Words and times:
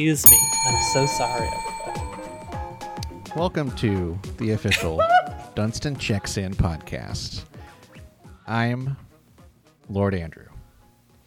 excuse 0.00 0.30
me. 0.30 0.38
I'm 0.66 0.82
so 0.94 1.04
sorry. 1.04 1.46
everybody. 1.46 3.30
Welcome 3.36 3.70
to 3.72 4.18
the 4.38 4.52
official 4.52 4.98
Dunston 5.54 5.94
Checks 5.98 6.38
In 6.38 6.54
podcast. 6.54 7.44
I'm 8.46 8.96
Lord 9.90 10.14
Andrew, 10.14 10.46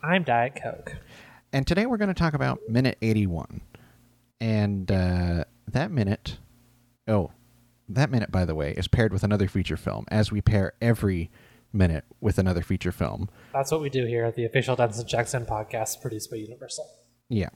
I'm 0.01 0.23
Diet 0.23 0.59
Coke. 0.61 0.95
and 1.51 1.67
today 1.67 1.85
we're 1.85 1.97
going 1.97 2.07
to 2.07 2.15
talk 2.15 2.33
about 2.33 2.61
minute 2.67 2.97
81. 3.03 3.61
And 4.41 4.91
uh, 4.91 5.43
that 5.67 5.91
minute, 5.91 6.39
oh, 7.07 7.29
that 7.87 8.09
minute, 8.09 8.31
by 8.31 8.43
the 8.43 8.55
way, 8.55 8.71
is 8.71 8.87
paired 8.87 9.13
with 9.13 9.23
another 9.23 9.47
feature 9.47 9.77
film, 9.77 10.05
as 10.07 10.31
we 10.31 10.41
pair 10.41 10.73
every 10.81 11.29
minute 11.71 12.05
with 12.19 12.39
another 12.39 12.63
feature 12.63 12.91
film. 12.91 13.29
That's 13.53 13.71
what 13.71 13.81
we 13.81 13.91
do 13.91 14.07
here 14.07 14.25
at 14.25 14.33
the 14.33 14.45
official 14.45 14.75
Dunston 14.75 15.05
Checks 15.05 15.35
In 15.35 15.45
podcast 15.45 16.01
produced 16.01 16.31
by 16.31 16.37
Universal. 16.37 16.89
Yeah. 17.29 17.49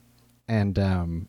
And 0.47 0.79
um, 0.79 1.27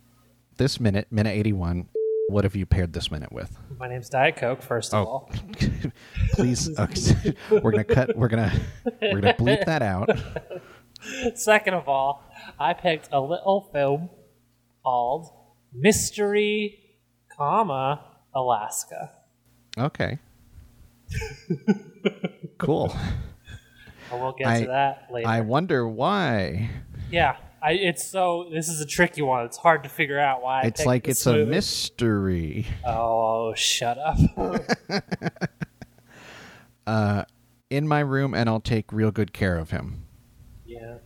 this 0.57 0.79
minute, 0.81 1.09
minute 1.11 1.31
81, 1.37 1.89
what 2.29 2.45
have 2.45 2.55
you 2.55 2.67
paired 2.67 2.93
this 2.93 3.11
minute 3.11 3.33
with? 3.33 3.57
My 3.79 3.89
name's 3.89 4.09
Diet 4.09 4.37
Coke, 4.37 4.63
first 4.63 4.95
of 4.95 5.07
Oh. 5.07 5.11
all. 5.11 5.31
Please, 6.35 6.79
okay, 6.79 7.35
we're 7.51 7.71
gonna 7.73 7.85
cut. 7.85 8.17
We're 8.17 8.29
gonna 8.29 8.53
we're 9.03 9.21
gonna 9.21 9.35
bleep 9.35 9.65
that 9.67 9.83
out. 9.83 10.11
Second 11.37 11.75
of 11.75 11.89
all, 11.89 12.23
I 12.59 12.75
picked 12.75 13.09
a 13.13 13.21
little 13.21 13.69
film 13.73 14.11
called 14.85 15.31
Mystery, 15.73 16.79
comma, 17.37 18.05
Alaska. 18.35 19.13
Okay. 19.79 20.19
Cool. 22.59 22.95
We'll 24.13 24.33
get 24.33 24.47
I- 24.49 24.61
to 24.63 24.67
that 24.67 25.07
later. 25.11 25.29
I 25.29 25.41
wonder 25.41 25.89
why. 25.89 26.69
yeah, 27.11 27.37
I, 27.63 27.73
it's 27.73 28.07
so. 28.07 28.49
This 28.53 28.69
is 28.69 28.81
a 28.81 28.87
tricky 28.87 29.23
one. 29.23 29.45
It's 29.45 29.57
hard 29.57 29.83
to 29.83 29.89
figure 29.89 30.19
out 30.19 30.43
why. 30.43 30.63
I 30.63 30.67
It's 30.67 30.87
like 30.87 31.09
it's 31.09 31.27
a 31.27 31.45
mystery. 31.45 32.67
Oh, 32.87 33.53
shut 33.55 33.99
up. 33.99 34.19
In 37.71 37.87
my 37.87 38.01
room, 38.01 38.33
and 38.33 38.49
I'll 38.49 38.61
take 38.61 38.93
real 38.95 39.11
good 39.11 39.33
care 39.35 39.59
of 39.59 39.71
him. 39.71 40.05
yeah. 40.65 40.79
Talking 40.81 41.01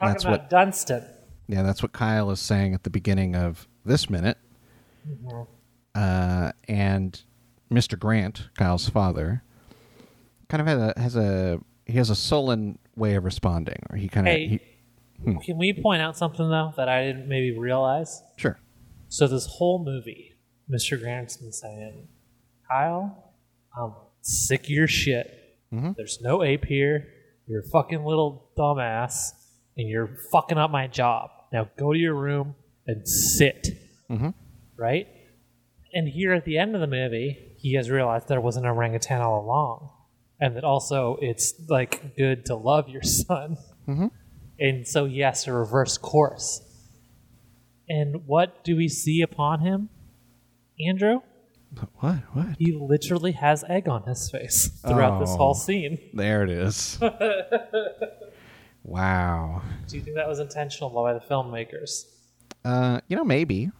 That's 0.00 0.24
about 0.24 0.32
what- 0.40 0.50
Dunston. 0.50 1.04
Yeah, 1.46 1.62
that's 1.62 1.82
what 1.82 1.92
Kyle 1.92 2.30
is 2.30 2.38
saying 2.40 2.74
at 2.74 2.84
the 2.84 2.90
beginning 2.90 3.34
of 3.34 3.66
this 3.84 4.08
minute. 4.08 4.38
Mm-hmm. 5.06 5.42
Uh, 5.96 6.52
and 6.68 7.20
Mr. 7.72 7.98
Grant, 7.98 8.48
Kyle's 8.56 8.88
father, 8.88 9.42
kind 10.48 10.60
of 10.60 10.66
has 10.68 10.78
a 10.80 10.94
has 11.00 11.16
a 11.16 11.58
he 11.86 11.94
has 11.98 12.08
a 12.08 12.14
sullen 12.14 12.78
way 12.94 13.16
of 13.16 13.24
responding, 13.24 13.82
or 13.90 13.96
he 13.96 14.08
kind 14.08 14.28
of 14.28 14.32
Hey, 14.32 14.46
he, 14.46 14.60
can 15.24 15.58
we 15.58 15.72
point 15.72 16.02
out 16.02 16.16
something 16.16 16.48
though 16.48 16.72
that 16.76 16.88
I 16.88 17.04
didn't 17.04 17.28
maybe 17.28 17.56
realize? 17.56 18.22
sure. 18.36 18.58
So 19.08 19.26
this 19.26 19.46
whole 19.46 19.84
movie, 19.84 20.34
Mr. 20.70 20.98
Grant's 21.00 21.36
been 21.36 21.52
saying, 21.52 22.06
Kyle, 22.68 23.32
I'm 23.76 23.92
sick 24.22 24.64
of 24.64 24.70
your 24.70 24.86
shit. 24.86 25.58
Mhm. 25.72 25.96
There's 25.96 26.20
no 26.20 26.42
ape 26.44 26.64
here. 26.64 27.08
You're 27.48 27.60
a 27.60 27.68
fucking 27.68 28.04
little 28.04 28.50
dumbass, 28.56 29.30
and 29.76 29.88
you're 29.88 30.10
fucking 30.30 30.58
up 30.58 30.70
my 30.70 30.86
job. 30.86 31.30
Now 31.52 31.68
go 31.76 31.92
to 31.92 31.98
your 31.98 32.14
room 32.14 32.54
and 32.86 33.06
sit. 33.08 33.68
Mhm. 34.08 34.34
Right? 34.76 35.08
And 35.92 36.08
here 36.08 36.32
at 36.32 36.44
the 36.44 36.56
end 36.58 36.76
of 36.76 36.80
the 36.80 36.86
movie, 36.86 37.56
he 37.58 37.74
has 37.74 37.90
realized 37.90 38.28
there 38.28 38.40
was 38.40 38.56
an 38.56 38.64
orangutan 38.64 39.20
all 39.20 39.40
along. 39.44 39.90
And 40.40 40.54
that 40.56 40.62
also 40.64 41.16
it's 41.20 41.52
like 41.68 42.16
good 42.16 42.46
to 42.46 42.54
love 42.54 42.88
your 42.88 43.02
son. 43.02 43.56
Mhm. 43.88 44.10
And 44.60 44.86
so 44.86 45.06
he 45.06 45.20
has 45.20 45.44
to 45.44 45.52
reverse 45.52 45.96
course. 45.98 46.60
And 47.88 48.26
what 48.26 48.62
do 48.62 48.76
we 48.76 48.88
see 48.88 49.22
upon 49.22 49.60
him? 49.60 49.88
Andrew? 50.78 51.20
What? 52.00 52.16
What? 52.34 52.46
He 52.58 52.72
literally 52.72 53.32
has 53.32 53.64
egg 53.68 53.88
on 53.88 54.02
his 54.04 54.30
face 54.30 54.68
throughout 54.86 55.18
this 55.20 55.30
Oh. 55.32 55.36
whole 55.36 55.54
scene. 55.54 55.98
There 56.12 56.42
it 56.44 56.50
is. 56.50 56.98
wow. 58.84 59.62
Do 59.88 59.96
you 59.96 60.02
think 60.02 60.16
that 60.16 60.28
was 60.28 60.38
intentional 60.40 60.90
by 60.90 61.14
the 61.14 61.20
filmmakers? 61.20 62.04
Uh, 62.64 63.00
you 63.08 63.16
know, 63.16 63.24
maybe. 63.24 63.70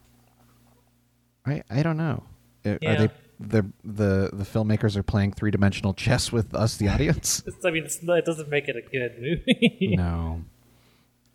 I 1.46 1.62
I 1.70 1.82
don't 1.82 1.96
know. 1.96 2.22
Uh, 2.64 2.70
Are 2.70 2.78
Yeah. 2.82 2.94
they 3.06 3.08
the 3.40 3.66
the 3.84 4.30
the 4.32 4.44
filmmakers 4.44 4.96
are 4.96 5.02
playing 5.02 5.32
three 5.32 5.50
dimensional 5.50 5.94
chess 5.94 6.30
with 6.30 6.54
us, 6.54 6.76
the 6.76 6.88
audience? 6.88 7.42
I 7.64 7.70
mean, 7.70 7.84
it's, 7.84 7.98
it 8.02 8.24
doesn't 8.24 8.48
make 8.50 8.68
it 8.68 8.76
a 8.76 8.82
good 8.82 9.16
movie. 9.20 9.94
no. 9.96 10.42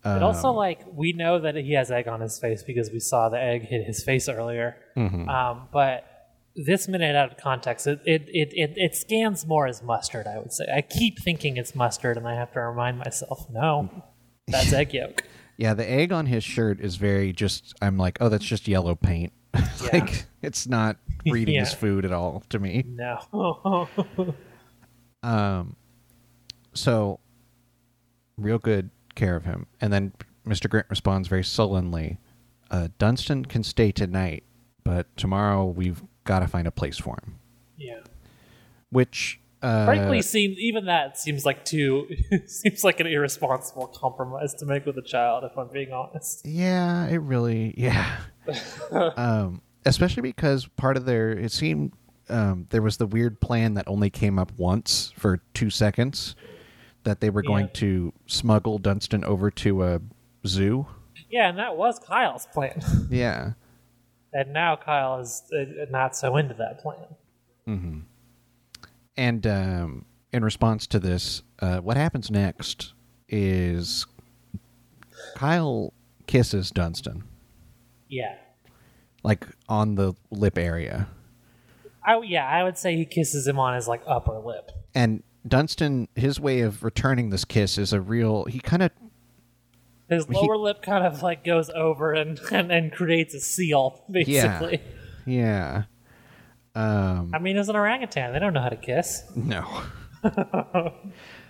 But 0.05 0.21
also, 0.23 0.49
Um, 0.49 0.55
like, 0.55 0.81
we 0.93 1.13
know 1.13 1.39
that 1.39 1.55
he 1.55 1.73
has 1.73 1.89
egg 1.91 2.07
on 2.07 2.21
his 2.21 2.37
face 2.39 2.61
because 2.63 2.91
we 2.91 2.99
saw 2.99 3.27
the 3.29 3.41
egg 3.41 3.63
hit 3.63 3.85
his 3.85 4.03
face 4.03 4.29
earlier. 4.29 4.77
mhm. 4.95 5.27
Um, 5.27 5.67
but 5.73 6.05
this 6.55 6.87
minute 6.87 7.15
out 7.15 7.31
of 7.31 7.37
context, 7.37 7.85
it, 7.87 7.99
it, 8.05 8.21
it, 8.29 8.49
it, 8.53 8.73
it 8.77 8.95
scans 8.95 9.45
more 9.45 9.67
as 9.67 9.81
mustard, 9.83 10.27
I 10.27 10.37
would 10.37 10.53
say. 10.53 10.65
I 10.73 10.81
keep 10.81 11.19
thinking 11.19 11.57
it's 11.57 11.73
mustard, 11.75 12.17
and 12.17 12.27
I 12.27 12.35
have 12.35 12.53
to 12.53 12.61
remind 12.61 12.97
myself, 12.99 13.47
no, 13.51 13.89
that's 14.47 14.71
egg 14.71 14.93
yolk. 14.93 15.23
Yeah, 15.57 15.73
the 15.73 15.89
egg 15.89 16.11
on 16.11 16.27
his 16.27 16.43
shirt 16.43 16.79
is 16.79 16.97
very 16.97 17.33
just. 17.33 17.73
I'm 17.81 17.97
like, 17.97 18.17
oh, 18.21 18.29
that's 18.29 18.45
just 18.45 18.67
yellow 18.67 18.93
paint. 18.95 19.33
like 19.93 20.25
it's 20.41 20.67
not 20.67 20.97
reading 21.25 21.57
his 21.59 21.73
food 21.73 22.05
at 22.05 22.11
all 22.11 22.43
to 22.49 22.59
me. 22.59 22.83
No. 22.87 23.87
Um, 25.23 25.75
so 26.73 27.19
real 28.37 28.59
good 28.59 28.89
care 29.15 29.35
of 29.35 29.45
him, 29.45 29.67
and 29.81 29.91
then 29.91 30.13
Mr. 30.45 30.69
Grant 30.69 30.87
responds 30.89 31.27
very 31.27 31.43
sullenly, 31.43 32.19
uh, 32.71 32.89
"Dunston 32.97 33.45
can 33.45 33.63
stay 33.63 33.91
tonight, 33.91 34.43
but 34.83 35.15
tomorrow 35.17 35.65
we've 35.65 36.03
got 36.23 36.39
to 36.39 36.47
find 36.47 36.67
a 36.67 36.71
place 36.71 36.97
for 36.97 37.17
him." 37.23 37.39
yeah. 37.77 37.99
Which, 38.91 39.39
uh, 39.61 39.85
Frankly, 39.85 40.21
seems 40.21 40.57
even 40.57 40.85
that 40.85 41.17
seems 41.17 41.45
like 41.45 41.65
too 41.65 42.07
seems 42.45 42.83
like 42.83 42.99
an 42.99 43.07
irresponsible 43.07 43.87
compromise 43.87 44.53
to 44.55 44.65
make 44.65 44.85
with 44.85 44.97
a 44.97 45.01
child. 45.01 45.43
If 45.43 45.57
I'm 45.57 45.67
being 45.69 45.91
honest. 45.91 46.45
yeah, 46.45 47.07
it 47.07 47.17
really, 47.17 47.73
yeah. 47.77 48.17
um, 48.91 49.61
especially 49.85 50.21
because 50.21 50.67
part 50.67 50.97
of 50.97 51.05
their, 51.05 51.31
it 51.31 51.51
seemed 51.51 51.93
um, 52.29 52.67
there 52.69 52.81
was 52.81 52.97
the 52.97 53.05
weird 53.05 53.39
plan 53.41 53.73
that 53.75 53.87
only 53.87 54.09
came 54.09 54.39
up 54.39 54.51
once 54.57 55.13
for 55.17 55.41
two 55.53 55.69
seconds, 55.69 56.35
that 57.05 57.21
they 57.21 57.29
were 57.29 57.41
going 57.41 57.65
Yeah. 57.67 57.73
to 57.73 58.13
smuggle 58.27 58.77
Dunston 58.77 59.23
over 59.23 59.49
to 59.51 59.83
a 59.83 60.01
zoo. 60.45 60.85
Yeah, 61.29 61.49
and 61.49 61.57
that 61.57 61.75
was 61.77 61.97
Kyle's 61.99 62.47
plan. 62.53 62.81
Yeah. 63.09 63.53
and 64.33 64.51
now 64.53 64.75
Kyle 64.75 65.19
is 65.21 65.43
uh, 65.57 65.85
not 65.89 66.15
so 66.15 66.35
into 66.37 66.53
that 66.55 66.79
plan. 66.79 67.05
Mm-hmm. 67.67 67.99
And 69.17 69.47
um, 69.47 70.05
in 70.33 70.43
response 70.43 70.85
to 70.87 70.99
this, 70.99 71.41
uh, 71.59 71.77
what 71.79 71.95
happens 71.97 72.29
next 72.29 72.93
is 73.29 74.05
Kyle 75.35 75.93
kisses 76.27 76.69
Dunston, 76.71 77.23
Yeah. 78.09 78.35
like 79.23 79.47
on 79.69 79.95
the 79.95 80.13
lip 80.31 80.57
area. 80.57 81.07
I, 82.03 82.19
yeah, 82.21 82.47
I 82.47 82.63
would 82.63 82.77
say 82.77 82.95
he 82.95 83.05
kisses 83.05 83.47
him 83.47 83.57
on 83.57 83.73
his 83.75 83.87
like 83.87 84.01
upper 84.05 84.37
lip. 84.37 84.71
And 84.93 85.23
Dunston, 85.47 86.07
his 86.15 86.39
way 86.39 86.61
of 86.61 86.83
returning 86.83 87.29
this 87.29 87.45
kiss 87.45 87.77
is 87.77 87.93
a 87.93 88.01
real. 88.01 88.45
He 88.45 88.59
kind 88.59 88.83
of. 88.83 88.91
His 90.09 90.25
He- 90.27 90.33
lower 90.33 90.57
lip 90.57 90.81
kind 90.81 91.05
of 91.05 91.23
like 91.23 91.43
goes 91.43 91.69
over 91.71 92.13
and, 92.13 92.39
and, 92.51 92.71
and 92.71 92.91
creates 92.91 93.33
a 93.33 93.39
seal, 93.39 94.03
basically. 94.11 94.81
Yeah. 95.25 95.83
Um, 96.75 97.31
I 97.33 97.39
mean, 97.39 97.57
as 97.57 97.69
an 97.69 97.75
orangutan, 97.75 98.33
they 98.33 98.39
don't 98.39 98.53
know 98.53 98.61
how 98.61 98.69
to 98.69 98.75
kiss. 98.75 99.23
no. 99.35 99.81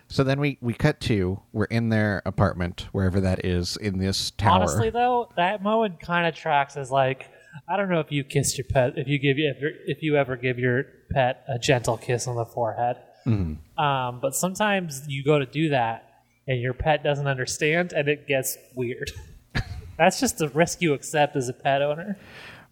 so 0.07 0.23
then 0.23 0.39
we, 0.39 0.57
we 0.61 0.73
cut 0.73 0.99
to, 1.01 1.41
we're 1.51 1.65
in 1.65 1.89
their 1.89 2.21
apartment, 2.25 2.87
wherever 2.91 3.19
that 3.21 3.43
is, 3.43 3.75
in 3.77 3.97
this 3.97 4.31
tower. 4.31 4.59
Honestly, 4.61 4.89
though, 4.89 5.29
that 5.35 5.63
moment 5.63 5.99
kind 5.99 6.27
of 6.27 6.35
tracks 6.35 6.77
as 6.77 6.91
like 6.91 7.29
I 7.67 7.77
don't 7.77 7.89
know 7.89 7.99
if 7.99 8.11
you 8.11 8.23
kissed 8.23 8.57
your 8.57 8.65
pet, 8.65 8.93
if 8.97 9.07
you 9.07 9.17
give 9.17 9.37
if, 9.37 9.61
you 9.61 9.71
if 9.85 10.03
you 10.03 10.17
ever 10.17 10.35
give 10.35 10.59
your 10.59 10.85
pet 11.11 11.43
a 11.47 11.57
gentle 11.57 11.97
kiss 11.97 12.27
on 12.27 12.35
the 12.35 12.45
forehead. 12.45 12.97
Mhm. 13.25 13.57
Um, 13.77 14.19
but 14.21 14.35
sometimes 14.35 15.03
you 15.07 15.23
go 15.23 15.39
to 15.39 15.45
do 15.45 15.69
that 15.69 16.09
and 16.47 16.59
your 16.61 16.73
pet 16.73 17.03
doesn't 17.03 17.27
understand, 17.27 17.91
and 17.93 18.07
it 18.07 18.27
gets 18.27 18.57
weird. 18.75 19.11
That's 19.97 20.19
just 20.19 20.41
a 20.41 20.49
risk 20.49 20.81
you 20.81 20.93
accept 20.93 21.35
as 21.35 21.49
a 21.49 21.53
pet 21.53 21.81
owner. 21.81 22.17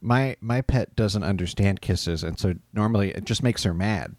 My 0.01 0.35
my 0.41 0.61
pet 0.61 0.95
doesn't 0.95 1.23
understand 1.23 1.81
kisses, 1.81 2.23
and 2.23 2.37
so 2.37 2.53
normally 2.73 3.11
it 3.11 3.23
just 3.25 3.41
makes 3.41 3.63
her 3.63 3.73
mad. 3.73 4.15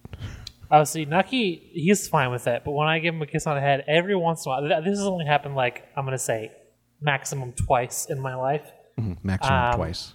Oh, 0.70 0.82
see, 0.84 1.04
Nucky, 1.04 1.70
he's 1.72 2.08
fine 2.08 2.30
with 2.30 2.46
it. 2.48 2.62
But 2.64 2.72
when 2.72 2.88
I 2.88 2.98
give 2.98 3.14
him 3.14 3.22
a 3.22 3.26
kiss 3.26 3.46
on 3.46 3.54
the 3.54 3.60
head, 3.60 3.84
every 3.86 4.16
once 4.16 4.44
in 4.44 4.50
a 4.50 4.54
while, 4.62 4.82
this 4.82 4.98
has 4.98 5.06
only 5.06 5.26
happened 5.26 5.54
like 5.54 5.84
I'm 5.96 6.04
gonna 6.04 6.18
say 6.18 6.50
maximum 7.00 7.52
twice 7.52 8.06
in 8.06 8.18
my 8.18 8.34
life. 8.34 8.72
Mhm, 8.98 9.18
Maximum 9.22 9.58
Um, 9.58 9.74
twice. 9.74 10.14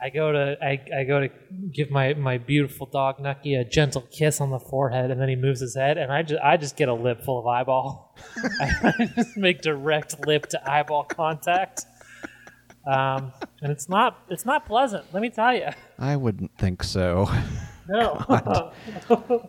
I 0.00 0.10
go 0.10 0.30
to 0.32 0.56
I, 0.62 0.80
I 0.94 1.04
go 1.04 1.20
to 1.20 1.30
give 1.72 1.90
my, 1.90 2.12
my 2.14 2.36
beautiful 2.38 2.86
dog 2.86 3.18
Nucky 3.18 3.54
a 3.54 3.64
gentle 3.64 4.02
kiss 4.02 4.40
on 4.40 4.50
the 4.50 4.58
forehead, 4.58 5.10
and 5.10 5.20
then 5.20 5.28
he 5.28 5.36
moves 5.36 5.60
his 5.60 5.74
head, 5.74 5.96
and 5.96 6.12
I 6.12 6.22
just 6.22 6.42
I 6.42 6.56
just 6.56 6.76
get 6.76 6.88
a 6.88 6.94
lip 6.94 7.22
full 7.24 7.38
of 7.38 7.46
eyeball. 7.46 8.16
I 8.60 9.10
just 9.16 9.36
make 9.36 9.62
direct 9.62 10.26
lip 10.26 10.46
to 10.50 10.70
eyeball 10.70 11.04
contact. 11.04 11.86
um, 12.86 13.32
and 13.62 13.72
it's 13.72 13.88
not 13.88 14.18
it's 14.28 14.44
not 14.44 14.66
pleasant. 14.66 15.04
Let 15.12 15.22
me 15.22 15.30
tell 15.30 15.54
you. 15.54 15.68
I 15.98 16.16
wouldn't 16.16 16.56
think 16.58 16.82
so. 16.82 17.30
No. 17.88 18.72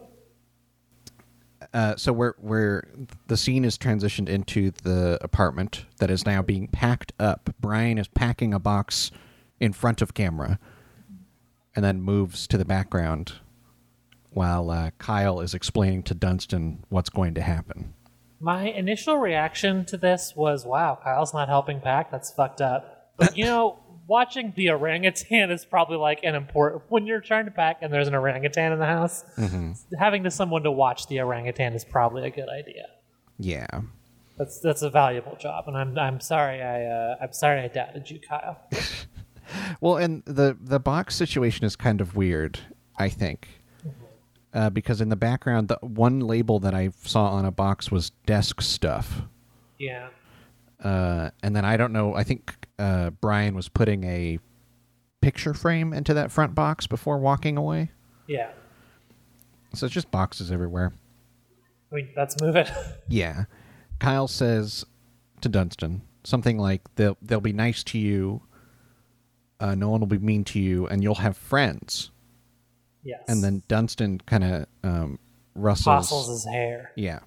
Uh, 1.73 1.95
so 1.97 2.13
we're 2.13 2.33
we're 2.39 2.87
the 3.27 3.35
scene 3.35 3.65
is 3.65 3.77
transitioned 3.77 4.29
into 4.29 4.71
the 4.83 5.17
apartment 5.21 5.85
that 5.97 6.09
is 6.09 6.25
now 6.25 6.41
being 6.41 6.67
packed 6.67 7.11
up. 7.19 7.49
Brian 7.59 7.97
is 7.97 8.07
packing 8.07 8.53
a 8.53 8.59
box 8.59 9.11
in 9.59 9.73
front 9.73 10.01
of 10.01 10.13
camera, 10.13 10.59
and 11.75 11.83
then 11.83 12.01
moves 12.01 12.47
to 12.47 12.57
the 12.57 12.65
background 12.65 13.33
while 14.31 14.69
uh, 14.69 14.91
Kyle 14.99 15.39
is 15.39 15.53
explaining 15.53 16.03
to 16.03 16.13
Dunston 16.13 16.83
what's 16.89 17.09
going 17.09 17.33
to 17.35 17.41
happen. 17.41 17.93
My 18.39 18.65
initial 18.65 19.17
reaction 19.17 19.85
to 19.85 19.97
this 19.97 20.33
was, 20.35 20.65
"Wow, 20.65 20.99
Kyle's 21.03 21.33
not 21.33 21.49
helping 21.49 21.81
pack. 21.81 22.11
That's 22.11 22.31
fucked 22.31 22.61
up." 22.61 23.11
But 23.17 23.35
you 23.35 23.45
know, 23.45 23.79
watching 24.07 24.53
the 24.55 24.69
orangutan 24.69 25.49
is 25.51 25.65
probably 25.65 25.97
like 25.97 26.19
an 26.23 26.35
important 26.35 26.83
when 26.89 27.07
you're 27.07 27.21
trying 27.21 27.45
to 27.45 27.51
pack 27.51 27.79
and 27.81 27.91
there's 27.91 28.07
an 28.07 28.15
orangutan 28.15 28.71
in 28.73 28.79
the 28.79 28.85
house. 28.85 29.23
Having 29.97 30.23
to 30.23 30.31
someone 30.31 30.63
to 30.63 30.71
watch 30.71 31.07
the 31.07 31.19
orangutan 31.21 31.73
is 31.73 31.83
probably 31.83 32.25
a 32.25 32.29
good 32.29 32.49
idea. 32.49 32.85
Yeah. 33.39 33.67
That's 34.37 34.59
that's 34.59 34.83
a 34.83 34.89
valuable 34.91 35.35
job, 35.35 35.67
and 35.67 35.75
I'm 35.75 35.97
I'm 35.97 36.19
sorry 36.19 36.61
I 36.61 36.85
uh, 36.85 37.15
I'm 37.19 37.33
sorry 37.33 37.61
I 37.61 37.69
doubted 37.69 38.09
you, 38.09 38.19
Kyle. 38.19 38.61
Well, 39.81 39.97
and 39.97 40.23
the 40.25 40.57
the 40.59 40.79
box 40.79 41.15
situation 41.15 41.65
is 41.65 41.75
kind 41.75 42.01
of 42.01 42.15
weird, 42.15 42.59
I 42.97 43.09
think, 43.09 43.47
uh, 44.53 44.69
because 44.69 45.01
in 45.01 45.09
the 45.09 45.15
background, 45.15 45.67
the 45.67 45.77
one 45.81 46.19
label 46.21 46.59
that 46.59 46.73
I 46.73 46.89
saw 47.03 47.27
on 47.31 47.45
a 47.45 47.51
box 47.51 47.91
was 47.91 48.11
desk 48.25 48.61
stuff. 48.61 49.21
yeah, 49.79 50.09
Uh, 50.83 51.29
and 51.43 51.55
then 51.55 51.65
I 51.65 51.77
don't 51.77 51.93
know. 51.93 52.15
I 52.15 52.23
think 52.23 52.55
uh, 52.79 53.09
Brian 53.11 53.55
was 53.55 53.69
putting 53.69 54.03
a 54.03 54.39
picture 55.21 55.53
frame 55.53 55.93
into 55.93 56.13
that 56.13 56.31
front 56.31 56.53
box 56.55 56.87
before 56.87 57.17
walking 57.19 57.57
away. 57.57 57.91
yeah. 58.27 58.51
So 59.73 59.85
it's 59.85 59.93
just 59.93 60.09
boxes 60.11 60.51
everywhere. 60.51 60.93
I 61.91 61.95
mean, 61.95 62.09
let's 62.15 62.39
move 62.41 62.55
it. 62.55 62.69
Yeah. 63.09 63.45
Kyle 63.99 64.27
says 64.27 64.85
to 65.41 65.49
Dunston 65.49 66.01
something 66.23 66.57
like, 66.57 66.81
"They'll 66.95 67.17
they'll 67.21 67.41
be 67.41 67.53
nice 67.53 67.83
to 67.85 67.97
you. 67.99 68.41
Uh, 69.59 69.73
no 69.75 69.89
one 69.89 69.99
will 69.99 70.07
be 70.07 70.17
mean 70.19 70.43
to 70.45 70.59
you, 70.59 70.87
and 70.87 71.01
you'll 71.03 71.15
have 71.15 71.37
friends." 71.37 72.11
yes. 73.03 73.23
And 73.27 73.43
then 73.43 73.63
Dunston 73.67 74.19
kind 74.25 74.43
of 74.43 74.65
um, 74.83 75.19
rustles. 75.55 75.85
fossils 76.09 76.29
his 76.29 76.45
hair. 76.53 76.91
Yeah. 76.95 77.19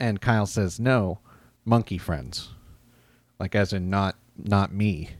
And 0.00 0.20
Kyle 0.20 0.46
says, 0.46 0.78
"No, 0.80 1.20
monkey 1.64 1.98
friends." 1.98 2.50
Like 3.38 3.54
as 3.54 3.72
in 3.72 3.90
not 3.90 4.16
not 4.36 4.72
me, 4.72 5.10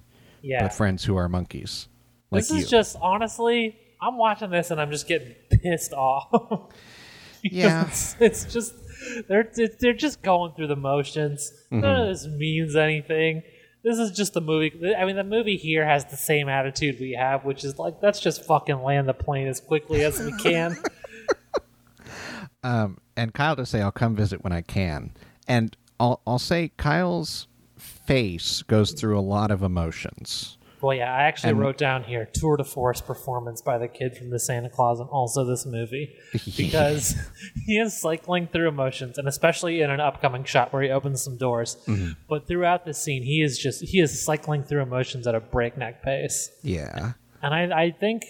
Yeah. 0.42 0.62
but 0.62 0.72
friends 0.74 1.04
who 1.04 1.16
are 1.16 1.28
monkeys. 1.28 1.88
Like 2.30 2.42
this 2.42 2.50
you. 2.50 2.56
is 2.58 2.70
just 2.70 2.96
honestly, 3.00 3.76
I'm 4.00 4.16
watching 4.18 4.50
this 4.50 4.70
and 4.70 4.80
I'm 4.80 4.90
just 4.90 5.06
getting 5.08 5.34
pissed 5.50 5.92
off. 5.92 6.72
Yeah. 7.42 7.86
it's, 7.86 8.16
it's 8.18 8.44
just 8.52 8.74
they're 9.28 9.48
they're 9.78 9.92
just 9.92 10.20
going 10.22 10.54
through 10.54 10.66
the 10.66 10.74
motions. 10.76 11.52
None 11.70 11.82
Mm-hmm. 11.82 12.00
of 12.00 12.08
this 12.08 12.26
means 12.26 12.74
anything. 12.74 13.42
This 13.86 14.00
is 14.00 14.10
just 14.10 14.34
the 14.34 14.40
movie. 14.40 14.96
I 14.96 15.04
mean, 15.04 15.14
the 15.14 15.22
movie 15.22 15.56
here 15.56 15.86
has 15.86 16.06
the 16.06 16.16
same 16.16 16.48
attitude 16.48 16.98
we 16.98 17.12
have, 17.12 17.44
which 17.44 17.62
is 17.62 17.78
like, 17.78 17.94
let's 18.02 18.18
just 18.18 18.44
fucking 18.44 18.82
land 18.82 19.08
the 19.08 19.14
plane 19.14 19.46
as 19.46 19.60
quickly 19.60 20.02
as 20.02 20.18
we 20.18 20.32
can. 20.38 20.76
um, 22.64 22.98
and 23.16 23.32
Kyle 23.32 23.54
to 23.54 23.64
say, 23.64 23.80
"I'll 23.80 23.92
come 23.92 24.16
visit 24.16 24.42
when 24.42 24.52
I 24.52 24.62
can." 24.62 25.12
And 25.46 25.76
I'll 26.00 26.20
I'll 26.26 26.40
say 26.40 26.72
Kyle's 26.76 27.46
face 27.78 28.62
goes 28.62 28.90
through 28.90 29.16
a 29.16 29.20
lot 29.20 29.52
of 29.52 29.62
emotions. 29.62 30.58
Well, 30.86 30.96
yeah, 30.96 31.12
I 31.12 31.24
actually 31.24 31.50
And- 31.50 31.60
wrote 31.60 31.76
down 31.78 32.04
here 32.04 32.28
tour 32.32 32.56
de 32.56 32.64
force 32.64 33.00
performance 33.00 33.60
by 33.62 33.78
the 33.78 33.88
kid 33.88 34.16
from 34.16 34.30
the 34.30 34.38
Santa 34.38 34.70
Claus 34.70 35.00
and 35.00 35.08
also 35.10 35.44
this 35.44 35.66
movie 35.66 36.14
because 36.56 37.14
he 37.66 37.78
is 37.78 38.00
cycling 38.00 38.46
through 38.46 38.68
emotions, 38.68 39.18
and 39.18 39.28
especially 39.28 39.80
in 39.82 39.90
an 39.90 40.00
upcoming 40.00 40.44
shot 40.44 40.72
where 40.72 40.82
he 40.82 40.90
opens 40.90 41.22
some 41.22 41.36
doors. 41.36 41.76
But 42.28 42.46
throughout 42.46 42.84
the 42.86 42.94
scene, 42.94 43.22
he 43.22 43.42
is 43.42 43.58
just 43.58 43.84
he 43.84 44.00
is 44.00 44.24
cycling 44.24 44.62
through 44.64 44.82
emotions 44.82 45.26
at 45.26 45.34
a 45.34 45.40
breakneck 45.40 46.02
pace, 46.02 46.50
Yeah. 46.62 47.12
and 47.42 47.52
I 47.54 47.84
I 47.84 47.90
think. 47.90 48.22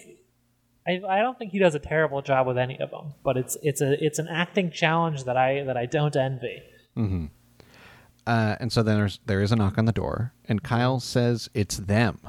I, 0.88 1.00
I 1.08 1.18
don't 1.20 1.36
think 1.36 1.50
he 1.50 1.58
does 1.58 1.74
a 1.74 1.80
terrible 1.80 2.22
job 2.22 2.46
with 2.46 2.56
any 2.56 2.78
of 2.78 2.92
them, 2.92 3.14
but 3.24 3.36
it's 3.36 3.56
it's 3.60 3.80
a 3.80 3.96
it's 4.04 4.20
an 4.20 4.28
acting 4.28 4.70
challenge 4.70 5.24
that 5.24 5.36
I 5.36 5.64
that 5.64 5.76
I 5.76 5.86
don't 5.86 6.14
envy. 6.14 6.62
Mm-hmm. 6.96 7.24
Uh, 8.24 8.54
and 8.60 8.72
so 8.72 8.84
then 8.84 8.96
there's 8.96 9.18
there 9.26 9.42
is 9.42 9.50
a 9.50 9.56
knock 9.56 9.78
on 9.78 9.84
the 9.86 9.92
door, 9.92 10.32
and 10.48 10.62
Kyle 10.62 11.00
says 11.00 11.48
it's 11.54 11.76
them. 11.78 12.20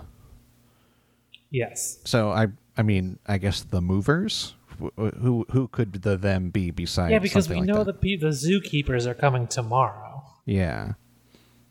Yes, 1.52 2.00
So 2.04 2.30
I 2.32 2.48
I 2.78 2.82
mean 2.84 3.20
I 3.28 3.38
guess 3.38 3.62
the 3.64 3.82
movers. 3.82 4.54
Wh- 4.80 4.94
Who 5.22 5.46
who 5.52 5.68
could 5.70 5.94
the 6.04 6.18
them 6.18 6.50
be 6.50 6.72
besides? 6.72 7.12
yeah, 7.12 7.20
because 7.20 7.50
we 7.50 7.56
like 7.58 7.66
know 7.66 7.84
that? 7.84 8.02
the 8.02 8.18
the 8.18 8.28
zookeepers 8.28 9.06
are 9.08 9.14
coming 9.16 9.48
tomorrow, 9.48 10.24
Yeah. 10.46 10.94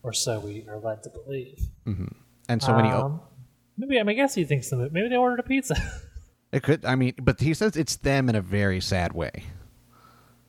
or 0.03 0.13
so 0.13 0.41
we 0.41 0.67
are 0.69 0.79
led 0.79 1.03
to 1.05 1.11
believe. 1.11 1.61
And 2.49 2.63
so 2.63 2.75
when 2.75 2.85
he 2.87 2.91
o- 2.91 3.03
Um, 3.05 3.21
maybe 3.77 3.99
I, 4.01 4.03
mean, 4.03 4.11
I 4.11 4.15
guess 4.15 4.35
he 4.35 4.45
thinks 4.45 4.71
the, 4.71 4.89
maybe 4.91 5.09
they 5.09 5.17
ordered 5.17 5.41
a 5.41 5.43
pizza. 5.45 5.75
it 6.53 6.63
could 6.63 6.85
I 6.85 6.95
mean 6.97 7.15
but 7.21 7.41
he 7.41 7.55
says 7.55 7.77
it's 7.77 7.97
them 7.97 8.29
in 8.29 8.35
a 8.35 8.41
very 8.43 8.81
sad 8.81 9.13
way. 9.13 9.45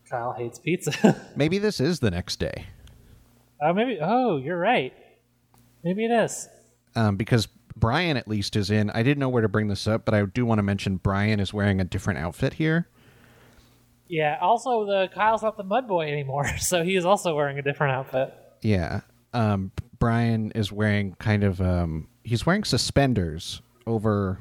Kyle 0.09 0.31
hates 0.33 0.57
pizza. 0.57 0.93
Maybe 1.35 1.57
this 1.59 1.81
is 1.81 1.99
the 1.99 2.09
next 2.09 2.39
day. 2.39 2.65
oh, 3.61 3.73
maybe. 3.73 3.99
Oh, 4.01 4.37
you're 4.37 4.57
right. 4.57 4.93
Maybe 5.83 6.05
it 6.05 6.11
is. 6.11 6.47
um, 6.95 7.17
because 7.17 7.49
Brian 7.79 8.17
at 8.17 8.27
least 8.27 8.55
is 8.55 8.69
in. 8.69 8.89
I 8.91 9.03
didn't 9.03 9.19
know 9.19 9.29
where 9.29 9.41
to 9.41 9.49
bring 9.49 9.67
this 9.67 9.87
up, 9.87 10.05
but 10.05 10.13
I 10.13 10.25
do 10.25 10.45
want 10.45 10.59
to 10.59 10.63
mention 10.63 10.97
Brian 10.97 11.39
is 11.39 11.53
wearing 11.53 11.79
a 11.79 11.85
different 11.85 12.19
outfit 12.19 12.53
here. 12.53 12.87
Yeah. 14.07 14.37
Also, 14.41 14.85
the 14.85 15.09
Kyle's 15.13 15.43
not 15.43 15.57
the 15.57 15.63
mud 15.63 15.87
boy 15.87 16.11
anymore, 16.11 16.47
so 16.57 16.83
he 16.83 16.95
is 16.95 17.05
also 17.05 17.35
wearing 17.35 17.59
a 17.59 17.61
different 17.61 17.93
outfit. 17.93 18.33
Yeah, 18.61 19.01
um, 19.33 19.71
Brian 19.99 20.51
is 20.51 20.71
wearing 20.71 21.15
kind 21.15 21.43
of 21.43 21.61
um, 21.61 22.07
he's 22.23 22.45
wearing 22.45 22.63
suspenders 22.63 23.61
over 23.85 24.39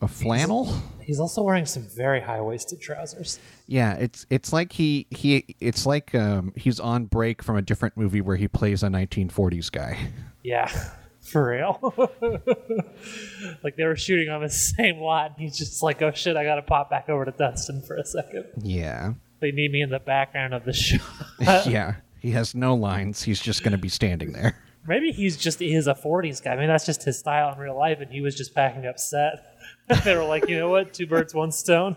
a 0.00 0.08
flannel. 0.08 0.72
He's 1.00 1.20
also 1.20 1.42
wearing 1.42 1.66
some 1.66 1.82
very 1.82 2.20
high 2.20 2.40
waisted 2.40 2.80
trousers. 2.80 3.38
Yeah, 3.66 3.94
it's 3.94 4.26
it's 4.30 4.52
like 4.52 4.72
he 4.72 5.06
he 5.10 5.56
it's 5.60 5.86
like 5.86 6.14
um, 6.14 6.52
he's 6.56 6.80
on 6.80 7.06
break 7.06 7.42
from 7.42 7.56
a 7.56 7.62
different 7.62 7.96
movie 7.96 8.20
where 8.20 8.36
he 8.36 8.48
plays 8.48 8.82
a 8.82 8.88
1940s 8.88 9.70
guy. 9.70 9.98
Yeah. 10.42 10.70
For 11.34 11.48
real. 11.48 11.80
like 13.64 13.74
they 13.74 13.82
were 13.82 13.96
shooting 13.96 14.28
on 14.28 14.40
the 14.40 14.48
same 14.48 15.00
lot, 15.00 15.32
and 15.32 15.40
he's 15.40 15.58
just 15.58 15.82
like, 15.82 16.00
"Oh 16.00 16.12
shit, 16.12 16.36
I 16.36 16.44
gotta 16.44 16.62
pop 16.62 16.90
back 16.90 17.08
over 17.08 17.24
to 17.24 17.32
Dustin 17.32 17.82
for 17.82 17.96
a 17.96 18.04
second. 18.04 18.44
Yeah, 18.62 19.14
They 19.40 19.50
need 19.50 19.72
me 19.72 19.82
in 19.82 19.90
the 19.90 19.98
background 19.98 20.54
of 20.54 20.64
the 20.64 20.72
shot." 20.72 21.00
yeah. 21.66 21.96
He 22.20 22.30
has 22.30 22.54
no 22.54 22.76
lines. 22.76 23.24
He's 23.24 23.40
just 23.40 23.64
going 23.64 23.72
to 23.72 23.78
be 23.78 23.88
standing 23.88 24.30
there. 24.32 24.56
Maybe 24.86 25.10
he's 25.10 25.36
just 25.36 25.58
he 25.58 25.74
is 25.74 25.88
a 25.88 25.94
'40s 25.94 26.40
guy. 26.40 26.52
I 26.52 26.56
mean, 26.56 26.68
that's 26.68 26.86
just 26.86 27.02
his 27.02 27.18
style 27.18 27.52
in 27.52 27.58
real 27.58 27.76
life, 27.76 27.98
and 28.00 28.12
he 28.12 28.20
was 28.20 28.36
just 28.36 28.54
packing 28.54 28.86
up 28.86 29.00
set. 29.00 29.58
they 30.04 30.14
were 30.14 30.22
like, 30.22 30.48
you 30.48 30.56
know 30.56 30.68
what, 30.70 30.94
two 30.94 31.08
birds, 31.08 31.34
one 31.34 31.50
stone. 31.50 31.96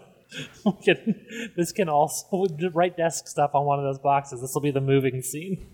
Can- 0.84 1.51
this 1.56 1.72
can 1.72 1.89
also 1.89 2.48
write 2.74 2.98
desk 2.98 3.27
stuff 3.27 3.51
on 3.53 3.65
one 3.65 3.77
of 3.77 3.86
those 3.86 4.00
boxes. 4.00 4.41
This 4.41 4.56
will 4.56 4.62
be 4.62 4.72
the 4.72 4.82
moving 4.82 5.22
scene. 5.22 5.67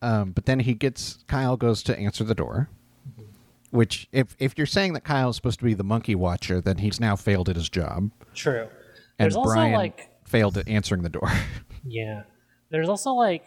Um, 0.00 0.32
but 0.32 0.46
then 0.46 0.60
he 0.60 0.74
gets 0.74 1.24
Kyle 1.26 1.56
goes 1.56 1.82
to 1.84 1.98
answer 1.98 2.24
the 2.24 2.34
door. 2.34 2.68
Which, 3.70 4.08
if 4.12 4.34
if 4.38 4.56
you're 4.56 4.66
saying 4.66 4.94
that 4.94 5.04
Kyle 5.04 5.28
is 5.28 5.36
supposed 5.36 5.58
to 5.58 5.64
be 5.64 5.74
the 5.74 5.84
monkey 5.84 6.14
watcher, 6.14 6.60
then 6.60 6.78
he's 6.78 6.98
now 6.98 7.16
failed 7.16 7.50
at 7.50 7.56
his 7.56 7.68
job, 7.68 8.10
True. 8.34 8.62
and 8.62 8.70
There's 9.18 9.36
also 9.36 9.50
Brian 9.50 9.74
like, 9.74 10.08
failed 10.24 10.56
at 10.56 10.66
answering 10.68 11.02
the 11.02 11.10
door. 11.10 11.30
yeah, 11.84 12.22
there's 12.70 12.88
also 12.88 13.12
like 13.12 13.46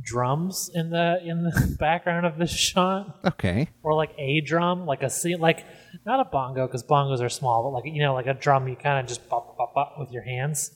drums 0.00 0.70
in 0.72 0.90
the 0.90 1.20
in 1.24 1.42
the 1.42 1.76
background 1.80 2.26
of 2.26 2.38
this 2.38 2.52
shot, 2.52 3.18
okay, 3.24 3.68
or 3.82 3.94
like 3.94 4.14
a 4.18 4.40
drum, 4.40 4.86
like 4.86 5.02
a 5.02 5.10
scene, 5.10 5.40
like 5.40 5.64
not 6.06 6.20
a 6.20 6.24
bongo 6.24 6.68
because 6.68 6.84
bongos 6.84 7.20
are 7.20 7.28
small, 7.28 7.64
but 7.64 7.70
like 7.70 7.92
you 7.92 8.00
know, 8.00 8.14
like 8.14 8.28
a 8.28 8.34
drum 8.34 8.68
you 8.68 8.76
kind 8.76 9.00
of 9.00 9.06
just 9.06 9.28
pop 9.28 9.56
pop 9.56 9.74
pop 9.74 9.96
with 9.98 10.12
your 10.12 10.22
hands, 10.22 10.70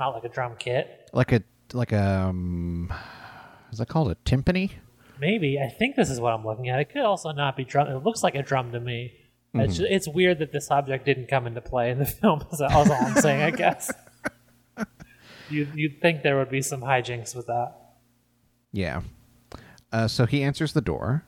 not 0.00 0.08
like 0.08 0.24
a 0.24 0.28
drum 0.28 0.56
kit. 0.58 1.08
like 1.12 1.30
a 1.30 1.40
like 1.72 1.92
a 1.92 2.26
um, 2.28 2.92
is 3.72 3.78
that 3.78 3.88
called 3.88 4.10
a 4.10 4.14
timpani? 4.24 4.70
Maybe 5.20 5.58
I 5.58 5.68
think 5.68 5.96
this 5.96 6.10
is 6.10 6.20
what 6.20 6.32
I'm 6.34 6.44
looking 6.44 6.68
at. 6.68 6.78
It 6.80 6.90
could 6.90 7.02
also 7.02 7.32
not 7.32 7.56
be 7.56 7.64
drum. 7.64 7.88
It 7.88 8.04
looks 8.04 8.22
like 8.22 8.34
a 8.34 8.42
drum 8.42 8.72
to 8.72 8.80
me. 8.80 9.12
It's, 9.54 9.78
ju- 9.78 9.86
it's 9.88 10.06
weird 10.06 10.40
that 10.40 10.52
this 10.52 10.70
object 10.70 11.06
didn't 11.06 11.28
come 11.28 11.46
into 11.46 11.62
play 11.62 11.90
in 11.90 11.98
the 11.98 12.04
film. 12.20 12.40
That's 12.50 12.60
all 12.60 12.90
I'm 12.92 13.14
saying, 13.14 13.42
I 13.42 13.50
guess. 13.50 13.92
You 15.48 15.68
you'd 15.76 16.00
think 16.02 16.22
there 16.24 16.36
would 16.38 16.50
be 16.50 16.60
some 16.60 16.80
hijinks 16.80 17.36
with 17.36 17.46
that. 17.46 17.74
Yeah. 18.72 19.02
Uh, 19.92 20.08
so 20.08 20.26
he 20.26 20.42
answers 20.42 20.72
the 20.72 20.80
door, 20.80 21.24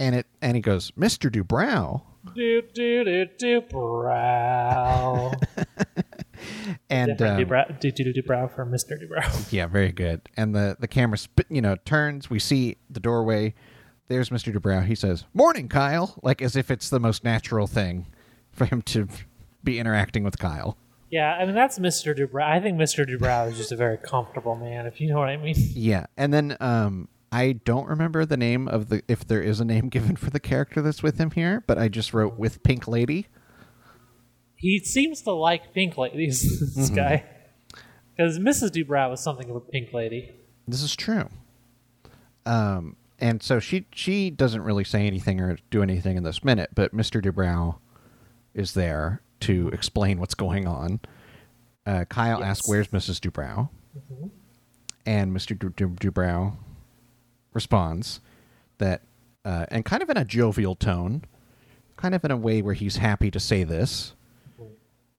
and 0.00 0.14
it 0.14 0.26
and 0.40 0.56
he 0.56 0.62
goes, 0.62 0.92
"Mr. 0.92 1.30
Dubrow," 1.30 2.00
Do 2.34 2.62
do 2.72 3.04
do 3.04 3.26
do 3.38 3.60
brow. 3.60 5.32
and 6.90 7.20
um, 7.22 7.38
Dubrow, 7.38 7.80
do 7.80 7.90
do 7.90 8.04
do 8.04 8.12
do 8.12 8.22
brow 8.22 8.48
for 8.48 8.64
Mister 8.64 8.96
Dubrow. 8.96 9.52
Yeah, 9.52 9.66
very 9.66 9.92
good. 9.92 10.28
And 10.36 10.54
the 10.54 10.76
the 10.78 10.88
camera, 10.88 11.18
sp- 11.18 11.48
you 11.50 11.60
know, 11.62 11.76
turns. 11.84 12.30
We 12.30 12.38
see 12.38 12.76
the 12.90 13.00
doorway. 13.00 13.54
there's 14.08 14.30
Mr. 14.30 14.54
Dubrow. 14.54 14.84
He 14.84 14.94
says, 14.94 15.24
"Morning, 15.34 15.68
Kyle," 15.68 16.18
like 16.22 16.42
as 16.42 16.56
if 16.56 16.70
it's 16.70 16.88
the 16.90 17.00
most 17.00 17.24
natural 17.24 17.66
thing 17.66 18.06
for 18.50 18.66
him 18.66 18.82
to 18.82 19.08
be 19.64 19.78
interacting 19.78 20.24
with 20.24 20.38
Kyle. 20.38 20.76
Yeah, 21.10 21.34
I 21.34 21.44
mean 21.44 21.54
that's 21.54 21.78
Mr. 21.78 22.16
Dubrow. 22.16 22.42
I 22.42 22.58
think 22.60 22.78
Mr. 22.78 23.06
Dubrow 23.06 23.50
is 23.50 23.56
just 23.58 23.72
a 23.72 23.76
very 23.76 23.98
comfortable 23.98 24.54
man, 24.56 24.86
if 24.86 25.00
you 25.00 25.08
know 25.10 25.18
what 25.18 25.28
I 25.28 25.36
mean. 25.36 25.54
Yeah, 25.74 26.06
and 26.16 26.32
then 26.32 26.56
um, 26.60 27.08
I 27.30 27.52
don't 27.52 27.86
remember 27.86 28.24
the 28.24 28.36
name 28.38 28.66
of 28.68 28.88
the 28.88 29.02
if 29.08 29.26
there 29.26 29.42
is 29.42 29.60
a 29.60 29.64
name 29.64 29.88
given 29.88 30.16
for 30.16 30.30
the 30.30 30.40
character 30.40 30.80
that's 30.82 31.02
with 31.02 31.18
him 31.18 31.30
here, 31.30 31.62
but 31.66 31.76
I 31.78 31.88
just 31.88 32.12
wrote 32.14 32.38
with 32.38 32.62
Pink 32.62 32.88
Lady. 32.88 33.26
He 34.62 34.78
seems 34.78 35.20
to 35.22 35.32
like 35.32 35.74
pink 35.74 35.98
ladies. 35.98 36.40
This 36.76 36.88
guy, 36.88 37.24
because 38.16 38.38
Mrs. 38.38 38.70
Dubrow 38.70 39.10
was 39.10 39.22
something 39.22 39.50
of 39.50 39.56
a 39.56 39.60
pink 39.60 39.92
lady. 39.92 40.30
This 40.66 40.82
is 40.82 40.96
true. 40.96 41.28
Um, 42.46 42.96
and 43.18 43.42
so 43.42 43.58
she 43.60 43.86
she 43.92 44.30
doesn't 44.30 44.62
really 44.62 44.84
say 44.84 45.06
anything 45.06 45.40
or 45.40 45.58
do 45.70 45.82
anything 45.82 46.16
in 46.16 46.22
this 46.22 46.42
minute, 46.42 46.70
but 46.74 46.94
Mr. 46.94 47.20
Dubrow 47.22 47.76
is 48.54 48.74
there 48.74 49.20
to 49.40 49.68
explain 49.68 50.18
what's 50.20 50.34
going 50.34 50.66
on. 50.66 51.00
Uh, 51.84 52.04
Kyle 52.08 52.38
Yes. 52.38 52.48
asks, 52.58 52.68
"Where's 52.68 52.88
Mrs. 52.88 53.18
Dubrow?" 53.20 53.68
And 55.04 55.36
Mr. 55.36 55.58
Du- 55.58 55.70
Du- 55.70 55.88
Dubrow 56.10 56.54
responds 57.52 58.20
that, 58.78 59.02
uh, 59.44 59.66
and 59.68 59.84
kind 59.84 60.02
of 60.02 60.08
in 60.10 60.16
a 60.16 60.24
jovial 60.24 60.76
tone, 60.76 61.24
kind 61.96 62.14
of 62.14 62.24
in 62.24 62.30
a 62.30 62.36
way 62.36 62.62
where 62.62 62.74
he's 62.74 62.96
happy 62.98 63.28
to 63.32 63.40
say 63.40 63.64
this, 63.64 64.14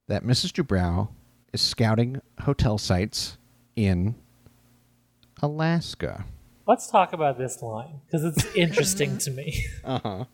that 0.06 0.24
Mrs. 0.24 0.52
Dubrow 0.52 1.08
is 1.52 1.60
scouting 1.60 2.20
hotel 2.42 2.78
sites 2.78 3.38
in 3.76 4.14
Alaska. 5.42 6.24
Let's 6.66 6.88
talk 6.90 7.12
about 7.12 7.38
this 7.38 7.62
line 7.62 8.00
because 8.06 8.24
it's 8.24 8.44
interesting 8.56 9.18
to 9.18 9.30
me. 9.30 9.66
Uh 9.84 9.98
huh. 10.02 10.24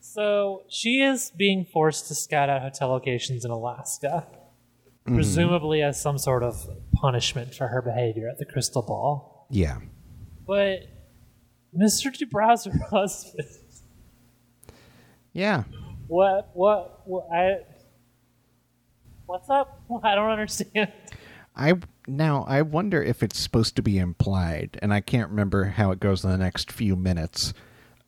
So 0.00 0.62
she 0.68 1.02
is 1.02 1.32
being 1.36 1.64
forced 1.64 2.08
to 2.08 2.14
scout 2.14 2.48
out 2.48 2.62
hotel 2.62 2.88
locations 2.88 3.44
in 3.44 3.50
Alaska, 3.50 4.26
presumably 5.06 5.82
as 5.82 6.00
some 6.00 6.18
sort 6.18 6.42
of 6.44 6.68
punishment 6.94 7.54
for 7.54 7.66
her 7.68 7.82
behavior 7.82 8.28
at 8.28 8.38
the 8.38 8.44
Crystal 8.44 8.82
Ball. 8.82 9.46
Yeah. 9.50 9.78
But 10.46 10.86
Mr. 11.76 12.16
Dubrow's 12.16 12.64
her 12.64 12.78
husband. 12.90 13.48
Yeah. 15.32 15.64
What? 16.06 16.50
What? 16.54 17.00
what 17.06 17.26
I. 17.32 17.58
What's 19.26 19.48
up? 19.50 19.80
I 20.02 20.14
don't 20.14 20.30
understand. 20.30 20.92
I 21.56 21.74
now 22.06 22.44
I 22.48 22.62
wonder 22.62 23.02
if 23.02 23.22
it's 23.22 23.38
supposed 23.38 23.76
to 23.76 23.82
be 23.82 23.98
implied, 23.98 24.78
and 24.82 24.92
I 24.92 25.00
can't 25.00 25.30
remember 25.30 25.64
how 25.64 25.90
it 25.92 26.00
goes 26.00 26.24
in 26.24 26.30
the 26.30 26.38
next 26.38 26.72
few 26.72 26.96
minutes. 26.96 27.54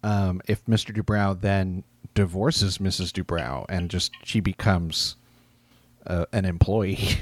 Um, 0.03 0.41
if 0.47 0.65
Mr. 0.67 0.95
Dubrow 0.95 1.41
then 1.41 1.85
divorces 2.15 2.79
Mrs. 2.79 3.13
Dubrow 3.13 3.65
and 3.69 3.91
just 3.91 4.13
she 4.25 4.41
becomes 4.41 5.17
uh, 6.07 6.27
an 6.33 6.45
employee. 6.45 7.19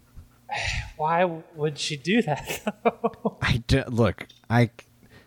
Why 0.96 1.24
would 1.54 1.78
she 1.78 1.96
do 1.96 2.22
that? 2.22 2.74
I 3.42 3.62
do, 3.66 3.84
look. 3.88 4.26
I 4.48 4.70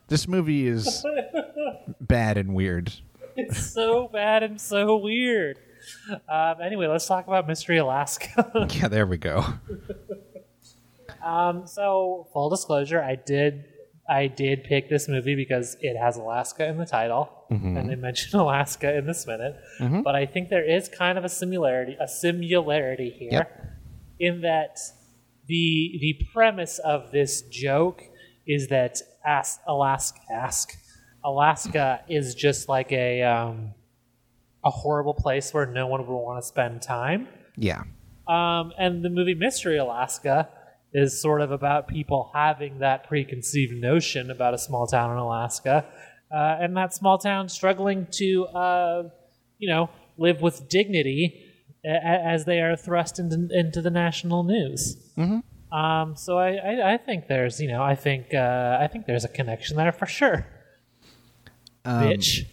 this 0.07 0.27
movie 0.27 0.67
is 0.67 1.05
bad 2.01 2.37
and 2.37 2.53
weird. 2.53 2.91
it's 3.35 3.63
so 3.71 4.09
bad 4.11 4.43
and 4.43 4.59
so 4.59 4.97
weird. 4.97 5.57
Um, 6.29 6.55
anyway, 6.63 6.87
let's 6.87 7.07
talk 7.07 7.27
about 7.27 7.47
Mystery 7.47 7.77
Alaska. 7.77 8.67
Yeah, 8.71 8.87
there 8.87 9.05
we 9.07 9.17
go. 9.17 9.43
Um, 11.23 11.67
so 11.67 12.27
full 12.33 12.49
disclosure, 12.49 13.01
I 13.01 13.15
did 13.15 13.65
I 14.09 14.27
did 14.27 14.63
pick 14.63 14.89
this 14.89 15.07
movie 15.07 15.35
because 15.35 15.77
it 15.79 15.95
has 15.97 16.17
Alaska 16.17 16.67
in 16.67 16.77
the 16.77 16.85
title, 16.85 17.29
and 17.49 17.89
they 17.89 17.95
mention 17.95 18.39
Alaska 18.45 18.97
in 18.97 19.05
this 19.05 19.25
minute. 19.27 19.55
But 20.03 20.15
I 20.15 20.25
think 20.25 20.49
there 20.49 20.65
is 20.67 20.89
kind 20.89 21.17
of 21.17 21.23
a 21.25 21.29
similarity 21.29 21.95
a 21.99 22.07
similarity 22.07 23.09
here, 23.11 23.29
Yep. 23.31 23.65
in 24.19 24.41
that 24.41 24.79
the 25.47 25.97
the 26.01 26.19
premise 26.33 26.79
of 26.79 27.11
this 27.11 27.41
joke 27.43 28.03
is 28.47 28.67
that 28.69 28.99
ask, 29.25 29.59
Alaska 29.67 30.19
ask 30.31 30.73
Alaska 31.23 32.01
is 32.09 32.33
just 32.33 32.67
like 32.67 32.91
a 32.91 33.21
um, 33.21 33.73
a 34.63 34.69
horrible 34.69 35.13
place 35.13 35.53
where 35.53 35.65
no 35.65 35.87
one 35.87 36.05
would 36.05 36.13
want 36.13 36.41
to 36.41 36.47
spend 36.47 36.81
time. 36.81 37.27
Yeah. 37.57 37.83
Um, 38.27 38.71
and 38.77 39.03
the 39.03 39.09
movie 39.09 39.33
Mystery 39.33 39.77
Alaska 39.77 40.49
is 40.93 41.21
sort 41.21 41.41
of 41.41 41.51
about 41.51 41.87
people 41.87 42.31
having 42.33 42.79
that 42.79 43.07
preconceived 43.07 43.73
notion 43.73 44.29
about 44.29 44.53
a 44.53 44.57
small 44.57 44.85
town 44.87 45.11
in 45.11 45.17
Alaska, 45.17 45.85
uh, 46.33 46.57
and 46.59 46.75
that 46.77 46.93
small 46.93 47.17
town 47.17 47.49
struggling 47.49 48.07
to, 48.11 48.45
uh, 48.45 49.03
you 49.57 49.69
know, 49.69 49.89
live 50.17 50.41
with 50.41 50.67
dignity 50.69 51.45
as 51.83 52.45
they 52.45 52.59
are 52.59 52.75
thrust 52.75 53.19
into, 53.19 53.47
into 53.51 53.81
the 53.81 53.89
national 53.89 54.43
news. 54.43 54.97
Mm-hmm. 55.17 55.75
Um, 55.75 56.15
so 56.15 56.37
I, 56.37 56.55
I, 56.55 56.93
I 56.93 56.97
think 56.97 57.27
there's, 57.27 57.59
you 57.59 57.69
know, 57.69 57.81
I 57.81 57.95
think 57.95 58.33
uh, 58.33 58.77
I 58.79 58.87
think 58.87 59.05
there's 59.05 59.23
a 59.23 59.29
connection 59.29 59.77
there 59.77 59.91
for 59.91 60.05
sure. 60.05 60.45
Um, 61.85 62.03
Bitch. 62.03 62.45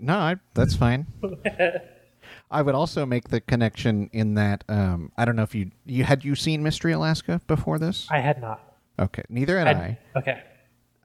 No, 0.00 0.16
I, 0.16 0.36
that's 0.54 0.74
fine. 0.76 1.06
I 2.50 2.62
would 2.62 2.74
also 2.74 3.04
make 3.04 3.28
the 3.28 3.40
connection 3.40 4.08
in 4.12 4.34
that 4.34 4.64
um, 4.68 5.10
I 5.16 5.24
don't 5.24 5.36
know 5.36 5.42
if 5.42 5.54
you 5.54 5.70
you 5.84 6.04
had 6.04 6.24
you 6.24 6.34
seen 6.34 6.62
Mystery 6.62 6.92
Alaska 6.92 7.40
before 7.46 7.78
this. 7.78 8.06
I 8.10 8.20
had 8.20 8.40
not. 8.40 8.60
Okay, 8.98 9.22
neither 9.28 9.58
had 9.58 9.68
I. 9.68 9.98
Okay. 10.16 10.42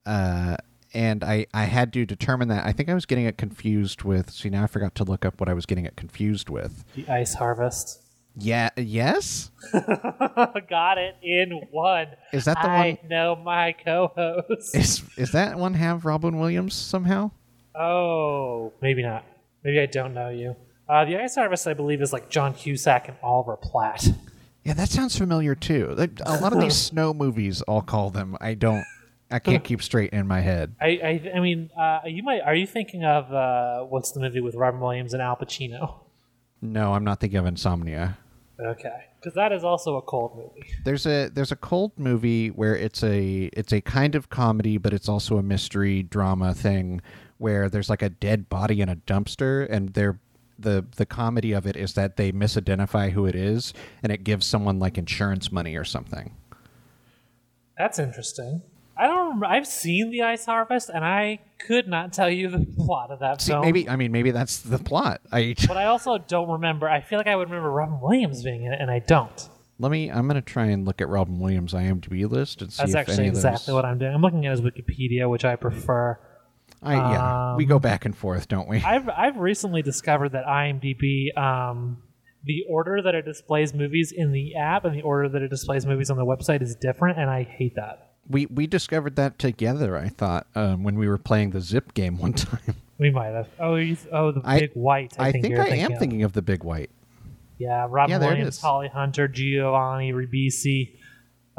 Uh, 0.05 0.57
and 0.93 1.23
I 1.23 1.47
I 1.53 1.63
had 1.65 1.93
to 1.93 2.05
determine 2.05 2.47
that. 2.49 2.65
I 2.65 2.71
think 2.71 2.89
I 2.89 2.93
was 2.93 3.05
getting 3.05 3.25
it 3.25 3.37
confused 3.37 4.03
with. 4.03 4.29
See, 4.31 4.49
now 4.49 4.63
I 4.63 4.67
forgot 4.67 4.95
to 4.95 5.03
look 5.03 5.25
up 5.25 5.39
what 5.39 5.49
I 5.49 5.53
was 5.53 5.65
getting 5.65 5.85
it 5.85 5.95
confused 5.95 6.49
with. 6.49 6.85
The 6.95 7.07
Ice 7.09 7.33
Harvest. 7.33 8.01
Yeah. 8.37 8.69
Yes. 8.77 9.51
Got 9.73 10.97
it 10.97 11.15
in 11.21 11.51
one. 11.71 12.07
Is 12.31 12.45
that 12.45 12.57
the 12.61 12.69
I 12.69 12.97
one? 13.01 13.09
know 13.09 13.35
my 13.35 13.73
co-host. 13.73 14.75
Is 14.75 15.03
is 15.17 15.31
that 15.31 15.57
one 15.57 15.73
have 15.73 16.05
Robin 16.05 16.39
Williams 16.39 16.73
somehow? 16.73 17.31
Oh, 17.75 18.73
maybe 18.81 19.03
not. 19.03 19.25
Maybe 19.63 19.79
I 19.79 19.85
don't 19.85 20.13
know 20.13 20.29
you. 20.29 20.55
Uh, 20.87 21.05
the 21.05 21.17
Ice 21.17 21.35
Harvest, 21.35 21.67
I 21.67 21.73
believe, 21.73 22.01
is 22.01 22.11
like 22.11 22.29
John 22.29 22.53
Cusack 22.53 23.07
and 23.07 23.17
Oliver 23.21 23.57
Platt. 23.57 24.07
Yeah, 24.63 24.73
that 24.73 24.89
sounds 24.89 25.17
familiar 25.17 25.55
too. 25.55 25.93
Like, 25.97 26.19
A 26.25 26.39
lot 26.39 26.51
of 26.53 26.59
these 26.59 26.75
snow 26.75 27.13
movies, 27.13 27.63
I'll 27.67 27.81
call 27.81 28.09
them. 28.09 28.37
I 28.41 28.55
don't. 28.55 28.83
I 29.31 29.39
can't 29.39 29.63
keep 29.63 29.83
straight 29.83 30.11
in 30.11 30.27
my 30.27 30.41
head. 30.41 30.75
I, 30.81 30.87
I, 30.87 31.31
I 31.35 31.39
mean, 31.39 31.69
uh, 31.79 31.99
you 32.05 32.23
might. 32.23 32.41
Are 32.41 32.55
you 32.55 32.65
thinking 32.65 33.03
of 33.03 33.31
uh, 33.31 33.83
what's 33.83 34.11
the 34.11 34.19
movie 34.19 34.41
with 34.41 34.55
Robin 34.55 34.79
Williams 34.79 35.13
and 35.13 35.21
Al 35.21 35.35
Pacino? 35.35 35.99
No, 36.61 36.93
I'm 36.93 37.03
not 37.03 37.19
thinking 37.19 37.37
of 37.39 37.45
Insomnia. 37.45 38.17
Okay, 38.59 39.05
because 39.19 39.33
that 39.35 39.53
is 39.53 39.63
also 39.63 39.95
a 39.95 40.01
cold 40.01 40.35
movie. 40.35 40.67
There's 40.83 41.05
a 41.05 41.29
there's 41.29 41.51
a 41.53 41.55
cold 41.55 41.93
movie 41.97 42.49
where 42.49 42.75
it's 42.75 43.01
a 43.03 43.49
it's 43.53 43.71
a 43.71 43.79
kind 43.79 44.15
of 44.15 44.29
comedy, 44.29 44.77
but 44.77 44.93
it's 44.93 45.07
also 45.07 45.37
a 45.37 45.43
mystery 45.43 46.03
drama 46.03 46.53
thing 46.53 47.01
where 47.39 47.67
there's 47.69 47.89
like 47.89 48.03
a 48.03 48.09
dead 48.09 48.47
body 48.49 48.79
in 48.81 48.87
a 48.89 48.95
dumpster, 48.95 49.67
and 49.69 49.89
they're 49.93 50.19
the 50.59 50.85
the 50.97 51.05
comedy 51.05 51.53
of 51.53 51.65
it 51.65 51.75
is 51.75 51.93
that 51.93 52.17
they 52.17 52.31
misidentify 52.31 53.11
who 53.11 53.25
it 53.25 53.33
is, 53.35 53.73
and 54.03 54.11
it 54.11 54.23
gives 54.23 54.45
someone 54.45 54.77
like 54.77 54.97
insurance 54.97 55.51
money 55.51 55.75
or 55.75 55.83
something. 55.85 56.35
That's 57.77 57.97
interesting. 57.99 58.61
I 58.97 59.07
don't. 59.07 59.25
Remember, 59.27 59.45
I've 59.45 59.65
seen 59.67 60.11
the 60.11 60.23
Ice 60.23 60.45
Harvest, 60.45 60.89
and 60.89 61.05
I 61.05 61.39
could 61.65 61.87
not 61.87 62.11
tell 62.11 62.29
you 62.29 62.49
the 62.57 62.65
plot 62.77 63.11
of 63.11 63.19
that 63.19 63.41
See, 63.41 63.51
film. 63.53 63.61
maybe 63.61 63.87
I 63.87 63.95
mean 63.95 64.11
maybe 64.11 64.31
that's 64.31 64.59
the 64.59 64.77
plot. 64.79 65.21
I 65.31 65.55
but 65.67 65.77
I 65.77 65.85
also 65.85 66.17
don't 66.17 66.49
remember. 66.49 66.89
I 66.89 66.99
feel 67.01 67.17
like 67.17 67.27
I 67.27 67.35
would 67.35 67.49
remember 67.49 67.71
Robin 67.71 68.01
Williams 68.01 68.43
being 68.43 68.63
in 68.63 68.73
it, 68.73 68.81
and 68.81 68.91
I 68.91 68.99
don't. 68.99 69.49
let 69.79 69.91
me. 69.91 70.11
I'm 70.11 70.27
gonna 70.27 70.41
try 70.41 70.65
and 70.65 70.85
look 70.85 70.99
at 70.99 71.07
Robin 71.07 71.39
Williams' 71.39 71.73
IMDb 71.73 72.29
list 72.29 72.61
and 72.61 72.73
see 72.73 72.81
That's 72.81 72.91
if 72.91 72.97
actually 72.97 73.13
any 73.19 73.27
of 73.29 73.35
exactly 73.35 73.67
those. 73.67 73.75
what 73.75 73.85
I'm 73.85 73.97
doing. 73.97 74.13
I'm 74.13 74.21
looking 74.21 74.45
at 74.45 74.51
his 74.51 74.59
Wikipedia, 74.61 75.29
which 75.29 75.45
I 75.45 75.55
prefer. 75.55 76.19
I 76.81 76.93
yeah, 76.95 77.55
we 77.55 77.65
go 77.65 77.79
back 77.79 78.05
and 78.05 78.15
forth, 78.15 78.47
don't 78.47 78.67
we? 78.67 78.77
I've 78.81 79.09
I've 79.09 79.37
recently 79.37 79.81
discovered 79.81 80.29
that 80.33 80.45
IMDb, 80.45 81.37
um, 81.37 82.01
the 82.45 82.63
order 82.69 83.01
that 83.01 83.15
it 83.15 83.25
displays 83.25 83.73
movies 83.73 84.13
in 84.15 84.31
the 84.31 84.55
app 84.55 84.85
and 84.85 84.95
the 84.95 85.01
order 85.01 85.27
that 85.29 85.41
it 85.41 85.49
displays 85.49 85.85
movies 85.85 86.09
on 86.09 86.17
the 86.17 86.25
website 86.25 86.61
is 86.61 86.75
different, 86.75 87.19
and 87.19 87.29
I 87.29 87.43
hate 87.43 87.75
that. 87.75 88.11
We 88.29 88.45
we 88.45 88.67
discovered 88.67 89.15
that 89.17 89.39
together. 89.39 89.97
I 89.97 90.07
thought 90.09 90.47
um, 90.55 90.83
when 90.83 90.97
we 90.97 91.07
were 91.09 91.17
playing 91.17 91.49
the 91.51 91.61
Zip 91.61 91.93
game 91.93 92.17
one 92.17 92.33
time. 92.47 92.75
We 92.97 93.09
might 93.11 93.29
have. 93.33 93.47
Oh, 93.59 93.75
you, 93.75 93.97
oh, 94.11 94.31
the 94.33 94.41
I- 94.43 94.59
big 94.59 94.71
white. 94.73 95.13
I, 95.17 95.29
I 95.29 95.31
think, 95.31 95.45
think 95.45 95.57
I 95.57 95.63
thinking 95.63 95.79
am 95.85 95.91
of. 95.93 95.99
thinking 95.99 96.23
of 96.23 96.33
the 96.33 96.41
Big 96.41 96.63
White. 96.63 96.89
Yeah, 97.57 97.87
Robin 97.89 98.21
Yeah, 98.21 98.27
Williams. 98.27 98.61
Holly 98.61 98.87
Hunter, 98.87 99.27
Giovanni 99.27 100.13
Ribisi, 100.13 100.97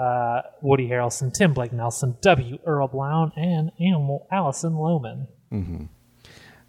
uh, 0.01 0.43
Woody 0.63 0.89
Harrelson, 0.89 1.33
Tim 1.33 1.53
Blake 1.53 1.73
Nelson, 1.73 2.17
W. 2.23 2.59
Earl 2.65 2.89
Blount, 2.89 3.35
and 3.37 3.71
Animal 3.79 4.27
Alison 4.33 4.73
Lohman. 4.73 5.27
Mm-hmm. 5.53 5.85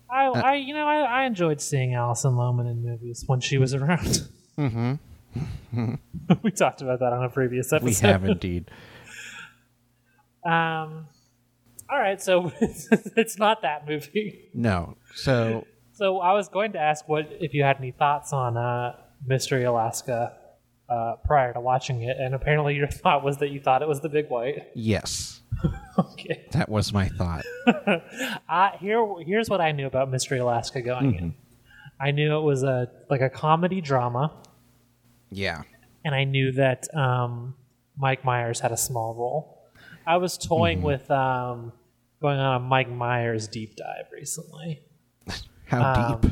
I, 0.09 0.27
Uh, 0.27 0.41
I, 0.41 0.55
you 0.55 0.73
know, 0.73 0.85
I, 0.85 1.21
I 1.21 1.25
enjoyed 1.25 1.61
seeing 1.61 1.93
Alison 1.93 2.33
Lohman 2.33 2.69
in 2.69 2.83
movies 2.83 3.23
when 3.27 3.39
she 3.39 3.57
was 3.57 3.73
around. 3.73 4.27
Mm-hmm. 4.57 5.93
we 6.43 6.51
talked 6.51 6.81
about 6.81 6.99
that 6.99 7.13
on 7.13 7.23
a 7.23 7.29
previous 7.29 7.71
episode. 7.71 7.85
We 8.05 8.07
have 8.07 8.25
indeed. 8.29 8.69
Um, 10.45 11.07
All 11.89 11.97
right, 11.97 12.21
so 12.21 12.51
it's 12.61 13.39
not 13.39 13.61
that 13.61 13.87
movie. 13.87 14.49
No. 14.53 14.97
So 15.15 15.65
So 15.93 16.19
I 16.19 16.33
was 16.33 16.49
going 16.49 16.73
to 16.73 16.79
ask 16.79 17.07
what 17.07 17.27
if 17.39 17.53
you 17.53 17.63
had 17.63 17.77
any 17.77 17.91
thoughts 17.91 18.33
on 18.33 18.57
uh, 18.57 18.97
Mystery 19.25 19.63
Alaska 19.63 20.37
uh, 20.91 21.15
prior 21.25 21.53
to 21.53 21.59
watching 21.61 22.01
it, 22.03 22.17
and 22.19 22.35
apparently 22.35 22.75
your 22.75 22.87
thought 23.03 23.23
was 23.23 23.37
that 23.37 23.49
you 23.51 23.59
thought 23.61 23.81
it 23.81 23.87
was 23.87 24.01
the 24.01 24.09
big 24.09 24.29
white. 24.29 24.67
yes, 24.75 25.41
okay. 25.97 26.45
that 26.51 26.67
was 26.69 26.91
my 26.93 27.07
thought. 27.07 27.45
Uh, 28.49 28.71
here, 28.79 29.05
here's 29.25 29.49
what 29.49 29.61
I 29.61 29.71
knew 29.71 29.87
about 29.87 30.11
Mystery 30.11 30.39
Alaska 30.39 30.81
going 30.81 31.15
in. 31.15 31.33
I 31.99 32.11
knew 32.11 32.35
it 32.37 32.41
was 32.41 32.63
a 32.63 32.89
like 33.09 33.21
a 33.21 33.29
comedy 33.29 33.79
drama, 33.79 34.33
Yeah. 35.29 35.61
and 36.03 36.13
I 36.13 36.25
knew 36.25 36.51
that 36.53 36.93
um, 36.95 37.55
Mike 37.97 38.25
Myers 38.25 38.59
had 38.59 38.71
a 38.71 38.77
small 38.77 39.13
role. 39.15 39.57
I 40.05 40.17
was 40.17 40.37
toying 40.37 40.81
with 40.81 41.09
um, 41.11 41.71
going 42.21 42.39
on 42.39 42.55
a 42.55 42.59
Mike 42.59 42.89
Myers 42.89 43.47
deep 43.47 43.75
dive 43.77 44.05
recently, 44.11 44.81
How 45.67 46.13
Um, 46.15 46.21
deep? 46.21 46.31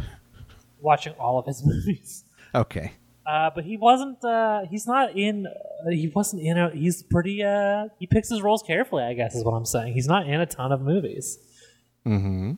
watching 0.81 1.13
all 1.13 1.37
of 1.39 1.45
his 1.45 1.63
movies. 1.65 2.25
Okay. 2.53 2.91
Uh, 3.29 3.50
but 3.53 3.63
he 3.63 3.77
wasn't. 3.77 4.24
Uh, 4.25 4.62
he's 4.71 4.88
not 4.88 5.15
in. 5.15 5.45
Uh, 5.45 5.89
he 5.91 6.07
wasn't 6.15 6.41
in. 6.41 6.57
A, 6.57 6.69
he's 6.71 7.03
pretty. 7.03 7.43
Uh, 7.43 7.89
he 8.00 8.07
picks 8.07 8.29
his 8.29 8.41
roles 8.41 8.63
carefully. 8.63 9.03
I 9.03 9.13
guess 9.13 9.36
is 9.36 9.43
what 9.43 9.51
I'm 9.53 9.65
saying. 9.65 9.93
He's 9.93 10.07
not 10.07 10.27
in 10.27 10.39
a 10.41 10.45
ton 10.45 10.71
of 10.71 10.81
movies, 10.81 11.38
Mm-hmm. 12.07 12.53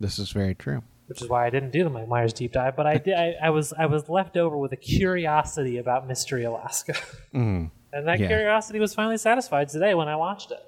This 0.00 0.18
is 0.18 0.30
very 0.32 0.54
true. 0.54 0.82
which 1.06 1.20
is 1.22 1.28
why 1.28 1.46
I 1.46 1.50
didn't 1.50 1.70
do 1.72 1.84
the 1.84 1.90
Mike 1.90 2.08
Myers 2.08 2.32
deep 2.32 2.52
dive. 2.52 2.74
But 2.76 2.86
I 2.86 2.96
did. 2.98 3.14
I, 3.14 3.34
I 3.42 3.50
was. 3.50 3.72
I 3.74 3.86
was 3.86 4.08
left 4.08 4.36
over 4.36 4.56
with 4.56 4.72
a 4.72 4.76
curiosity 4.76 5.78
about 5.78 6.06
Mystery 6.08 6.44
Alaska, 6.44 6.94
Mm. 7.34 7.70
and 7.92 8.08
that 8.08 8.18
Yeah. 8.20 8.28
curiosity 8.28 8.80
was 8.80 8.94
finally 8.94 9.18
satisfied 9.18 9.68
today 9.68 9.94
when 9.94 10.08
I 10.08 10.16
watched 10.16 10.50
it. 10.52 10.60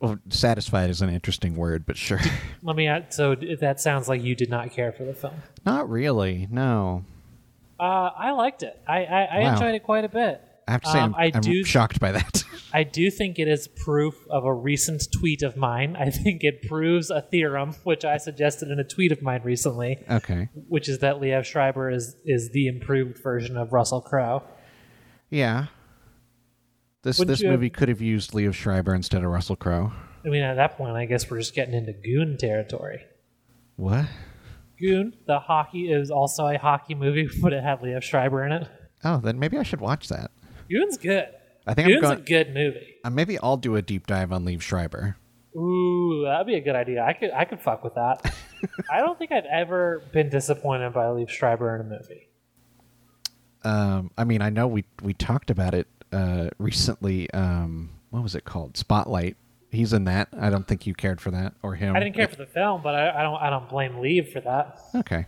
Well, 0.00 0.18
satisfied 0.30 0.90
is 0.90 1.00
an 1.02 1.10
interesting 1.10 1.54
word, 1.56 1.84
but 1.86 1.96
sure. 1.96 2.20
Let 2.62 2.74
me. 2.74 2.88
add- 2.88 3.12
So 3.14 3.34
that 3.60 3.80
sounds 3.80 4.08
like 4.08 4.22
you 4.22 4.34
did 4.34 4.50
not 4.50 4.72
care 4.72 4.90
for 4.92 5.04
the 5.04 5.14
film. 5.14 5.34
Not 5.64 5.88
really. 5.88 6.48
No. 6.50 7.04
Uh, 7.82 8.10
I 8.16 8.30
liked 8.32 8.62
it. 8.62 8.74
I 8.86 9.04
I, 9.04 9.22
I 9.24 9.38
Wow. 9.40 9.52
enjoyed 9.54 9.74
it 9.74 9.82
quite 9.82 10.04
a 10.04 10.08
bit. 10.08 10.40
I 10.68 10.72
have 10.72 10.82
to 10.82 10.90
say, 10.90 10.98
Um, 11.00 11.14
I'm, 11.16 11.20
I 11.20 11.30
I'm 11.34 11.40
do- 11.40 11.64
shocked 11.64 11.98
by 11.98 12.12
that. 12.12 12.44
I 12.72 12.84
do 12.84 13.10
think 13.10 13.38
it 13.40 13.48
is 13.48 13.66
proof 13.68 14.14
of 14.30 14.44
a 14.44 14.54
recent 14.54 15.02
tweet 15.18 15.42
of 15.42 15.56
mine. 15.56 15.96
I 15.98 16.08
think 16.10 16.44
it 16.44 16.62
proves 16.68 17.10
a 17.10 17.20
theorem 17.20 17.72
which 17.82 18.04
I 18.04 18.16
suggested 18.18 18.70
in 18.70 18.78
a 18.78 18.84
tweet 18.84 19.10
of 19.12 19.20
mine 19.20 19.40
recently, 19.44 19.98
okay. 20.08 20.48
which 20.68 20.88
is 20.88 21.00
that 21.00 21.16
Liev 21.16 21.44
Schreiber 21.44 21.90
is 21.90 22.14
is 22.24 22.50
the 22.50 22.68
improved 22.68 23.18
version 23.18 23.56
of 23.56 23.72
Russell 23.72 24.00
Crowe. 24.00 24.42
Yeah. 25.28 25.66
This 27.02 27.18
Wouldn't 27.18 27.32
this 27.32 27.40
you 27.42 27.48
have- 27.48 27.58
movie 27.58 27.70
could 27.70 27.88
have 27.88 28.00
used 28.00 28.30
Liev 28.32 28.54
Schreiber 28.54 28.94
instead 28.94 29.24
of 29.24 29.30
Russell 29.30 29.56
Crowe. 29.56 29.92
I 30.24 30.28
mean, 30.28 30.42
at 30.42 30.54
that 30.54 30.76
point, 30.76 30.94
I 30.96 31.04
guess 31.06 31.28
we're 31.28 31.38
just 31.40 31.54
getting 31.54 31.74
into 31.74 31.92
Goon 31.92 32.36
territory. 32.38 33.00
What? 33.74 34.04
Goon, 34.82 35.14
the 35.26 35.38
hockey, 35.38 35.92
is 35.92 36.10
also 36.10 36.46
a 36.48 36.58
hockey 36.58 36.94
movie, 36.94 37.28
but 37.40 37.52
it 37.52 37.62
had 37.62 37.80
Liev 37.80 38.02
Schreiber 38.02 38.44
in 38.44 38.52
it. 38.52 38.68
Oh, 39.04 39.18
then 39.18 39.38
maybe 39.38 39.56
I 39.58 39.62
should 39.62 39.80
watch 39.80 40.08
that. 40.08 40.30
Goon's 40.70 40.98
good. 40.98 41.28
I 41.66 41.74
think 41.74 41.86
I'm 41.86 41.92
Goon's 41.92 42.02
going. 42.02 42.18
a 42.18 42.22
good 42.22 42.54
movie. 42.54 42.94
Uh, 43.04 43.10
maybe 43.10 43.38
I'll 43.38 43.56
do 43.56 43.76
a 43.76 43.82
deep 43.82 44.06
dive 44.06 44.32
on 44.32 44.44
Liev 44.44 44.60
Schreiber. 44.60 45.16
Ooh, 45.56 46.22
that'd 46.24 46.46
be 46.46 46.54
a 46.56 46.60
good 46.60 46.74
idea. 46.74 47.04
I 47.04 47.12
could 47.12 47.30
I 47.30 47.44
could 47.44 47.60
fuck 47.60 47.84
with 47.84 47.94
that. 47.94 48.34
I 48.90 49.00
don't 49.00 49.18
think 49.18 49.32
I've 49.32 49.44
ever 49.44 50.02
been 50.12 50.28
disappointed 50.28 50.92
by 50.94 51.04
Liev 51.06 51.28
Schreiber 51.28 51.74
in 51.76 51.82
a 51.82 51.84
movie. 51.84 52.28
Um, 53.64 54.10
I 54.18 54.24
mean, 54.24 54.42
I 54.42 54.50
know 54.50 54.66
we 54.66 54.84
we 55.02 55.14
talked 55.14 55.50
about 55.50 55.74
it 55.74 55.86
uh, 56.10 56.48
recently. 56.58 57.30
Um, 57.32 57.90
what 58.10 58.22
was 58.22 58.34
it 58.34 58.44
called? 58.44 58.76
Spotlight. 58.76 59.36
He's 59.72 59.92
in 59.94 60.04
that. 60.04 60.28
I 60.38 60.50
don't 60.50 60.68
think 60.68 60.86
you 60.86 60.92
cared 60.94 61.18
for 61.20 61.30
that 61.32 61.54
or 61.62 61.74
him. 61.74 61.96
I 61.96 62.00
didn't 62.00 62.14
care 62.14 62.28
for 62.28 62.36
the 62.36 62.46
film, 62.46 62.82
but 62.82 62.94
I, 62.94 63.20
I 63.20 63.22
don't 63.22 63.40
I 63.42 63.48
don't 63.50 63.68
blame 63.68 63.94
Liev 63.94 64.30
for 64.30 64.40
that. 64.42 64.78
Okay. 64.94 65.26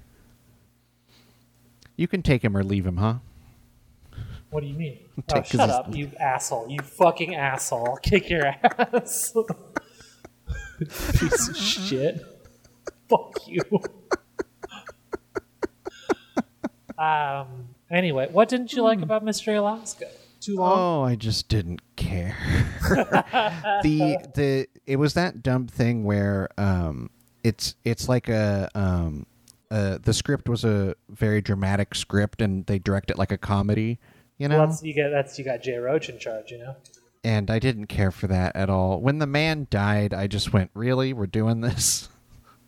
You 1.96 2.06
can 2.06 2.22
take 2.22 2.44
him 2.44 2.54
or 2.56 2.62
leave 2.62 2.86
him, 2.86 2.98
huh? 2.98 3.14
What 4.50 4.60
do 4.60 4.66
you 4.68 4.74
mean? 4.74 4.98
Oh, 5.16 5.22
Take- 5.28 5.44
'cause 5.44 5.50
shut 5.52 5.68
he's- 5.70 5.78
up, 5.78 5.94
you 5.96 6.10
asshole! 6.20 6.68
You 6.68 6.78
fucking 6.80 7.34
asshole! 7.36 7.88
I'll 7.88 7.96
kick 8.02 8.28
your 8.28 8.44
ass. 8.46 9.32
Piece 10.78 11.48
of 11.48 11.56
shit. 11.88 12.20
Fuck 13.08 13.46
you. 13.48 13.62
um. 16.98 17.68
Anyway, 17.90 18.28
what 18.32 18.48
didn't 18.48 18.72
you 18.72 18.82
like 18.82 19.00
about 19.02 19.24
Mystery 19.24 19.54
Alaska? 19.54 20.08
Too 20.44 20.56
long. 20.56 20.78
Oh, 20.78 21.02
I 21.04 21.14
just 21.14 21.48
didn't 21.48 21.80
care. 21.96 22.36
the 23.82 24.18
the 24.34 24.68
it 24.86 24.96
was 24.96 25.14
that 25.14 25.42
dumb 25.42 25.66
thing 25.68 26.04
where 26.04 26.48
um 26.58 27.08
it's 27.42 27.76
it's 27.84 28.08
like 28.10 28.28
a 28.28 28.68
um 28.74 29.24
uh 29.70 29.96
the 30.02 30.12
script 30.12 30.48
was 30.48 30.62
a 30.64 30.96
very 31.08 31.40
dramatic 31.40 31.94
script 31.94 32.42
and 32.42 32.66
they 32.66 32.78
direct 32.78 33.10
it 33.10 33.16
like 33.16 33.32
a 33.32 33.38
comedy, 33.38 33.98
you 34.36 34.48
know? 34.48 34.58
Well, 34.58 34.66
that's 34.66 34.82
you 34.82 34.92
get 34.92 35.08
that's 35.10 35.38
you 35.38 35.46
got 35.46 35.62
Jay 35.62 35.78
Roach 35.78 36.10
in 36.10 36.18
charge, 36.18 36.50
you 36.50 36.58
know. 36.58 36.76
and 37.22 37.50
I 37.50 37.58
didn't 37.58 37.86
care 37.86 38.10
for 38.10 38.26
that 38.26 38.54
at 38.54 38.68
all. 38.68 39.00
When 39.00 39.18
the 39.20 39.26
man 39.26 39.66
died, 39.70 40.12
I 40.12 40.26
just 40.26 40.52
went, 40.52 40.70
"Really? 40.74 41.14
We're 41.14 41.26
doing 41.26 41.62
this?" 41.62 42.10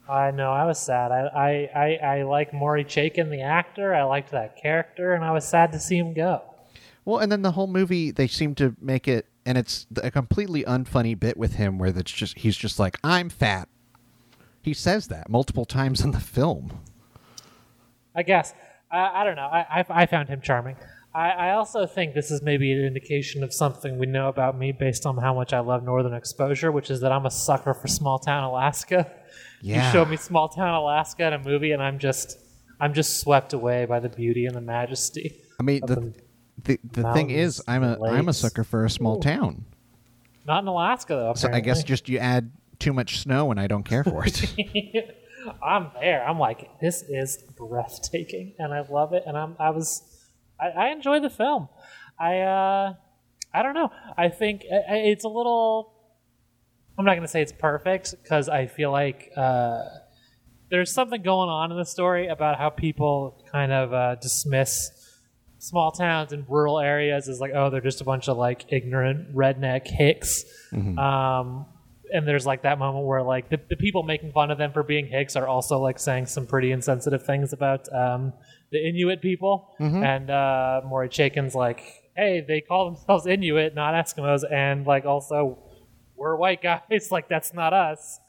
I 0.08 0.30
know 0.30 0.50
I 0.52 0.64
was 0.64 0.78
sad. 0.78 1.12
I 1.12 1.26
I 1.74 1.78
I, 1.78 2.16
I 2.20 2.22
like 2.22 2.54
Maury 2.54 2.84
Chaykin, 2.84 3.28
the 3.28 3.42
actor. 3.42 3.92
I 3.94 4.04
liked 4.04 4.30
that 4.30 4.56
character, 4.56 5.12
and 5.12 5.22
I 5.22 5.32
was 5.32 5.46
sad 5.46 5.72
to 5.72 5.78
see 5.78 5.98
him 5.98 6.14
go. 6.14 6.42
Well, 7.06 7.18
and 7.18 7.32
then 7.32 7.40
the 7.40 7.52
whole 7.52 7.68
movie 7.68 8.10
they 8.10 8.26
seem 8.26 8.54
to 8.56 8.76
make 8.80 9.08
it 9.08 9.26
and 9.46 9.56
it's 9.56 9.86
a 10.02 10.10
completely 10.10 10.64
unfunny 10.64 11.18
bit 11.18 11.36
with 11.38 11.54
him 11.54 11.78
where 11.78 11.92
that's 11.92 12.10
just 12.10 12.38
he's 12.38 12.56
just 12.56 12.78
like, 12.78 12.98
"I'm 13.02 13.30
fat." 13.30 13.68
He 14.60 14.74
says 14.74 15.06
that 15.06 15.30
multiple 15.30 15.64
times 15.64 16.00
in 16.00 16.10
the 16.10 16.20
film. 16.20 16.80
I 18.14 18.24
guess. 18.24 18.52
I, 18.90 19.22
I 19.22 19.24
don't 19.24 19.36
know. 19.36 19.46
I, 19.46 19.80
I, 19.80 19.84
I 19.88 20.06
found 20.06 20.28
him 20.28 20.40
charming. 20.40 20.76
I, 21.14 21.30
I 21.30 21.50
also 21.52 21.86
think 21.86 22.14
this 22.14 22.30
is 22.30 22.42
maybe 22.42 22.72
an 22.72 22.84
indication 22.84 23.44
of 23.44 23.52
something 23.52 23.98
we 23.98 24.06
know 24.06 24.28
about 24.28 24.58
me 24.58 24.72
based 24.72 25.06
on 25.06 25.16
how 25.16 25.32
much 25.32 25.52
I 25.52 25.60
love 25.60 25.84
Northern 25.84 26.12
Exposure, 26.12 26.72
which 26.72 26.90
is 26.90 27.00
that 27.00 27.12
I'm 27.12 27.24
a 27.24 27.30
sucker 27.30 27.72
for 27.72 27.86
small 27.86 28.18
town 28.18 28.42
Alaska. 28.42 29.10
Yeah. 29.62 29.86
You 29.86 29.92
show 29.92 30.04
me 30.04 30.16
small 30.16 30.48
town 30.48 30.74
Alaska 30.74 31.28
in 31.28 31.32
a 31.32 31.38
movie, 31.38 31.70
and 31.70 31.82
I'm 31.82 31.98
just 31.98 32.38
I'm 32.80 32.92
just 32.92 33.20
swept 33.20 33.52
away 33.52 33.86
by 33.86 34.00
the 34.00 34.08
beauty 34.08 34.46
and 34.46 34.56
the 34.56 34.60
majesty. 34.60 35.40
I 35.58 35.62
mean, 35.62 35.80
the 35.86 36.12
the, 36.64 36.78
the 36.92 37.12
thing 37.12 37.30
is, 37.30 37.62
I'm 37.68 37.82
a 37.84 37.98
I'm 38.04 38.28
a 38.28 38.32
sucker 38.32 38.64
for 38.64 38.84
a 38.84 38.90
small 38.90 39.18
Ooh. 39.18 39.20
town. 39.20 39.64
Not 40.46 40.62
in 40.62 40.68
Alaska 40.68 41.14
though. 41.14 41.34
So 41.34 41.50
I 41.52 41.60
guess 41.60 41.82
just 41.82 42.08
you 42.08 42.18
add 42.18 42.50
too 42.78 42.92
much 42.92 43.18
snow 43.18 43.50
and 43.50 43.58
I 43.60 43.66
don't 43.66 43.82
care 43.84 44.04
for 44.04 44.24
it. 44.26 44.44
I'm 45.62 45.90
there. 46.00 46.26
I'm 46.26 46.38
like, 46.38 46.80
this 46.80 47.02
is 47.02 47.38
breathtaking, 47.56 48.54
and 48.58 48.74
I 48.74 48.80
love 48.80 49.12
it. 49.12 49.22
And 49.26 49.36
I'm, 49.36 49.56
I 49.60 49.70
was, 49.70 50.02
I, 50.60 50.68
I 50.70 50.88
enjoy 50.88 51.20
the 51.20 51.30
film. 51.30 51.68
I, 52.18 52.40
uh, 52.40 52.94
I 53.54 53.62
don't 53.62 53.74
know. 53.74 53.90
I 54.16 54.28
think 54.28 54.64
I- 54.70 54.94
I- 54.94 54.98
it's 54.98 55.24
a 55.24 55.28
little. 55.28 55.92
I'm 56.98 57.04
not 57.04 57.12
going 57.12 57.22
to 57.22 57.28
say 57.28 57.42
it's 57.42 57.52
perfect 57.52 58.14
because 58.22 58.48
I 58.48 58.66
feel 58.66 58.90
like 58.90 59.30
uh, 59.36 59.82
there's 60.70 60.92
something 60.92 61.22
going 61.22 61.48
on 61.50 61.70
in 61.70 61.76
the 61.76 61.84
story 61.84 62.26
about 62.28 62.56
how 62.58 62.70
people 62.70 63.44
kind 63.52 63.70
of 63.70 63.92
uh, 63.92 64.14
dismiss 64.16 64.90
small 65.66 65.90
towns 65.90 66.32
and 66.32 66.44
rural 66.48 66.78
areas 66.78 67.26
is 67.28 67.40
like, 67.40 67.52
oh, 67.54 67.70
they're 67.70 67.80
just 67.80 68.00
a 68.00 68.04
bunch 68.04 68.28
of 68.28 68.36
like 68.36 68.66
ignorant 68.68 69.34
redneck 69.34 69.86
hicks. 69.86 70.44
Um, 70.98 71.66
and 72.12 72.26
there's 72.26 72.46
like 72.46 72.62
that 72.62 72.78
moment 72.78 73.04
where 73.04 73.22
like 73.22 73.48
the, 73.50 73.58
the 73.68 73.74
people 73.76 74.04
making 74.04 74.30
fun 74.32 74.50
of 74.52 74.58
them 74.58 74.72
for 74.72 74.84
being 74.84 75.06
hicks 75.08 75.34
are 75.34 75.46
also 75.48 75.78
like 75.78 75.98
saying 75.98 76.26
some 76.26 76.46
pretty 76.46 76.70
insensitive 76.70 77.26
things 77.26 77.52
about 77.52 77.92
um, 77.92 78.32
the 78.70 78.78
Inuit 78.88 79.20
people. 79.20 79.74
And 80.04 80.30
uh, 80.30 80.82
Maury 80.86 81.08
Chaykin's 81.08 81.54
like, 81.56 81.82
hey, 82.16 82.44
they 82.46 82.60
call 82.60 82.92
themselves 82.92 83.26
Inuit, 83.26 83.74
not 83.74 83.94
Eskimos, 83.94 84.42
and 84.50 84.86
like 84.86 85.04
also 85.04 85.58
we're 86.14 86.36
white 86.36 86.62
guys, 86.62 87.10
like 87.10 87.28
that's 87.28 87.52
not 87.52 87.72
us. 87.72 88.20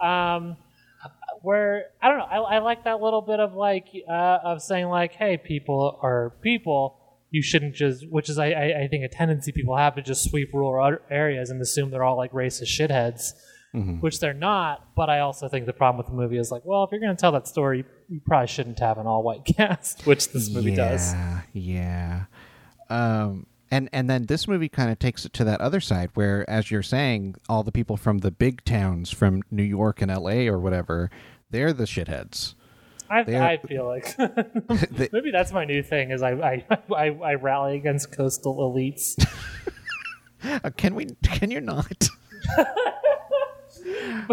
Um, 0.00 0.56
where 1.42 1.86
I 2.02 2.08
don't 2.08 2.18
know, 2.18 2.24
I, 2.24 2.56
I 2.56 2.58
like 2.58 2.84
that 2.84 3.00
little 3.00 3.22
bit 3.22 3.40
of 3.40 3.54
like 3.54 3.88
uh, 4.08 4.38
of 4.44 4.62
saying 4.62 4.86
like, 4.88 5.12
hey, 5.12 5.36
people 5.36 5.98
are 6.02 6.30
people. 6.42 6.96
You 7.32 7.42
shouldn't 7.42 7.76
just, 7.76 8.08
which 8.10 8.28
is 8.28 8.38
I, 8.38 8.50
I, 8.50 8.82
I 8.82 8.88
think 8.88 9.04
a 9.04 9.08
tendency 9.08 9.52
people 9.52 9.76
have 9.76 9.94
to 9.94 10.02
just 10.02 10.28
sweep 10.28 10.52
rural 10.52 10.98
areas 11.10 11.50
and 11.50 11.62
assume 11.62 11.90
they're 11.92 12.02
all 12.02 12.16
like 12.16 12.32
racist 12.32 12.76
shitheads, 12.76 13.34
which 14.00 14.18
they're 14.18 14.34
not. 14.34 14.84
But 14.96 15.10
I 15.10 15.20
also 15.20 15.48
think 15.48 15.66
the 15.66 15.72
problem 15.72 15.98
with 15.98 16.08
the 16.08 16.20
movie 16.20 16.38
is 16.38 16.50
like, 16.50 16.62
well, 16.64 16.82
if 16.82 16.90
you're 16.90 17.00
going 17.00 17.14
to 17.14 17.20
tell 17.20 17.30
that 17.32 17.46
story, 17.46 17.84
you 18.08 18.20
probably 18.26 18.48
shouldn't 18.48 18.80
have 18.80 18.98
an 18.98 19.06
all 19.06 19.22
white 19.22 19.44
cast, 19.56 20.06
which 20.06 20.32
this 20.32 20.50
movie 20.50 20.74
does. 20.74 21.12
Yeah, 21.12 21.40
yeah. 21.52 22.24
Um, 22.88 23.46
and 23.70 23.88
and 23.92 24.10
then 24.10 24.26
this 24.26 24.48
movie 24.48 24.68
kind 24.68 24.90
of 24.90 24.98
takes 24.98 25.24
it 25.24 25.32
to 25.34 25.44
that 25.44 25.60
other 25.60 25.80
side 25.80 26.10
where, 26.14 26.48
as 26.50 26.70
you're 26.70 26.82
saying, 26.82 27.36
all 27.48 27.62
the 27.62 27.70
people 27.72 27.96
from 27.96 28.18
the 28.18 28.32
big 28.32 28.64
towns, 28.64 29.10
from 29.10 29.42
New 29.50 29.62
York 29.62 30.02
and 30.02 30.10
L.A. 30.10 30.48
or 30.48 30.58
whatever, 30.58 31.10
they're 31.50 31.72
the 31.72 31.84
shitheads. 31.84 32.54
I, 33.08 33.24
They're- 33.24 33.42
I 33.42 33.56
feel 33.56 33.86
like 33.86 34.16
They- 34.90 35.08
maybe 35.12 35.30
that's 35.32 35.52
my 35.52 35.64
new 35.64 35.82
thing 35.82 36.10
is 36.12 36.22
I 36.22 36.32
I, 36.32 36.66
I, 36.96 37.06
I 37.08 37.34
rally 37.34 37.76
against 37.76 38.12
coastal 38.12 38.56
elites. 38.58 39.14
Uh, 40.42 40.70
can 40.76 40.94
we? 40.94 41.06
Can 41.22 41.50
you 41.50 41.60
not? 41.60 42.08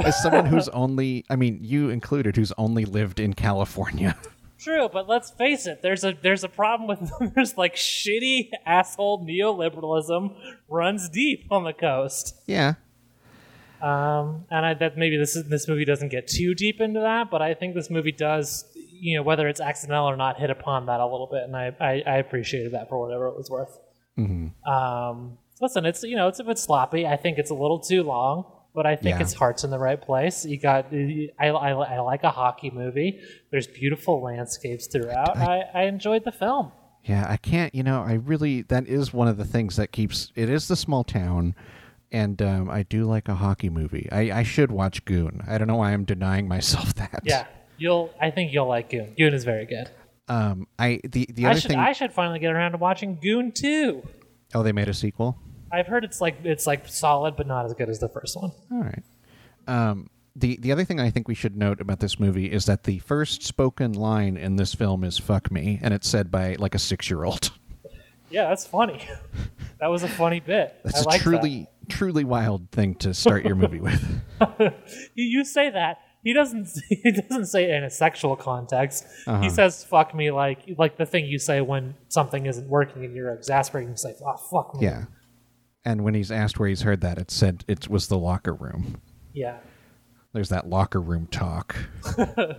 As 0.04 0.22
someone 0.22 0.46
who's 0.46 0.70
only, 0.70 1.26
I 1.30 1.36
mean, 1.36 1.60
you 1.62 1.90
included, 1.90 2.36
who's 2.36 2.54
only 2.58 2.86
lived 2.86 3.20
in 3.20 3.34
California. 3.34 4.16
True, 4.60 4.90
but 4.92 5.08
let's 5.08 5.32
face 5.32 5.68
it. 5.68 5.82
There's 5.82 6.04
a 6.04 6.14
there's 6.22 6.44
a 6.44 6.50
problem 6.50 6.88
with 6.88 7.34
there's 7.36 7.58
like 7.58 7.76
shitty 7.76 8.50
asshole 8.66 9.26
neoliberalism 9.26 10.36
runs 10.70 11.10
deep 11.10 11.46
on 11.52 11.64
the 11.64 11.74
coast. 11.74 12.36
Yeah. 12.48 12.76
Um, 13.82 14.46
and 14.50 14.66
I 14.66 14.74
that 14.76 14.98
maybe 14.98 15.18
this 15.18 15.36
is, 15.36 15.48
this 15.50 15.68
movie 15.68 15.86
doesn't 15.86 16.10
get 16.10 16.28
too 16.28 16.56
deep 16.56 16.82
into 16.82 17.00
that, 17.02 17.30
but 17.30 17.42
I 17.42 17.54
think 17.54 17.76
this 17.76 17.90
movie 17.90 18.12
does, 18.12 18.66
you 18.76 19.18
know, 19.18 19.24
whether 19.24 19.48
it's 19.48 19.62
accidental 19.62 20.06
or 20.10 20.16
not, 20.16 20.40
hit 20.40 20.50
upon 20.50 20.88
that 20.88 21.00
a 21.00 21.06
little 21.06 21.28
bit, 21.32 21.44
and 21.44 21.56
I 21.56 21.76
I, 21.80 22.04
I 22.06 22.18
appreciated 22.18 22.72
that 22.74 22.90
for 22.90 23.00
whatever 23.00 23.28
it 23.28 23.36
was 23.38 23.50
worth. 23.50 23.78
Um, 24.66 25.38
listen, 25.62 25.86
it's 25.86 26.04
you 26.04 26.16
know 26.16 26.28
it's 26.28 26.40
a 26.40 26.44
bit 26.44 26.58
sloppy. 26.58 27.06
I 27.06 27.18
think 27.18 27.38
it's 27.38 27.52
a 27.52 27.56
little 27.56 27.80
too 27.80 28.04
long, 28.04 28.46
but 28.74 28.86
I 28.86 28.96
think 28.96 29.16
Yeah. 29.18 29.22
its 29.22 29.34
heart's 29.34 29.64
in 29.64 29.70
the 29.70 29.80
right 29.80 30.02
place. 30.02 30.46
You 30.46 30.60
got 30.60 30.88
I, 30.94 31.30
I, 31.40 31.70
I 31.72 32.00
like 32.00 32.24
a 32.24 32.32
hockey 32.32 32.72
movie. 32.72 33.20
There's 33.52 33.68
beautiful 33.68 34.22
landscapes 34.22 34.88
throughout. 34.88 35.38
I, 35.38 35.62
I 35.74 35.84
enjoyed 35.84 36.24
the 36.24 36.32
film. 36.32 36.72
Yeah, 37.04 37.26
I 37.30 37.38
can't, 37.38 37.74
you 37.74 37.84
know, 37.84 38.02
I 38.02 38.14
really, 38.16 38.64
that 38.64 38.86
is 38.86 39.14
one 39.14 39.30
of 39.30 39.38
the 39.38 39.46
things 39.46 39.78
that 39.78 39.94
keeps, 39.94 40.34
it 40.36 40.50
is 40.50 40.68
the 40.68 40.76
small 40.76 41.06
town, 41.06 41.56
and 42.12 42.42
um, 42.42 42.70
I 42.70 42.84
do 42.84 43.06
like 43.06 43.28
a 43.28 43.36
hockey 43.36 43.70
movie. 43.70 44.08
I, 44.12 44.40
I 44.40 44.44
should 44.44 44.72
watch 44.72 45.04
Goon. 45.06 45.42
I 45.48 45.58
don't 45.58 45.68
know 45.68 45.76
why 45.78 45.92
I'm 45.94 46.06
denying 46.06 46.48
myself 46.48 46.94
that. 46.96 47.22
Yeah, 47.24 47.46
you'll. 47.78 48.14
I 48.22 48.32
think 48.32 48.54
you'll 48.54 48.68
like 48.68 48.90
Goon. 48.90 49.14
Goon 49.18 49.34
is 49.34 49.44
very 49.44 49.66
good. 49.66 49.90
Um, 50.30 50.68
I, 50.78 51.00
the, 51.04 51.28
the 51.32 51.46
I 51.46 51.52
other 51.52 51.62
should. 51.62 51.70
thing, 51.72 51.80
I 51.80 51.94
should 51.94 52.12
finally 52.12 52.40
get 52.40 52.52
around 52.52 52.74
to 52.74 52.78
watching 52.78 53.16
Goon 53.22 53.52
2. 53.54 54.04
oh, 54.56 54.64
they 54.64 54.74
made 54.74 54.90
a 54.90 54.94
sequel? 54.94 55.38
I've 55.72 55.88
heard 55.88 56.04
it's 56.04 56.20
like 56.22 56.40
it's 56.44 56.66
like 56.68 56.88
solid, 56.88 57.36
but 57.36 57.48
not 57.48 57.66
as 57.66 57.74
good 57.74 57.90
as 57.90 58.00
the 58.00 58.10
first 58.10 58.36
one. 58.36 58.52
All 58.72 58.82
right. 58.84 59.04
Um, 59.68 60.10
the 60.36 60.58
the 60.62 60.72
other 60.72 60.86
thing 60.86 61.00
I 61.00 61.10
think 61.10 61.28
we 61.28 61.34
should 61.36 61.58
note 61.58 61.82
about 61.82 62.00
this 62.00 62.20
movie 62.20 62.52
is 62.52 62.66
that 62.66 62.84
the 62.84 63.00
first 63.00 63.44
spoken 63.44 63.92
line 63.94 64.38
in 64.38 64.56
this 64.56 64.74
film 64.74 65.04
is 65.04 65.18
"fuck 65.18 65.52
me," 65.52 65.80
and 65.82 65.94
it's 65.94 66.08
said 66.08 66.32
by 66.32 66.56
like 66.58 66.74
a 66.76 66.80
six 66.80 67.10
year 67.10 67.24
old. 67.26 67.52
Yeah, 68.30 68.48
that's 68.50 68.66
funny. 68.66 69.06
that 69.80 69.88
was 69.88 70.04
a 70.04 70.08
funny 70.08 70.40
bit. 70.42 70.76
That's 70.84 71.08
I 71.08 71.16
a 71.16 71.20
truly 71.20 71.68
truly 71.90 72.24
wild 72.24 72.72
thing 72.72 72.96
to 72.96 73.14
start 73.14 73.46
your 73.46 73.56
movie 73.56 73.80
with. 73.80 74.22
you, 75.16 75.44
say 75.44 75.70
that. 75.70 76.00
He 76.24 76.34
doesn't. 76.34 76.68
He 76.90 77.12
doesn't 77.12 77.46
say 77.46 77.66
it 77.66 77.72
in 77.72 77.84
a 77.84 77.90
sexual 77.90 78.36
context. 78.36 79.06
Uh-huh. 79.26 79.42
He 79.42 79.50
says 79.50 79.84
"fuck 79.84 80.14
me" 80.14 80.32
like 80.32 80.60
like 80.78 80.98
the 80.98 81.06
thing 81.06 81.26
you 81.26 81.40
say 81.40 81.62
when 81.62 81.96
something 82.10 82.46
isn't 82.46 82.68
working 82.68 83.06
and 83.06 83.16
you're 83.16 83.34
exasperated. 83.34 83.92
You 83.92 83.98
say 83.98 84.16
"oh 84.26 84.38
fuck 84.38 84.76
me." 84.76 84.86
Yeah. 84.86 85.06
And 85.86 86.04
when 86.04 86.16
he's 86.16 86.32
asked 86.32 86.60
where 86.60 86.68
he's 86.68 86.82
heard 86.82 87.02
that, 87.02 87.18
it 87.18 87.32
said 87.32 87.64
it 87.68 87.88
was 87.88 88.08
the 88.08 88.18
locker 88.18 88.54
room. 88.54 89.00
Yeah. 89.34 89.60
There's 90.34 90.50
that 90.50 90.68
locker 90.68 91.02
room 91.02 91.28
talk. 91.28 91.76
I, 92.18 92.58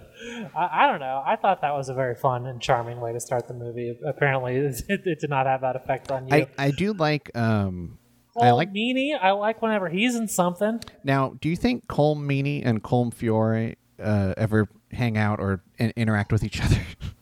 I 0.57 0.87
don't 0.87 1.01
know. 1.01 1.23
I 1.25 1.37
thought 1.37 1.61
that 1.61 1.75
was 1.75 1.89
a 1.89 1.95
very 1.95 2.15
fun 2.15 2.47
and 2.47 2.61
charming 2.61 3.01
way 3.01 3.13
to 3.13 3.21
start 3.21 3.47
the 3.47 3.55
movie. 3.55 3.97
Apparently, 4.05 4.57
it, 4.57 4.83
it 4.89 5.21
did 5.21 5.31
not 5.31 5.47
have 5.47 5.61
that 5.61 5.77
effect 5.77 6.11
on 6.11 6.27
you. 6.27 6.35
I, 6.35 6.49
I 6.59 6.71
do 6.71 6.93
like 6.93 7.31
um 7.37 7.99
I 8.41 8.51
like 8.53 8.73
Meaney. 8.73 9.19
I 9.21 9.33
like 9.33 9.61
whenever 9.63 9.89
he's 9.89 10.15
in 10.15 10.29
something. 10.29 10.81
now 11.05 11.35
do 11.41 11.49
you 11.49 11.57
think 11.57 11.87
Colm 11.89 12.19
Meaney 12.27 12.63
and 12.65 12.83
Colm 12.83 13.13
Feore 13.13 13.75
uh, 14.03 14.35
ever 14.37 14.69
hang 14.93 15.17
out 15.19 15.41
or 15.41 15.61
in- 15.79 15.93
interact 15.97 16.33
with 16.33 16.43
each 16.45 16.61
other? 16.65 16.81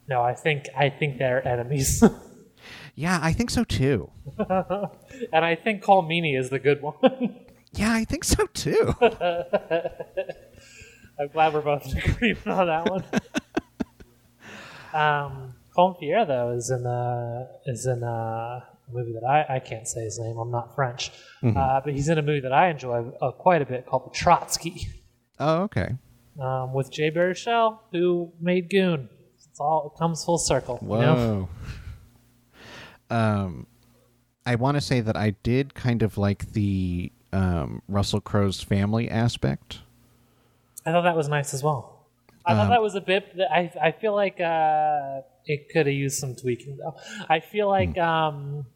No, 0.08 0.22
I 0.22 0.34
think 0.34 0.66
I 0.76 0.88
think 0.90 1.18
they're 1.18 1.46
enemies, 1.46 2.02
yeah, 2.94 3.18
I 3.22 3.32
think 3.32 3.50
so 3.50 3.64
too. 3.64 4.10
and 4.38 5.44
I 5.44 5.54
think 5.56 5.82
Colm 5.82 6.06
Meaney 6.08 6.38
is 6.38 6.50
the 6.50 6.58
good 6.58 6.80
one. 6.82 7.36
Yeah, 7.72 7.92
I 7.92 8.04
think 8.04 8.24
so 8.24 8.46
too. 8.46 8.94
I'm 11.18 11.28
glad 11.32 11.54
we're 11.54 11.60
both 11.62 11.86
in 11.90 11.98
agreement 11.98 12.46
on 12.46 12.66
that 12.66 12.88
one. 12.90 13.04
um, 14.94 15.54
Colm 15.76 15.98
Feore 15.98 16.24
though 16.26 16.50
is 16.50 16.70
in 16.70 16.86
uh, 16.86 17.46
is 17.66 17.86
in 17.86 18.02
uh, 18.02 18.60
a 18.88 18.92
movie 18.92 19.12
that 19.12 19.24
I, 19.24 19.56
I 19.56 19.58
can't 19.58 19.86
say 19.86 20.02
his 20.02 20.18
name. 20.18 20.36
I'm 20.38 20.50
not 20.50 20.74
French, 20.74 21.10
uh, 21.42 21.80
but 21.84 21.92
he's 21.92 22.08
in 22.08 22.18
a 22.18 22.22
movie 22.22 22.40
that 22.40 22.52
I 22.52 22.68
enjoy 22.68 23.12
uh, 23.20 23.32
quite 23.32 23.62
a 23.62 23.66
bit 23.66 23.86
called 23.86 24.12
The 24.12 24.16
Trotsky 24.16 24.88
oh, 25.38 25.62
okay. 25.62 25.94
um, 26.40 26.72
with 26.72 26.90
Jay 26.90 27.10
Baruchel, 27.10 27.78
who 27.92 28.32
made 28.40 28.70
Goon. 28.70 29.08
It's 29.36 29.60
all 29.60 29.92
it 29.94 29.98
comes 29.98 30.24
full 30.24 30.38
circle. 30.38 30.78
you 30.82 30.88
know? 30.88 31.48
Whoa. 33.10 33.16
Um, 33.16 33.66
I 34.44 34.56
want 34.56 34.76
to 34.76 34.80
say 34.80 35.00
that 35.00 35.16
I 35.16 35.30
did 35.42 35.74
kind 35.74 36.02
of 36.02 36.18
like 36.18 36.52
the 36.52 37.12
um, 37.32 37.82
Russell 37.88 38.20
Crowe's 38.20 38.60
family 38.62 39.10
aspect. 39.10 39.80
I 40.84 40.92
thought 40.92 41.02
that 41.02 41.16
was 41.16 41.28
nice 41.28 41.52
as 41.54 41.62
well. 41.62 42.06
I 42.44 42.54
thought 42.54 42.68
that 42.68 42.82
was 42.82 42.94
a 42.94 43.00
bit. 43.00 43.36
I 43.50 43.72
I 43.82 43.90
feel 43.90 44.14
like 44.14 44.40
uh, 44.40 45.22
it 45.46 45.68
could 45.72 45.86
have 45.86 45.94
used 45.94 46.18
some 46.18 46.36
tweaking 46.36 46.76
though. 46.76 46.96
I 47.28 47.40
feel 47.40 47.68
like 47.68 47.98
um, 47.98 48.66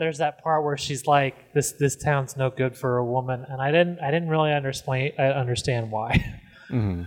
there's 0.00 0.18
that 0.18 0.42
part 0.42 0.64
where 0.64 0.76
she's 0.76 1.06
like, 1.06 1.52
"This 1.52 1.72
this 1.72 1.94
town's 1.94 2.36
no 2.36 2.50
good 2.50 2.76
for 2.76 2.96
a 2.96 3.04
woman," 3.04 3.46
and 3.48 3.62
I 3.62 3.70
didn't 3.70 4.00
I 4.00 4.10
didn't 4.10 4.28
really 4.28 4.52
understand 4.52 5.12
I 5.18 5.28
uh, 5.28 5.32
understand 5.34 5.90
why. 5.92 6.40
Mm-hmm. 6.70 7.02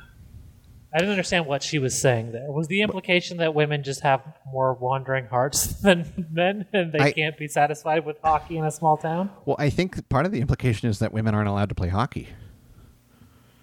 I 0.94 1.00
didn't 1.00 1.12
understand 1.12 1.48
what 1.48 1.64
she 1.64 1.80
was 1.80 2.00
saying 2.00 2.34
there. 2.34 2.52
Was 2.52 2.68
the 2.68 2.82
implication 2.82 3.38
that 3.38 3.56
women 3.56 3.82
just 3.82 4.02
have 4.02 4.22
more 4.52 4.76
wandering 4.76 5.26
hearts 5.26 5.66
than 5.82 6.28
men, 6.32 6.68
and 6.72 6.92
they 6.94 7.00
I- 7.00 7.12
can't 7.12 7.38
be 7.38 7.48
satisfied 7.48 8.06
with 8.06 8.18
hockey 8.24 8.58
in 8.58 8.66
a 8.66 8.72
small 8.72 8.98
town? 8.98 9.32
Well, 9.46 9.56
I 9.60 9.70
think 9.70 10.08
part 10.10 10.26
of 10.26 10.32
the 10.32 10.40
implication 10.40 10.90
is 10.90 11.00
that 11.00 11.12
women 11.12 11.34
aren't 11.34 11.50
allowed 11.50 11.70
to 11.70 11.76
play 11.76 11.90
hockey. 11.90 12.30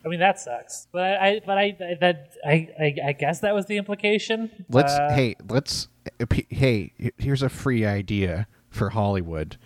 I 0.04 0.08
mean 0.08 0.20
that 0.20 0.40
sucks, 0.40 0.88
but 0.92 1.02
I, 1.02 1.28
I 1.28 1.40
but 1.44 1.58
I 1.58 1.76
that 2.00 2.32
I, 2.44 2.68
I 2.80 2.94
I 3.08 3.12
guess 3.12 3.40
that 3.40 3.54
was 3.54 3.66
the 3.66 3.76
implication. 3.76 4.50
Let's 4.70 4.94
Uh, 4.94 5.12
hey, 5.12 5.36
let's 5.48 5.88
uh, 6.20 6.24
hey, 6.48 6.94
here's 7.18 7.42
a 7.42 7.50
free 7.50 7.84
idea 7.84 8.48
for 8.70 8.90
Hollywood. 8.90 9.56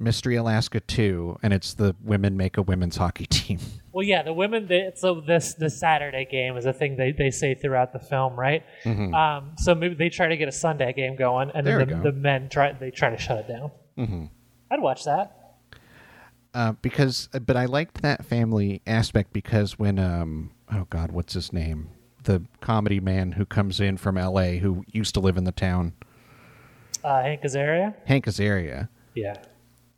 Mystery 0.00 0.36
Alaska 0.36 0.78
2 0.78 1.38
and 1.42 1.52
it's 1.52 1.74
the 1.74 1.96
women 2.04 2.36
make 2.36 2.56
a 2.56 2.62
women's 2.62 2.96
hockey 2.98 3.26
team. 3.30 3.58
Well, 3.92 4.06
yeah, 4.06 4.22
the 4.22 4.32
women. 4.32 4.68
They, 4.68 4.92
so 4.94 5.20
this 5.20 5.54
the 5.54 5.68
Saturday 5.68 6.24
game 6.24 6.56
is 6.56 6.66
a 6.66 6.72
thing 6.72 6.96
they, 6.96 7.10
they 7.10 7.30
say 7.32 7.54
throughout 7.56 7.92
the 7.92 7.98
film, 7.98 8.38
right? 8.38 8.62
Um, 8.86 9.54
so 9.56 9.74
maybe 9.74 9.96
they 9.96 10.08
try 10.08 10.28
to 10.28 10.36
get 10.36 10.46
a 10.46 10.52
Sunday 10.52 10.92
game 10.92 11.16
going, 11.16 11.50
and 11.52 11.66
There 11.66 11.78
then 11.78 11.88
the, 11.88 11.94
go. 11.96 12.02
the 12.02 12.12
men 12.12 12.48
try 12.48 12.70
they 12.72 12.92
try 12.92 13.10
to 13.10 13.18
shut 13.18 13.38
it 13.38 13.48
down. 13.48 13.70
Mm-hmm. 13.98 14.24
I'd 14.70 14.80
watch 14.80 15.04
that. 15.04 15.34
Uh, 16.54 16.72
because 16.80 17.28
but 17.44 17.56
I 17.56 17.64
liked 17.64 18.02
that 18.02 18.24
family 18.24 18.82
aspect 18.86 19.32
because 19.32 19.80
when 19.80 19.98
um 19.98 20.52
oh 20.72 20.86
god, 20.90 21.10
what's 21.10 21.34
his 21.34 21.52
name? 21.52 21.88
The 22.22 22.42
comedy 22.60 23.00
man 23.00 23.32
who 23.32 23.44
comes 23.44 23.80
in 23.80 23.96
from 23.96 24.14
LA 24.14 24.58
who 24.60 24.84
used 24.92 25.14
to 25.14 25.20
live 25.20 25.36
in 25.36 25.42
the 25.44 25.52
town, 25.52 25.94
Uh, 27.04 27.22
Hank 27.22 27.42
Azaria. 27.42 27.94
Hank 28.06 28.26
Azaria. 28.26 28.88
Yeah. 29.14 29.36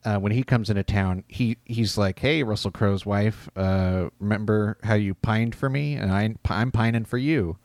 uh, 0.05 0.19
when 0.19 0.33
he 0.33 0.43
comes 0.43 0.71
into 0.71 0.83
town, 0.83 1.25
he 1.29 1.57
he's 1.65 1.99
like, 1.99 2.19
"Hey, 2.19 2.43
Russell 2.43 2.71
Crowe's 2.71 3.05
wife, 3.05 3.49
uh, 3.57 4.09
remember 4.19 4.79
how 4.83 4.95
you 4.95 5.15
pined 5.15 5.55
for 5.55 5.69
me, 5.69 5.95
and 5.95 6.11
I 6.13 6.35
I'm 6.49 6.71
pining 6.73 7.05
for 7.05 7.19
you." 7.19 7.57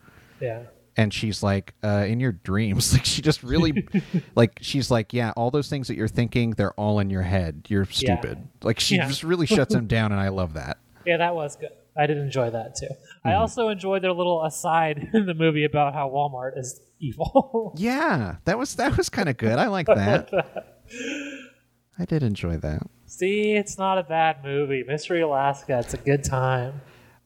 Yeah. 0.42 0.64
And 0.98 1.14
she's 1.14 1.44
like, 1.44 1.74
uh, 1.84 2.06
"In 2.08 2.20
your 2.20 2.32
dreams." 2.34 2.94
Like 2.94 3.06
she 3.06 3.22
just 3.22 3.44
really, 3.44 3.86
like 4.36 4.60
she's 4.62 4.90
like, 4.92 5.14
"Yeah, 5.14 5.32
all 5.38 5.52
those 5.52 5.70
things 5.70 5.88
that 5.88 5.96
you're 5.96 6.08
thinking, 6.08 6.52
they're 6.52 6.74
all 6.74 7.00
in 7.00 7.10
your 7.10 7.22
head. 7.24 7.66
You're 7.70 7.86
stupid." 7.86 8.10
Yeah. 8.10 8.20
stupid." 8.22 8.48
Like 8.64 8.80
she 8.80 8.96
Yeah. 8.98 9.08
just 9.08 9.24
really 9.24 9.46
shuts 9.46 9.74
him 9.74 9.88
down, 9.96 10.12
and 10.12 10.20
I 10.22 10.30
love 10.30 10.54
that. 10.54 10.78
Yeah, 11.06 11.18
that 11.18 11.36
was 11.36 11.56
good. 11.56 11.72
I 11.98 12.06
did 12.08 12.18
enjoy 12.18 12.50
that 12.50 12.76
too. 12.76 12.88
I 13.24 13.30
Mm-hmm. 13.30 13.40
also 13.40 13.70
enjoyed 13.70 14.02
their 14.04 14.12
little 14.14 14.44
aside 14.44 15.10
in 15.14 15.26
the 15.26 15.34
movie 15.34 15.64
about 15.66 15.94
how 15.94 16.10
Walmart 16.10 16.58
is 16.58 16.80
evil. 17.00 17.74
Yeah, 17.78 18.38
that 18.46 18.58
was 18.58 18.76
that 18.76 18.98
was 18.98 19.10
kind 19.10 19.30
of 19.30 19.38
good. 19.38 19.58
I 19.60 19.68
like 19.78 19.88
that. 19.88 20.30
I 21.98 22.06
did 22.06 22.24
enjoy 22.24 22.58
that. 22.58 22.84
See, 23.06 23.54
it's 23.54 23.78
not 23.78 23.98
a 23.98 24.04
bad 24.04 24.44
movie. 24.44 24.84
Mystery 24.86 25.22
Alaska. 25.22 25.80
It's 25.80 25.94
a 25.94 25.98
good 25.98 26.24
time. 26.24 26.82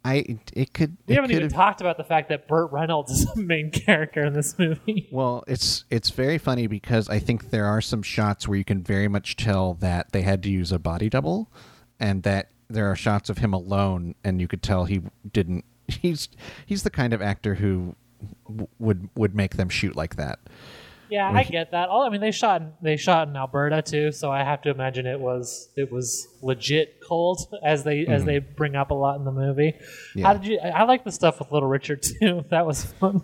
I 0.06 0.40
it 0.54 0.74
could 0.74 0.96
We 1.08 1.14
it 1.14 1.16
haven't 1.16 1.32
even 1.32 1.44
have- 1.44 1.54
talked 1.54 1.82
about 1.82 1.98
the 1.98 2.04
fact 2.04 2.30
that 2.30 2.48
Burt 2.48 2.72
Reynolds 2.72 3.12
is 3.12 3.26
the 3.34 3.42
main 3.42 3.70
character 3.72 4.24
in 4.24 4.34
this 4.34 4.58
movie. 4.58 5.10
Well, 5.12 5.44
it's 5.48 5.84
it's 5.90 6.10
very 6.12 6.38
funny 6.38 6.68
because 6.68 7.10
I 7.10 7.20
think 7.20 7.50
there 7.50 7.66
are 7.66 7.82
some 7.82 8.02
shots 8.02 8.48
where 8.48 8.58
you 8.58 8.64
can 8.64 8.82
very 8.82 9.08
much 9.08 9.36
tell 9.36 9.74
that 9.76 10.12
they 10.12 10.22
had 10.22 10.42
to 10.44 10.50
use 10.50 10.72
a 10.72 10.80
body 10.80 11.10
double, 11.10 11.52
and 12.00 12.24
that 12.24 12.50
there 12.70 12.90
are 12.92 12.96
shots 12.96 13.30
of 13.30 13.40
him 13.40 13.54
alone, 13.54 14.16
and 14.24 14.40
you 14.40 14.48
could 14.48 14.62
tell 14.64 14.86
he 14.86 15.02
didn't. 15.32 15.66
He's 15.88 16.30
he's 16.68 16.84
the 16.84 16.92
kind 16.92 17.14
of 17.14 17.22
actor 17.22 17.56
who 17.56 17.96
w- 18.48 18.68
would 18.78 19.10
would 19.16 19.34
make 19.36 19.56
them 19.58 19.70
shoot 19.70 19.96
like 19.96 20.18
that. 20.18 20.40
Yeah, 21.10 21.32
I 21.34 21.42
get 21.42 21.72
that. 21.72 21.90
All 21.90 22.04
I 22.04 22.10
mean, 22.10 22.22
they 22.22 22.30
shot 22.30 22.62
in, 22.62 22.72
they 22.84 22.96
shot 22.96 23.28
in 23.28 23.36
Alberta 23.36 23.82
too, 23.82 24.12
so 24.12 24.32
I 24.32 24.44
have 24.44 24.62
to 24.62 24.70
imagine 24.70 25.08
it 25.08 25.20
was 25.20 25.70
it 25.76 25.92
was 25.92 26.28
legit 26.44 27.02
cold 27.02 27.52
as 27.64 27.84
they 27.84 28.06
as 28.06 28.24
they 28.26 28.38
bring 28.38 28.76
up 28.76 28.92
a 28.92 28.94
lot 28.94 29.18
in 29.18 29.26
the 29.26 29.32
movie. 29.32 29.72
Mm-hmm. 29.72 30.20
Yeah. 30.20 30.28
How 30.28 30.34
did 30.36 30.46
you? 30.46 30.60
I 30.64 30.70
I 30.70 30.84
like 30.84 31.04
the 31.04 31.12
stuff 31.12 31.40
with 31.40 31.52
Little 31.52 31.68
Richard 31.70 32.04
too. 32.22 32.46
That 32.50 32.68
was 32.68 32.86
fun. 32.86 33.24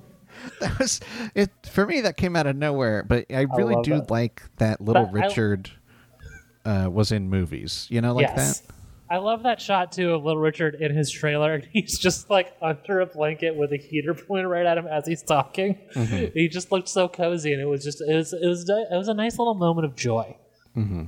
That 0.59 0.79
was 0.79 0.99
it 1.35 1.51
for 1.71 1.85
me. 1.85 2.01
That 2.01 2.17
came 2.17 2.35
out 2.35 2.47
of 2.47 2.55
nowhere, 2.55 3.03
but 3.03 3.27
I 3.29 3.41
really 3.55 3.75
love 3.75 3.85
do 3.85 3.93
that. 3.99 4.09
like 4.09 4.41
that 4.57 4.81
little 4.81 5.05
That- 5.05 5.13
I- 5.23 5.27
Richard 5.27 5.69
uh, 6.65 6.89
was 6.91 7.11
in 7.11 7.29
movies. 7.29 7.85
You 7.91 8.01
know, 8.01 8.15
like 8.15 8.29
yes, 8.29 8.63
I 9.09 9.17
love 9.17 9.43
that 9.43 9.61
shot 9.61 9.91
too 9.91 10.13
of 10.13 10.23
Little 10.25 10.41
Richard 10.41 10.75
in 10.75 10.95
his 10.95 11.11
trailer. 11.11 11.61
He's 11.73 11.99
just 11.99 12.29
like 12.29 12.53
under 12.61 13.01
a 13.01 13.05
blanket 13.05 13.55
with 13.55 13.71
a 13.71 13.77
heater 13.77 14.13
pointed 14.15 14.47
right 14.47 14.65
at 14.65 14.77
him 14.77 14.87
as 14.87 15.05
he's 15.05 15.21
talking. 15.21 15.77
He 16.33 16.47
just 16.49 16.71
looked 16.71 16.89
so 16.89 17.07
cozy, 17.07 17.53
and 17.53 17.61
it 17.61 17.65
was 17.65 17.83
just 17.83 18.01
it 18.01 18.15
was 18.15 18.33
it 18.33 18.47
was 18.47 18.67
it 18.67 18.95
was 18.95 19.07
a 19.07 19.13
nice 19.13 19.37
little 19.37 19.53
moment 19.53 19.85
of 19.85 19.95
joy. 19.95 20.35
Mm-hmm. 20.75 21.03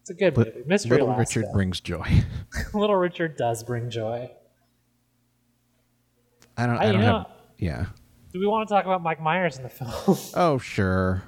It's 0.00 0.10
a 0.10 0.14
good 0.14 0.36
Li- 0.36 0.44
movie. 0.46 0.62
Mystery 0.66 0.90
Little 0.98 1.08
Alaska. 1.14 1.40
Richard 1.40 1.52
brings 1.52 1.80
joy. 1.80 2.24
Little 2.74 2.96
Richard 2.96 3.36
does 3.36 3.62
bring 3.62 3.88
joy. 3.90 4.30
I 6.56 6.66
don't. 6.66 6.76
I- 6.78 6.88
I, 6.88 6.92
don't 6.92 7.00
know- 7.00 7.18
have. 7.18 7.26
Yeah. 7.58 7.86
Do 8.32 8.40
we 8.40 8.46
want 8.46 8.68
to 8.68 8.74
talk 8.74 8.84
about 8.84 9.02
Mike 9.02 9.20
Myers 9.22 9.56
in 9.56 9.62
the 9.62 9.68
film? 9.68 9.90
Oh 10.34 10.58
sure. 10.58 11.22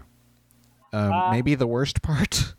Um, 0.92 1.12
Uh, 1.12 1.30
maybe 1.30 1.54
the 1.54 1.66
worst 1.66 2.02
part. 2.02 2.54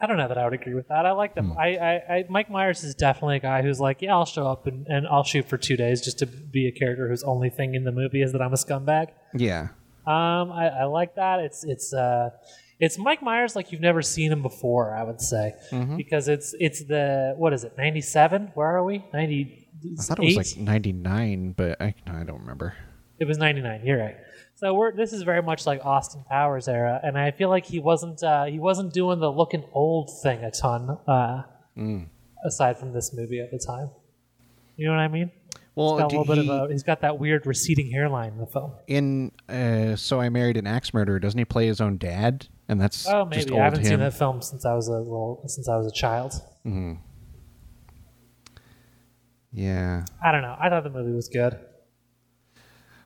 I 0.00 0.06
don't 0.06 0.16
know 0.18 0.28
that 0.28 0.36
I 0.36 0.44
would 0.44 0.52
agree 0.52 0.74
with 0.74 0.88
that. 0.88 1.06
I 1.06 1.12
like 1.12 1.34
them. 1.34 1.50
Hmm. 1.52 1.58
I, 1.58 1.66
I, 1.76 1.92
I, 2.16 2.24
Mike 2.28 2.50
Myers 2.50 2.84
is 2.84 2.94
definitely 2.94 3.36
a 3.36 3.40
guy 3.40 3.62
who's 3.62 3.80
like, 3.80 4.02
yeah, 4.02 4.12
I'll 4.14 4.26
show 4.26 4.46
up 4.46 4.66
and, 4.66 4.86
and 4.88 5.06
I'll 5.08 5.24
shoot 5.24 5.48
for 5.48 5.56
two 5.56 5.76
days 5.76 6.02
just 6.02 6.18
to 6.18 6.26
be 6.26 6.68
a 6.68 6.72
character 6.72 7.08
whose 7.08 7.22
only 7.22 7.48
thing 7.50 7.74
in 7.74 7.84
the 7.84 7.92
movie 7.92 8.20
is 8.22 8.32
that 8.32 8.42
I'm 8.42 8.52
a 8.52 8.56
scumbag. 8.56 9.08
yeah. 9.34 9.68
Um, 10.06 10.52
I, 10.52 10.68
I 10.68 10.84
like 10.84 11.16
that. 11.16 11.40
It's 11.40 11.64
it's 11.64 11.92
uh, 11.92 12.30
it's 12.78 12.96
Mike 12.96 13.22
Myers 13.22 13.56
like 13.56 13.72
you've 13.72 13.80
never 13.80 14.02
seen 14.02 14.30
him 14.30 14.40
before. 14.40 14.94
I 14.94 15.02
would 15.02 15.20
say 15.20 15.54
Mm-hmm. 15.72 15.96
because 15.96 16.28
it's 16.28 16.54
it's 16.60 16.84
the 16.84 17.34
what 17.36 17.52
is 17.52 17.64
it 17.64 17.72
ninety 17.76 18.02
seven? 18.02 18.52
Where 18.54 18.68
are 18.68 18.84
we? 18.84 19.04
Ninety. 19.12 19.66
I 19.98 20.02
thought 20.02 20.20
it 20.20 20.26
was 20.36 20.36
like 20.56 20.56
99, 20.64 21.52
but 21.56 21.80
I, 21.82 21.92
I 22.06 22.22
don't 22.22 22.38
remember. 22.40 22.74
It 23.18 23.24
was 23.26 23.36
99. 23.36 23.84
You're 23.84 23.98
right. 23.98 24.16
So 24.56 24.72
we're 24.74 24.92
this 24.96 25.12
is 25.12 25.22
very 25.22 25.42
much 25.42 25.66
like 25.66 25.84
Austin 25.84 26.24
Powers 26.28 26.66
era, 26.66 26.98
and 27.02 27.18
I 27.18 27.30
feel 27.30 27.50
like 27.50 27.66
he 27.66 27.78
wasn't 27.78 28.22
uh, 28.22 28.44
he 28.46 28.58
wasn't 28.58 28.92
doing 28.94 29.20
the 29.20 29.30
looking 29.30 29.64
old 29.72 30.10
thing 30.22 30.42
a 30.44 30.50
ton. 30.50 30.98
Uh, 31.06 31.42
Mm. 31.76 32.06
Aside 32.46 32.78
from 32.78 32.94
this 32.94 33.12
movie 33.12 33.38
at 33.38 33.50
the 33.50 33.58
time, 33.58 33.90
you 34.78 34.86
know 34.86 34.92
what 34.92 35.00
I 35.00 35.08
mean? 35.08 35.30
Well, 35.74 35.98
He's 35.98 36.00
got 36.04 36.04
a 36.14 36.18
little 36.20 36.34
bit 36.34 36.38
of 36.38 36.48
a 36.48 36.72
he's 36.72 36.82
got 36.84 37.02
that 37.02 37.18
weird 37.18 37.44
receding 37.44 37.90
hairline 37.90 38.32
in 38.32 38.38
the 38.38 38.46
film. 38.46 38.72
in 38.86 39.30
uh, 39.46 39.94
So 39.96 40.18
I 40.22 40.30
Married 40.30 40.56
an 40.56 40.66
Axe 40.66 40.94
Murderer, 40.94 41.18
doesn't 41.18 41.36
he 41.36 41.44
play 41.44 41.66
his 41.66 41.82
own 41.82 41.98
dad? 41.98 42.48
And 42.66 42.80
that's 42.80 43.06
Oh, 43.06 43.26
maybe 43.26 43.50
old 43.50 43.60
I 43.60 43.64
haven't 43.64 43.80
him. 43.80 43.86
seen 43.86 43.98
that 44.00 44.14
film 44.14 44.40
since 44.40 44.64
I 44.64 44.72
was 44.72 44.88
a 44.88 44.92
little 44.92 45.42
since 45.48 45.68
I 45.68 45.76
was 45.76 45.86
a 45.86 45.92
child. 45.92 46.32
Hmm. 46.62 46.94
Yeah. 49.52 50.04
I 50.24 50.32
don't 50.32 50.40
know. 50.42 50.56
I 50.58 50.70
thought 50.70 50.82
the 50.84 50.88
movie 50.90 51.12
was 51.12 51.28
good. 51.28 51.58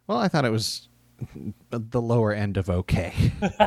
Well, 0.07 0.19
I 0.19 0.29
thought 0.29 0.45
it 0.45 0.53
was 0.53 0.89
the 1.71 2.01
lower 2.01 2.33
end 2.33 2.57
of 2.57 2.69
okay. 2.71 3.13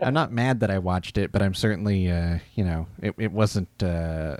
I'm 0.00 0.14
not 0.14 0.32
mad 0.32 0.60
that 0.60 0.70
I 0.70 0.78
watched 0.78 1.18
it, 1.18 1.32
but 1.32 1.42
I'm 1.42 1.54
certainly, 1.54 2.10
uh, 2.10 2.38
you 2.54 2.64
know, 2.64 2.86
it, 3.00 3.14
it 3.18 3.32
wasn't, 3.32 3.82
uh, 3.82 4.36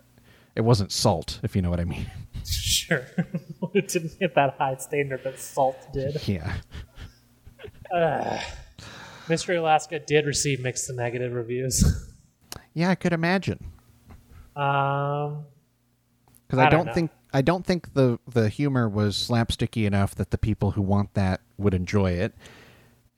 it 0.55 0.61
wasn't 0.63 0.93
salt, 0.93 1.41
if 1.43 1.57
you 1.57 1.63
know 1.63 1.71
what 1.71 1.81
I 1.81 1.85
mean. 1.85 2.11
Sure, 2.45 3.05
it 3.75 3.89
didn't 3.89 4.13
hit 4.21 4.35
that 4.35 4.55
high 4.59 4.77
standard 4.77 5.25
that 5.25 5.39
Salt 5.41 5.77
did. 5.93 6.27
yeah. 6.29 6.59
Mystery 9.29 9.57
Alaska 9.57 9.99
did 9.99 10.25
receive 10.27 10.61
mixed 10.61 10.87
to 10.87 10.93
negative 10.93 11.33
reviews. 11.33 11.85
Yeah, 12.75 12.91
I 12.91 12.95
could 12.95 13.13
imagine. 13.13 13.59
Um, 14.55 15.45
Because 16.47 16.59
I 16.61 16.67
I, 16.67 16.71
don't 16.71 16.87
don't 16.87 16.95
think 16.95 17.11
I 17.33 17.43
don't 17.43 17.67
think 17.67 17.95
the 17.95 18.19
the 18.27 18.49
humor 18.49 18.89
was 18.89 19.17
slapsticky 19.17 19.87
enough 19.87 20.15
that 20.15 20.31
the 20.31 20.39
people 20.39 20.73
who 20.73 20.83
want 20.83 21.15
that 21.15 21.41
would 21.59 21.75
enjoy 21.75 22.13
it, 22.13 22.35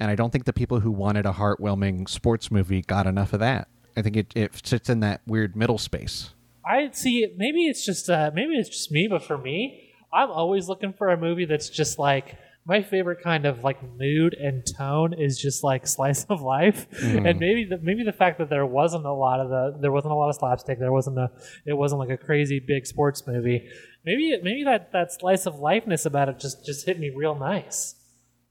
and 0.01 0.11
I 0.11 0.15
don't 0.15 0.31
think 0.31 0.45
the 0.45 0.53
people 0.53 0.81
who 0.81 0.91
wanted 0.91 1.27
a 1.27 1.33
heartwarming 1.33 2.09
sports 2.09 2.51
movie 2.51 2.83
got 2.83 3.07
enough 3.07 3.33
of 3.33 3.41
that. 3.41 3.69
I 3.97 4.03
think 4.03 4.17
it, 4.17 4.33
it 4.37 4.67
sits 4.67 4.89
in 4.89 5.01
that 5.01 5.23
weird 5.27 5.57
middle 5.57 5.79
space. 5.79 6.31
I 6.65 6.91
see. 6.93 7.27
Maybe 7.37 7.67
it's 7.67 7.85
just 7.85 8.09
uh, 8.09 8.31
maybe 8.35 8.55
it's 8.55 8.69
just 8.69 8.93
me, 8.93 9.09
but 9.09 9.23
for 9.23 9.39
me, 9.39 9.91
I'm 10.13 10.31
always 10.31 10.69
looking 10.69 10.93
for 10.93 11.09
a 11.09 11.17
movie 11.17 11.45
that's 11.45 11.69
just 11.69 11.99
like 11.99 12.37
my 12.69 12.83
favorite 12.83 13.23
kind 13.25 13.47
of 13.47 13.65
like 13.65 13.83
mood 13.99 14.35
and 14.35 14.63
tone 14.77 15.15
is 15.15 15.39
just 15.39 15.65
like 15.65 15.87
slice 15.97 16.25
of 16.29 16.43
life. 16.43 16.87
Hmm. 17.01 17.27
And 17.27 17.41
maybe 17.41 17.65
the 17.65 17.79
maybe 17.79 18.05
the 18.05 18.13
fact 18.13 18.39
that 18.39 18.51
there 18.51 18.67
wasn't 18.67 19.07
a 19.07 19.13
lot 19.13 19.41
of 19.41 19.49
the 19.49 19.79
there 19.81 19.91
wasn't 19.91 20.13
a 20.13 20.15
lot 20.15 20.29
of 20.29 20.37
slapstick, 20.37 20.79
there 20.79 20.93
wasn't 20.93 21.19
a 21.19 21.31
it 21.67 21.73
wasn't 21.73 21.99
like 22.01 22.11
a 22.11 22.19
crazy 22.19 22.61
big 22.61 22.87
sports 22.87 23.27
movie. 23.27 23.67
Maybe 24.05 24.39
maybe 24.43 24.65
that 24.65 24.93
that 24.93 25.13
slice 25.13 25.47
of 25.47 25.59
lifeness 25.59 26.05
about 26.07 26.29
it 26.29 26.39
just 26.39 26.65
just 26.65 26.85
hit 26.87 27.01
me 27.01 27.11
real 27.11 27.35
nice. 27.35 27.95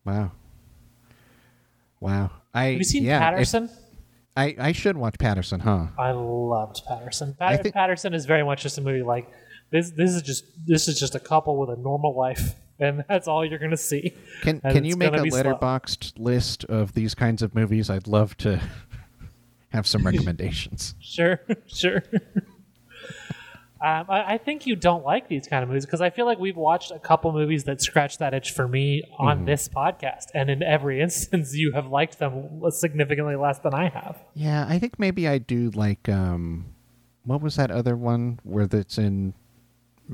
Wow. 0.03 0.31
Wow. 1.99 2.31
I 2.53 2.65
Have 2.65 2.73
you 2.77 2.83
seen 2.83 3.03
yeah, 3.03 3.17
if- 3.17 3.21
Paterson? 3.21 3.69
I 4.35 4.55
I 4.59 4.71
should 4.71 4.97
watch 4.97 5.15
Paterson, 5.19 5.59
huh? 5.59 5.87
I 5.97 6.11
loved 6.11 6.81
Paterson. 6.87 7.35
Pat- 7.39 7.63
think- 7.63 7.73
Paterson 7.73 8.13
is 8.13 8.25
very 8.25 8.43
much 8.43 8.61
just 8.63 8.77
a 8.77 8.81
movie 8.81 9.01
like 9.03 9.27
this. 9.71 9.91
This 9.91 10.11
is 10.11 10.21
just 10.21 10.43
this 10.65 10.87
is 10.87 10.99
just 10.99 11.15
a 11.15 11.19
couple 11.19 11.57
with 11.57 11.69
a 11.69 11.75
normal 11.81 12.15
life, 12.15 12.53
and 12.79 13.03
that's 13.07 13.27
all 13.27 13.45
you're 13.45 13.59
gonna 13.59 13.77
see. 13.77 14.13
Can 14.41 14.61
And 14.63 14.73
can 14.73 14.85
you 14.85 14.95
make 14.95 15.13
a 15.13 15.21
be 15.21 15.29
slow. 15.29 15.43
Letterboxd 15.43 16.13
list 16.17 16.63
of 16.65 16.93
these 16.93 17.15
kinds 17.15 17.41
of 17.41 17.55
movies? 17.55 17.89
I'd 17.89 18.07
love 18.07 18.37
to 18.37 18.61
have 19.69 19.87
some 19.87 20.05
recommendations. 20.05 20.95
Sure, 21.01 21.39
sure. 21.67 22.03
Um, 23.79 24.05
I, 24.09 24.33
I 24.33 24.37
think 24.39 24.65
you 24.65 24.75
don't 24.75 25.05
like 25.05 25.27
these 25.27 25.47
kind 25.47 25.61
of 25.61 25.69
movies 25.69 25.85
because 25.85 26.01
I 26.01 26.09
feel 26.09 26.25
like 26.25 26.39
we've 26.39 26.57
watched 26.57 26.89
a 26.91 26.97
couple 26.97 27.31
movies 27.31 27.65
that 27.65 27.79
scratch 27.79 28.17
that 28.17 28.33
itch 28.33 28.51
for 28.51 28.67
me 28.67 29.03
on 29.19 29.45
this 29.45 29.69
podcast, 29.69 30.25
and 30.33 30.49
in 30.49 30.63
every 30.63 30.99
instance, 30.99 31.53
you 31.53 31.73
have 31.73 31.87
liked 31.87 32.17
them 32.17 32.59
significantly 32.71 33.35
less 33.35 33.59
than 33.59 33.75
I 33.75 33.89
have. 33.89 34.17
Yeah, 34.33 34.65
I 34.67 34.79
think 34.79 34.97
maybe 34.97 35.27
I 35.27 35.37
do 35.37 35.69
like 35.71 36.09
um 36.09 36.65
what 37.23 37.41
was 37.41 37.57
that 37.57 37.69
other 37.69 37.95
one 37.95 38.39
where 38.43 38.65
that's 38.65 38.97
in 38.97 39.33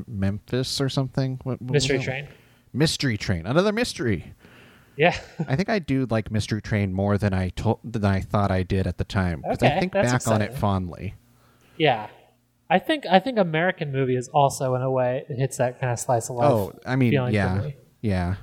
Memphis 0.08 0.82
or 0.82 0.90
something? 0.90 1.40
What, 1.44 1.62
what 1.62 1.72
Mystery? 1.72 2.00
Train. 2.00 2.28
Mystery 2.74 3.18
Train. 3.18 3.46
Another 3.46 3.72
mystery. 3.72 4.34
Yeah, 4.96 5.18
I 5.48 5.56
think 5.56 5.70
I 5.70 5.80
do 5.80 6.06
like 6.10 6.30
Mystery 6.30 6.62
Train 6.62 6.94
more 6.94 7.18
than 7.18 7.34
I 7.34 7.50
told 7.50 7.80
than 7.84 8.06
I 8.06 8.20
thought 8.22 8.52
I 8.52 8.62
did 8.64 8.86
at 8.86 8.98
the 8.98 9.04
time 9.04 9.42
because 9.42 9.64
I 9.64 9.80
think 9.80 9.92
back 9.94 10.28
on 10.28 10.42
it 10.42 10.54
fondly. 10.56 11.16
yeah. 11.78 12.08
I 12.70 12.80
think 12.80 13.06
I 13.06 13.20
think 13.20 13.38
American 13.38 13.92
movie 13.92 14.16
is 14.16 14.30
also 14.30 14.74
in 14.74 14.82
a 14.82 14.90
way 14.90 15.26
it 15.30 15.36
hits 15.38 15.58
that 15.58 15.80
kind 15.80 15.92
of 15.94 16.00
slice 16.00 16.30
of 16.30 16.38
life. 16.38 16.50
Oh, 16.52 16.74
I 16.86 16.96
mean, 16.96 17.12
yeah. 17.12 17.56
me. 17.56 17.76
Yeah. 18.02 18.36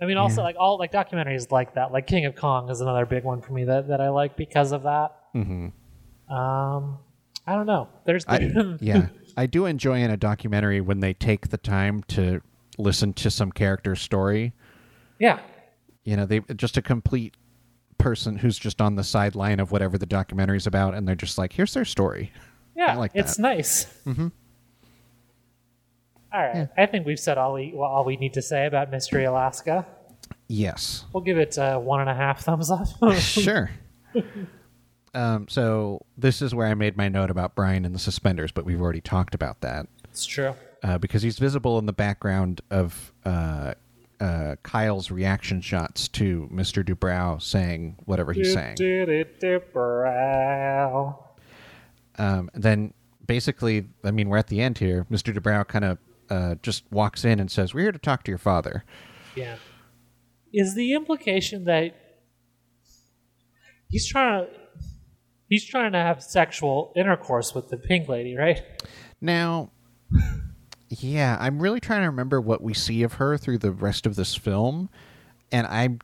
I 0.00 0.06
mean, 0.06 0.16
also 0.18 0.40
Yeah. 0.40 0.46
like 0.46 0.56
all 0.58 0.78
like 0.78 0.92
documentaries 0.92 1.50
like 1.50 1.74
that. 1.74 1.92
Like 1.92 2.06
King 2.06 2.26
of 2.26 2.34
Kong 2.34 2.68
is 2.70 2.80
another 2.80 3.06
big 3.06 3.24
one 3.24 3.40
for 3.40 3.52
me 3.52 3.64
that, 3.64 3.88
that 3.88 4.00
I 4.00 4.10
like 4.10 4.36
because 4.36 4.72
of 4.72 4.82
that. 4.82 5.14
Mm-hmm. 5.34 6.34
Um, 6.34 6.98
I 7.46 7.54
don't 7.54 7.66
know. 7.66 7.88
There's 8.04 8.24
I, 8.26 8.38
yeah. 8.80 9.06
I 9.36 9.46
do 9.46 9.66
enjoy 9.66 10.00
in 10.02 10.10
a 10.10 10.16
documentary 10.16 10.80
when 10.80 11.00
they 11.00 11.12
take 11.14 11.48
the 11.48 11.56
time 11.58 12.02
to 12.08 12.40
listen 12.78 13.12
to 13.14 13.30
some 13.30 13.50
character's 13.52 14.00
story. 14.00 14.52
yeah, 15.18 15.40
You 16.04 16.16
know, 16.16 16.26
they 16.26 16.40
just 16.56 16.76
a 16.76 16.82
complete 16.82 17.36
person 17.98 18.36
who's 18.36 18.58
just 18.58 18.80
on 18.80 18.96
the 18.96 19.04
sideline 19.04 19.60
of 19.60 19.70
whatever 19.72 19.96
the 19.98 20.06
documentary's 20.06 20.66
about, 20.66 20.94
and 20.94 21.06
they're 21.08 21.14
just 21.14 21.38
like, 21.38 21.52
"Here's 21.52 21.72
their 21.74 21.84
story." 21.84 22.32
yeah. 22.76 22.92
I 22.92 22.94
like 22.96 23.12
it's 23.14 23.36
that. 23.36 23.42
nice. 23.42 23.86
Mm-hmm. 24.06 24.28
All 26.32 26.40
right, 26.40 26.68
I 26.76 26.86
think 26.86 27.06
we've 27.06 27.18
said 27.20 27.38
all 27.38 27.52
we 27.54 27.72
well, 27.74 27.88
all 27.88 28.04
we 28.04 28.16
need 28.16 28.34
to 28.34 28.42
say 28.42 28.66
about 28.66 28.90
Mystery 28.90 29.24
Alaska. 29.24 29.86
Yes, 30.48 31.04
We'll 31.12 31.22
give 31.22 31.38
it 31.38 31.56
uh, 31.56 31.78
one 31.78 32.00
and 32.00 32.10
a 32.10 32.14
half 32.14 32.40
thumbs 32.44 32.70
up. 32.70 32.86
sure. 33.18 33.70
Um, 35.14 35.46
so 35.48 36.04
this 36.18 36.42
is 36.42 36.54
where 36.54 36.66
I 36.66 36.74
made 36.74 36.96
my 36.96 37.08
note 37.08 37.30
about 37.30 37.54
Brian 37.54 37.84
and 37.84 37.94
the 37.94 37.98
suspenders, 38.00 38.50
but 38.52 38.64
we've 38.64 38.80
already 38.80 39.00
talked 39.00 39.32
about 39.34 39.60
that 39.60 39.86
it's 40.10 40.26
true. 40.26 40.54
uh, 40.82 40.98
because 40.98 41.22
he's 41.22 41.38
visible 41.38 41.78
in 41.78 41.86
the 41.86 41.92
background 41.92 42.60
of 42.70 43.12
uh, 43.24 43.74
uh, 44.20 44.56
Kyle's 44.62 45.10
reaction 45.12 45.60
shots 45.60 46.08
to 46.08 46.48
Mr. 46.52 46.84
Dubrow 46.84 47.40
saying 47.40 47.96
whatever 48.06 48.32
he's 48.32 48.52
saying. 48.52 48.74
Do-do-do-brow. 48.76 51.18
Um, 52.18 52.50
then 52.54 52.92
basically, 53.26 53.86
I 54.04 54.10
mean, 54.10 54.28
we're 54.28 54.36
at 54.38 54.48
the 54.48 54.60
end 54.60 54.78
here. 54.78 55.06
Mr. 55.10 55.32
Dubrow 55.36 55.66
kind 55.66 55.84
of 55.84 55.98
uh, 56.30 56.54
just 56.62 56.84
walks 56.90 57.24
in 57.24 57.38
and 57.40 57.50
says, 57.50 57.74
"We're 57.74 57.82
here 57.82 57.92
to 57.92 57.98
talk 57.98 58.22
to 58.24 58.30
your 58.30 58.38
father." 58.38 58.84
Yeah. 59.36 59.56
Is 60.52 60.74
the 60.74 60.92
implication 60.94 61.64
that 61.64 61.94
he's 63.88 64.06
trying 64.06 64.46
to 64.46 64.50
he's 65.48 65.64
trying 65.64 65.92
to 65.92 65.98
have 65.98 66.22
sexual 66.22 66.92
intercourse 66.96 67.54
with 67.54 67.68
the 67.68 67.76
pink 67.76 68.08
lady, 68.08 68.36
right? 68.36 68.62
Now, 69.20 69.70
yeah, 70.88 71.36
I'm 71.40 71.60
really 71.60 71.80
trying 71.80 72.02
to 72.02 72.06
remember 72.06 72.40
what 72.40 72.62
we 72.62 72.74
see 72.74 73.02
of 73.02 73.14
her 73.14 73.36
through 73.36 73.58
the 73.58 73.72
rest 73.72 74.06
of 74.06 74.16
this 74.16 74.34
film, 74.34 74.90
and 75.50 75.66
I, 75.66 75.98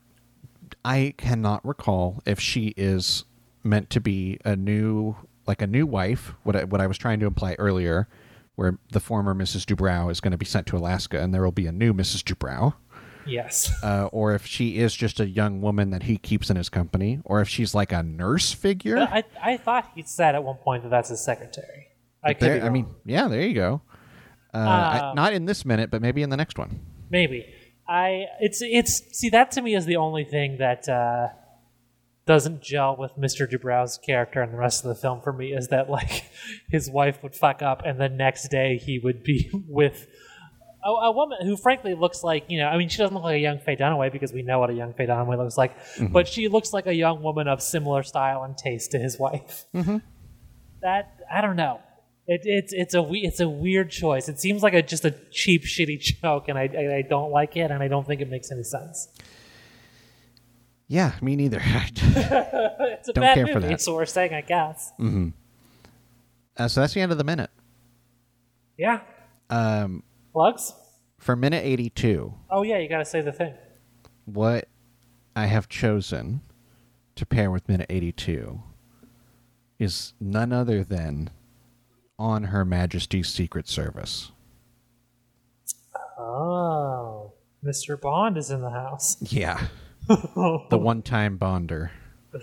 I 0.85 1.15
cannot 1.17 1.65
recall 1.67 2.23
if 2.27 2.41
she 2.41 2.75
is 2.77 3.25
meant 3.63 3.91
to 3.91 4.01
be 4.01 4.39
a 4.45 4.57
new, 4.57 5.17
like 5.47 5.63
a 5.63 5.67
new 5.67 5.87
wife. 5.87 6.35
What 6.43 6.57
I, 6.57 6.65
what 6.65 6.81
I 6.81 6.87
was 6.87 6.99
trying 6.99 7.21
to 7.21 7.27
imply 7.27 7.57
earlier, 7.59 8.09
where 8.55 8.79
the 8.93 9.01
former 9.01 9.35
Mrs. 9.35 9.65
Dubrow 9.65 10.11
is 10.11 10.21
going 10.21 10.33
to 10.33 10.39
be 10.39 10.47
sent 10.47 10.67
to 10.69 10.77
Alaska, 10.77 11.21
and 11.21 11.35
there 11.35 11.43
will 11.43 11.53
be 11.53 11.67
a 11.67 11.73
new 11.73 11.93
Mrs. 11.93 12.23
Dubrow, 12.23 12.75
Yes. 13.27 13.73
uh, 13.83 14.09
or 14.13 14.35
if 14.35 14.47
she 14.47 14.79
is 14.79 14.95
just 14.95 15.21
a 15.21 15.27
young 15.29 15.61
woman 15.61 15.91
that 15.91 16.05
he 16.05 16.17
keeps 16.17 16.51
in 16.51 16.57
his 16.57 16.69
company, 16.69 17.21
or 17.25 17.41
if 17.41 17.49
she's 17.49 17.75
like 17.75 17.93
a 17.93 18.03
nurse 18.03 18.53
figure. 18.53 18.99
I, 18.99 19.25
I 19.43 19.57
thought 19.57 19.91
he 19.95 20.03
said 20.03 20.35
at 20.35 20.43
one 20.45 20.57
point 20.57 20.83
that 20.85 20.89
that's 20.91 21.09
his 21.11 21.25
secretary. 21.25 21.89
I 22.25 22.35
There- 22.35 22.63
I 22.65 22.69
mean, 22.71 22.87
yeah, 23.05 23.29
there 23.29 23.43
you 23.43 23.55
go. 23.55 23.83
Uh, 24.53 24.59
I- 24.59 24.99
Um, 25.11 25.17
not 25.17 25.33
in 25.33 25.45
this 25.47 25.65
minute, 25.65 25.91
but 25.91 26.03
maybe 26.03 26.23
in 26.23 26.31
the 26.31 26.37
next 26.37 26.59
one. 26.59 26.81
maybe. 27.11 27.47
I 27.89 28.27
it's 28.41 28.61
it's 28.63 29.03
see 29.19 29.31
that 29.31 29.51
to 29.53 29.63
me 29.63 29.75
is 29.75 29.85
the 29.85 29.97
only 29.97 30.23
thing 30.23 30.59
that 30.59 30.89
uh, 30.89 31.29
doesn't 32.25 32.63
gel 32.63 32.97
with 32.97 33.17
Mr. 33.17 33.51
Dubrow's 33.51 33.99
character 33.99 34.41
and 34.43 34.53
the 34.53 34.59
rest 34.59 34.85
of 34.85 34.89
the 34.91 34.95
film 34.95 35.21
for 35.23 35.33
me 35.33 35.53
is 35.53 35.69
that 35.69 35.91
like 35.91 36.25
his 36.71 36.89
wife 36.89 37.21
would 37.25 37.35
fuck 37.35 37.63
up 37.63 37.83
and 37.85 37.99
the 38.01 38.09
next 38.09 38.49
day 38.49 38.77
he 38.77 39.01
would 39.01 39.25
be 39.25 39.51
with 39.69 40.07
a, 40.85 40.89
a 40.91 41.11
woman 41.13 41.39
who 41.43 41.57
frankly 41.57 41.95
looks 41.95 42.23
like 42.25 42.45
you 42.49 42.59
know 42.59 42.67
I 42.69 42.77
mean 42.79 42.89
she 42.89 42.99
doesn't 42.99 43.15
look 43.15 43.25
like 43.25 43.37
a 43.37 43.41
young 43.41 43.59
Faye 43.59 43.77
Dunaway 43.77 44.11
because 44.13 44.33
we 44.33 44.43
know 44.43 44.59
what 44.59 44.71
a 44.71 44.75
young 44.75 44.93
Faye 44.95 45.07
Dunaway 45.07 45.37
looks 45.39 45.57
like 45.59 45.77
but 46.13 46.27
she 46.29 46.49
looks 46.49 46.73
like 46.73 46.87
a 46.87 46.95
young 46.95 47.23
woman 47.23 47.49
of 47.49 47.63
similar 47.63 48.03
style 48.03 48.43
and 48.45 48.57
taste 48.57 48.91
to 48.93 48.99
his 48.99 49.19
wife. 49.19 49.67
That 50.83 51.19
I 51.31 51.41
don't 51.43 51.57
know. 51.57 51.81
It, 52.27 52.43
it's 52.45 52.73
it's 52.73 52.95
a 52.95 53.07
it's 53.13 53.41
a 53.41 53.49
weird 53.49 53.91
choice. 53.91 54.29
It 54.29 54.39
seems 54.39 54.63
like 54.63 54.73
a 54.75 54.83
just 54.83 55.05
a 55.05 55.11
cheap 55.31 55.65
shitty 55.65 56.01
joke 56.23 56.49
and 56.49 56.57
I, 56.59 56.69
I 56.77 56.97
I 56.97 57.03
don't 57.03 57.31
like 57.33 57.57
it 57.57 57.71
and 57.71 57.83
I 57.83 57.89
don't 57.89 58.07
think 58.07 58.21
it 58.21 58.31
makes 58.31 58.51
any 58.53 58.63
sense. 58.63 59.09
Yeah, 60.89 61.13
me 61.21 61.37
neither. 61.37 61.61
it's 61.65 63.09
a 63.09 63.13
Don't 63.13 63.23
bad 63.23 63.35
care 63.35 63.47
for 63.47 63.55
movie 63.61 63.69
that. 63.69 63.81
so 63.81 63.95
we're 63.95 64.07
saying 64.07 64.33
I 64.35 64.41
guess. 64.41 64.93
Uh, 66.57 66.69
so 66.69 66.81
that's 66.81 66.95
the 66.95 67.01
end 67.01 67.13
of 67.13 67.19
the 67.19 67.25
minute. 67.25 67.51
yeah. 68.77 69.01
Um, 69.51 70.03
plugs 70.33 70.75
for 71.19 71.37
minute 71.37 71.65
82, 71.65 72.33
oh 72.51 72.63
yeah 72.63 72.79
you 72.79 72.89
gotta 72.89 73.05
say 73.05 73.21
the 73.21 73.33
thing 73.33 73.55
what 74.25 74.69
I 75.37 75.47
have 75.47 75.69
chosen 75.69 76.41
to 77.17 77.27
pair 77.27 77.51
with 77.51 77.69
minute 77.69 77.87
82 77.91 78.63
is 79.79 80.15
none 80.21 80.53
other 80.53 80.85
than 80.85 81.31
On 82.19 82.45
Her 82.45 82.65
Majesty's 82.65 83.29
Secret 83.29 83.69
Service. 83.69 84.31
oh 86.19 87.33
Mr. 87.65 88.01
Bond 88.01 88.37
is 88.39 88.51
in 88.51 88.61
the 88.63 88.71
house 88.71 89.17
Yeah. 89.33 89.67
the 90.09 90.79
one 90.79 91.03
time 91.03 91.37
Bonder. 91.37 91.93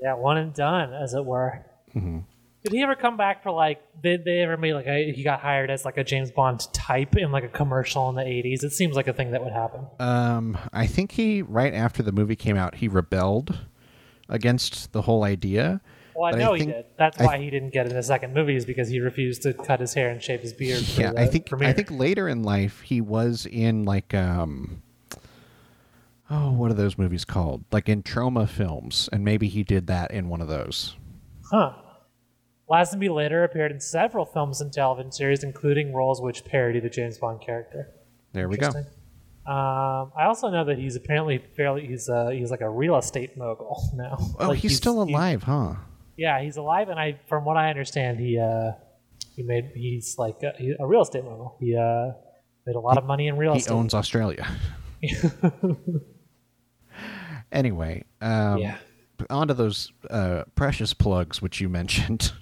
yeah 0.00 0.14
one 0.14 0.36
and 0.36 0.52
done 0.54 0.92
as 0.92 1.14
it 1.14 1.24
were 1.24 1.64
Mm-hmm. 1.94 2.18
Did 2.64 2.72
he 2.72 2.82
ever 2.82 2.94
come 2.96 3.16
back 3.16 3.42
for 3.42 3.50
like? 3.52 3.80
Did 4.02 4.24
they 4.24 4.40
ever 4.40 4.56
made 4.56 4.74
like 4.74 4.86
a, 4.86 5.12
he 5.12 5.22
got 5.22 5.40
hired 5.40 5.70
as 5.70 5.84
like 5.84 5.96
a 5.96 6.04
James 6.04 6.30
Bond 6.32 6.66
type 6.72 7.16
in 7.16 7.30
like 7.30 7.44
a 7.44 7.48
commercial 7.48 8.08
in 8.10 8.16
the 8.16 8.26
eighties? 8.26 8.64
It 8.64 8.72
seems 8.72 8.96
like 8.96 9.06
a 9.08 9.12
thing 9.12 9.30
that 9.30 9.42
would 9.44 9.52
happen. 9.52 9.86
Um, 10.00 10.58
I 10.72 10.86
think 10.86 11.12
he, 11.12 11.40
right 11.42 11.72
after 11.72 12.02
the 12.02 12.12
movie 12.12 12.36
came 12.36 12.56
out, 12.56 12.76
he 12.76 12.88
rebelled 12.88 13.58
against 14.28 14.92
the 14.92 15.02
whole 15.02 15.22
idea. 15.24 15.80
Well, 16.16 16.26
I 16.26 16.30
But 16.32 16.38
know 16.40 16.56
think- 16.56 16.66
he 16.66 16.72
did. 16.72 16.84
That's 16.98 17.20
I- 17.20 17.24
why 17.26 17.38
he 17.38 17.48
didn't 17.48 17.72
get 17.72 17.86
in 17.86 17.94
the 17.94 18.02
second 18.02 18.34
movie 18.34 18.56
is 18.56 18.64
because 18.66 18.88
he 18.88 18.98
refused 18.98 19.42
to 19.42 19.54
cut 19.54 19.78
his 19.78 19.94
hair 19.94 20.10
and 20.10 20.20
shave 20.20 20.40
his 20.40 20.52
beard. 20.52 20.84
For 20.84 21.00
yeah 21.00 21.12
i 21.16 21.26
think 21.26 21.46
premiere. 21.46 21.68
i 21.68 21.72
think 21.72 21.92
later 21.92 22.28
in 22.28 22.42
life 22.42 22.80
he 22.80 23.00
was 23.00 23.46
in 23.46 23.84
like 23.84 24.12
um 24.14 24.82
oh 26.28 26.50
what 26.52 26.72
are 26.72 26.74
those 26.74 26.98
movies 26.98 27.24
called 27.24 27.64
like 27.70 27.88
in 27.88 28.02
Troma 28.02 28.48
films 28.48 29.08
and 29.12 29.24
maybe 29.24 29.46
he 29.48 29.62
did 29.62 29.86
that 29.86 30.10
in 30.10 30.28
one 30.28 30.40
of 30.40 30.48
those 30.48 30.96
Huh. 31.50 31.72
Lazenby 32.70 33.08
later 33.14 33.44
appeared 33.44 33.72
in 33.72 33.80
several 33.80 34.24
films 34.26 34.60
and 34.60 34.72
television 34.72 35.10
series, 35.12 35.42
including 35.42 35.94
roles 35.94 36.20
which 36.20 36.44
parody 36.44 36.80
the 36.80 36.90
James 36.90 37.16
Bond 37.18 37.40
character. 37.40 37.90
there 38.32 38.48
we 38.48 38.56
go 38.58 38.68
Um, 38.68 40.12
I 40.16 40.24
also 40.26 40.50
know 40.50 40.64
that 40.64 40.78
he's 40.78 40.94
apparently 40.96 41.42
fairly 41.56 41.86
he's 41.86 42.08
uh, 42.10 42.28
he's 42.28 42.50
like 42.50 42.60
a 42.60 42.68
real 42.68 42.96
estate 42.98 43.36
mogul 43.38 43.80
now. 43.94 44.16
oh 44.38 44.48
Like, 44.48 44.58
he's, 44.58 44.76
still 44.76 45.04
he- 45.06 45.12
alive 45.14 45.42
huh 45.44 45.74
yeah, 46.16 46.40
he's 46.42 46.56
alive, 46.56 46.88
and 46.88 46.98
I 46.98 47.20
from 47.28 47.44
what 47.44 47.56
I 47.56 47.70
understand, 47.70 48.18
he 48.18 48.38
uh, 48.38 48.72
he 49.36 49.42
made 49.44 49.70
he's 49.74 50.18
like 50.18 50.42
a, 50.42 50.52
he, 50.58 50.74
a 50.78 50.84
real 50.86 51.02
estate 51.02 51.22
mogul. 51.24 51.56
He 51.60 51.76
uh, 51.76 52.10
made 52.66 52.74
a 52.76 52.80
lot 52.80 52.98
of 52.98 53.04
money 53.06 53.28
in 53.28 53.36
real 53.38 53.54
estate. 53.54 53.72
he 53.72 53.78
owns 53.78 53.94
australia 53.94 54.46
anyway 57.52 58.04
um 58.20 58.58
Yeah. 58.58 58.76
on 59.30 59.48
to 59.48 59.54
those 59.54 59.92
uh 60.10 60.42
precious 60.54 60.92
plugs 60.92 61.40
which 61.40 61.60
you 61.60 61.68
mentioned 61.68 62.32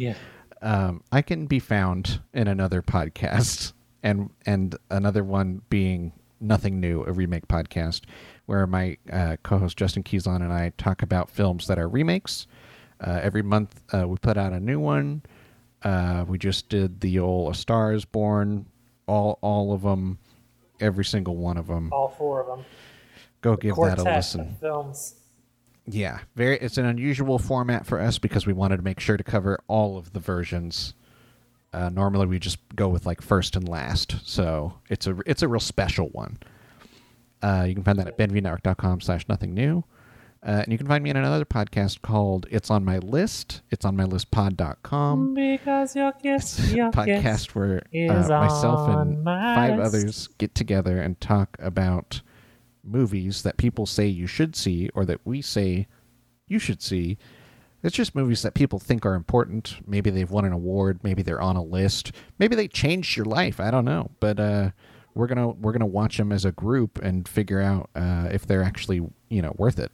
yeah. 0.00 0.14
um, 0.62 1.02
I 1.12 1.22
can 1.22 1.46
be 1.46 1.58
found 1.58 2.20
in 2.32 2.48
another 2.48 2.82
podcast, 2.82 3.72
and 4.02 4.30
and 4.46 4.76
another 4.90 5.22
one 5.22 5.62
being 5.68 6.12
nothing 6.40 6.80
new, 6.80 7.04
a 7.04 7.12
remake 7.12 7.46
podcast, 7.48 8.02
where 8.46 8.66
my 8.66 8.96
uh, 9.12 9.36
co-host 9.42 9.76
Justin 9.76 10.02
Keyson 10.02 10.36
and 10.36 10.52
I 10.52 10.72
talk 10.78 11.02
about 11.02 11.30
films 11.30 11.66
that 11.66 11.78
are 11.78 11.88
remakes. 11.88 12.46
Uh, 13.00 13.20
every 13.22 13.42
month 13.42 13.80
uh, 13.92 14.06
we 14.08 14.16
put 14.16 14.36
out 14.36 14.52
a 14.52 14.60
new 14.60 14.80
one. 14.80 15.22
Uh, 15.82 16.24
we 16.26 16.38
just 16.38 16.68
did 16.68 17.00
the 17.00 17.18
old 17.18 17.54
A 17.54 17.56
Star 17.56 17.92
Is 17.92 18.04
Born, 18.04 18.66
all 19.06 19.38
all 19.42 19.72
of 19.72 19.82
them, 19.82 20.18
every 20.80 21.04
single 21.04 21.36
one 21.36 21.56
of 21.56 21.66
them. 21.66 21.90
All 21.92 22.08
four 22.08 22.42
of 22.42 22.46
them. 22.46 22.66
Go 23.40 23.56
give 23.56 23.76
that 23.76 23.98
a 23.98 24.02
listen. 24.02 24.40
of 24.40 24.58
films. 24.58 25.14
Yeah, 25.86 26.20
very. 26.36 26.58
It's 26.58 26.78
an 26.78 26.84
unusual 26.86 27.38
format 27.38 27.86
for 27.86 28.00
us 28.00 28.18
because 28.18 28.46
we 28.46 28.52
wanted 28.52 28.76
to 28.78 28.82
make 28.82 29.00
sure 29.00 29.16
to 29.16 29.24
cover 29.24 29.58
all 29.66 29.96
of 29.98 30.12
the 30.12 30.20
versions. 30.20 30.94
Uh, 31.72 31.88
normally, 31.88 32.26
we 32.26 32.38
just 32.38 32.58
go 32.74 32.88
with 32.88 33.06
like 33.06 33.20
first 33.20 33.56
and 33.56 33.68
last, 33.68 34.16
so 34.24 34.74
it's 34.88 35.06
a 35.06 35.16
it's 35.26 35.42
a 35.42 35.48
real 35.48 35.60
special 35.60 36.08
one. 36.08 36.38
Uh, 37.42 37.64
you 37.66 37.74
can 37.74 37.82
find 37.82 37.98
that 37.98 38.06
at 38.06 38.18
benviewnetwork.com 38.18 39.00
slash 39.00 39.26
nothing 39.28 39.54
new. 39.54 39.84
Uh, 40.42 40.62
and 40.64 40.72
you 40.72 40.78
can 40.78 40.86
find 40.86 41.04
me 41.04 41.10
in 41.10 41.16
another 41.16 41.44
podcast 41.44 42.00
called 42.00 42.46
It's 42.50 42.70
on 42.70 42.82
My 42.82 42.98
List. 42.98 43.60
It's 43.70 43.84
on 43.84 43.94
my 43.94 44.04
listpod.com. 44.04 45.34
Because 45.34 45.94
your 45.94 46.12
kiss, 46.12 46.72
your 46.72 46.90
podcast 46.90 47.22
kiss. 47.22 47.54
where 47.54 47.82
uh, 47.94 48.28
myself 48.28 48.88
and 48.88 49.22
my 49.22 49.54
five 49.54 49.78
list. 49.78 49.86
others 49.94 50.28
get 50.38 50.54
together 50.54 50.98
and 50.98 51.20
talk 51.20 51.56
about 51.58 52.22
movies 52.90 53.42
that 53.42 53.56
people 53.56 53.86
say 53.86 54.06
you 54.06 54.26
should 54.26 54.56
see 54.56 54.90
or 54.94 55.04
that 55.04 55.20
we 55.24 55.42
say 55.42 55.86
you 56.46 56.58
should 56.58 56.82
see. 56.82 57.18
It's 57.82 57.96
just 57.96 58.14
movies 58.14 58.42
that 58.42 58.54
people 58.54 58.78
think 58.78 59.06
are 59.06 59.14
important. 59.14 59.76
Maybe 59.86 60.10
they've 60.10 60.30
won 60.30 60.44
an 60.44 60.52
award, 60.52 61.00
maybe 61.02 61.22
they're 61.22 61.40
on 61.40 61.56
a 61.56 61.62
list, 61.62 62.12
maybe 62.38 62.54
they 62.54 62.68
changed 62.68 63.16
your 63.16 63.26
life. 63.26 63.58
I 63.58 63.70
don't 63.70 63.86
know, 63.86 64.10
but 64.20 64.38
uh, 64.38 64.70
we're 65.14 65.26
gonna 65.26 65.48
we're 65.48 65.72
gonna 65.72 65.86
watch 65.86 66.18
them 66.18 66.32
as 66.32 66.44
a 66.44 66.52
group 66.52 66.98
and 67.02 67.26
figure 67.26 67.60
out 67.60 67.88
uh, 67.94 68.28
if 68.30 68.46
they're 68.46 68.62
actually 68.62 69.00
you 69.28 69.42
know 69.42 69.54
worth 69.56 69.78
it. 69.78 69.92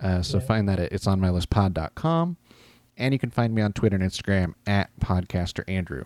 Uh, 0.00 0.20
so 0.22 0.40
find 0.40 0.68
that 0.68 0.78
at 0.78 0.92
it's 0.92 1.06
on 1.06 1.20
my 1.20 1.30
list 1.30 1.48
pod.com. 1.50 2.36
And 2.98 3.12
you 3.12 3.18
can 3.18 3.30
find 3.30 3.54
me 3.54 3.60
on 3.60 3.72
Twitter 3.72 3.96
and 3.96 4.04
Instagram 4.04 4.54
at 4.66 4.90
podcaster 5.00 5.64
Andrew. 5.68 6.04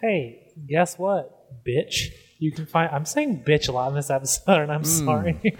Hey, 0.00 0.52
guess 0.68 0.96
what, 0.98 1.64
bitch? 1.64 2.12
You 2.44 2.52
can 2.52 2.66
find. 2.66 2.90
I'm 2.92 3.06
saying 3.06 3.44
bitch 3.46 3.68
a 3.68 3.72
lot 3.72 3.88
in 3.88 3.94
this 3.94 4.10
episode, 4.10 4.60
and 4.64 4.70
I'm 4.72 4.80
Hmm. 4.80 5.06
sorry. 5.06 5.56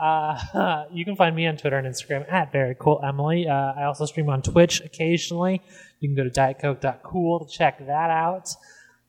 Uh, 0.00 0.84
you 0.92 1.04
can 1.04 1.14
find 1.16 1.34
me 1.36 1.46
on 1.46 1.56
Twitter 1.56 1.76
and 1.78 1.86
Instagram 1.86 2.30
at 2.32 2.50
very 2.50 2.74
cool 2.78 3.00
Emily. 3.06 3.46
Uh, 3.48 3.54
I 3.80 3.84
also 3.84 4.06
stream 4.06 4.28
on 4.28 4.42
Twitch 4.42 4.80
occasionally. 4.80 5.62
You 6.00 6.08
can 6.08 6.16
go 6.16 6.24
to 6.28 6.30
dietcoke.cool 6.30 7.46
to 7.46 7.52
check 7.52 7.78
that 7.86 8.10
out. 8.10 8.48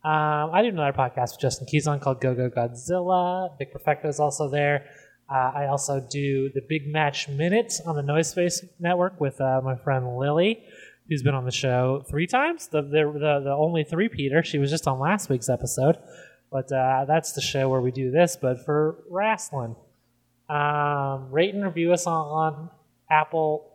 Um, 0.06 0.52
I 0.54 0.62
do 0.62 0.68
another 0.68 0.96
podcast 0.96 1.32
with 1.32 1.40
Justin 1.40 1.66
Keyson 1.66 2.00
called 2.02 2.22
Go 2.22 2.36
Go 2.36 2.50
Godzilla. 2.50 3.58
Big 3.58 3.72
Perfecto 3.72 4.08
is 4.10 4.20
also 4.20 4.50
there. 4.50 4.86
Uh, 5.34 5.52
I 5.56 5.68
also 5.68 6.00
do 6.12 6.50
the 6.54 6.62
Big 6.68 6.86
Match 6.88 7.28
Minute 7.30 7.74
on 7.88 7.96
the 7.96 8.04
Noise 8.04 8.30
Space 8.30 8.64
Network 8.80 9.20
with 9.20 9.40
uh, 9.42 9.62
my 9.64 9.76
friend 9.78 10.18
Lily, 10.18 10.64
who's 11.08 11.24
been 11.24 11.34
on 11.34 11.46
the 11.46 11.52
show 11.52 12.04
three 12.08 12.28
times. 12.28 12.68
The 12.68 12.82
the 12.82 13.04
the, 13.14 13.42
the 13.46 13.56
only 13.58 13.84
three 13.86 14.10
Peter. 14.10 14.44
She 14.44 14.60
was 14.60 14.70
just 14.70 14.88
on 14.88 15.00
last 15.00 15.30
week's 15.30 15.50
episode, 15.50 15.98
but 16.54 16.72
uh, 16.72 17.06
that's 17.06 17.32
the 17.32 17.42
show 17.42 17.68
where 17.68 17.82
we 17.82 17.90
do 17.92 18.12
this, 18.12 18.38
but 18.40 18.64
for 18.64 18.96
wrestling. 19.10 19.76
Um, 20.48 21.32
rate 21.32 21.56
and 21.56 21.64
review 21.64 21.92
us 21.94 22.06
on, 22.06 22.70
Apple. 23.10 23.72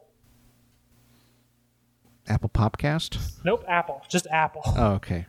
Apple 2.29 2.51
Podcast? 2.51 3.19
Nope, 3.45 3.65
Apple. 3.67 4.03
Just 4.09 4.29
Apple. 4.31 4.63
Oh, 4.65 4.93
okay. 4.93 5.27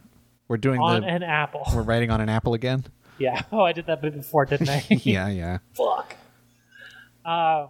We're 0.47 0.58
doing 0.58 0.80
on 0.80 1.02
the. 1.02 1.08
an 1.08 1.24
Apple. 1.24 1.64
We're 1.74 1.82
writing 1.82 2.12
on 2.12 2.22
an 2.22 2.30
apple 2.30 2.54
again? 2.54 2.86
Yeah. 3.18 3.41
Oh, 3.52 3.62
I 3.62 3.74
did 3.74 3.88
that 3.88 4.02
bit 4.02 4.14
before, 4.14 4.45
didn't 4.45 4.70
I? 4.70 4.86
yeah, 4.89 5.28
yeah. 5.30 5.58
Fuck. 5.74 6.16
Um, 7.26 7.70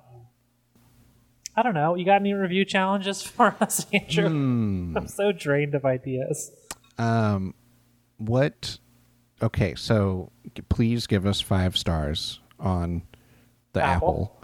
I 1.55 1.63
don't 1.63 1.73
know. 1.73 1.95
You 1.95 2.05
got 2.05 2.19
any 2.19 2.33
review 2.33 2.65
challenges 2.65 3.21
for 3.23 3.55
us, 3.61 3.85
Andrew? 3.93 4.27
Hmm. 4.27 4.97
I'm 4.97 5.07
so 5.07 5.31
drained 5.31 5.73
of 5.73 5.85
ideas. 5.85 6.51
Um, 6.97 7.53
what? 8.17 8.77
Okay, 9.41 9.75
so 9.75 10.31
please 10.67 11.07
give 11.07 11.25
us 11.25 11.39
five 11.39 11.77
stars 11.77 12.39
on 12.59 13.03
the 13.73 13.81
Apple. 13.81 14.33
Apple. 14.33 14.35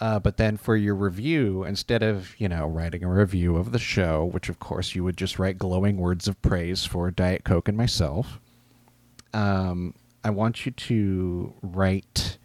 Uh, 0.00 0.18
but 0.18 0.36
then 0.36 0.56
for 0.56 0.76
your 0.76 0.94
review, 0.94 1.64
instead 1.64 2.02
of 2.02 2.38
you 2.38 2.48
know 2.48 2.66
writing 2.66 3.04
a 3.04 3.08
review 3.08 3.56
of 3.56 3.72
the 3.72 3.78
show, 3.78 4.24
which 4.24 4.48
of 4.48 4.58
course 4.58 4.94
you 4.94 5.04
would 5.04 5.16
just 5.16 5.38
write 5.38 5.56
glowing 5.56 5.96
words 5.96 6.28
of 6.28 6.40
praise 6.42 6.84
for 6.84 7.10
Diet 7.10 7.44
Coke 7.44 7.68
and 7.68 7.76
myself, 7.78 8.40
um, 9.32 9.94
I 10.22 10.30
want 10.30 10.66
you 10.66 10.72
to 10.72 11.54
write 11.62 12.38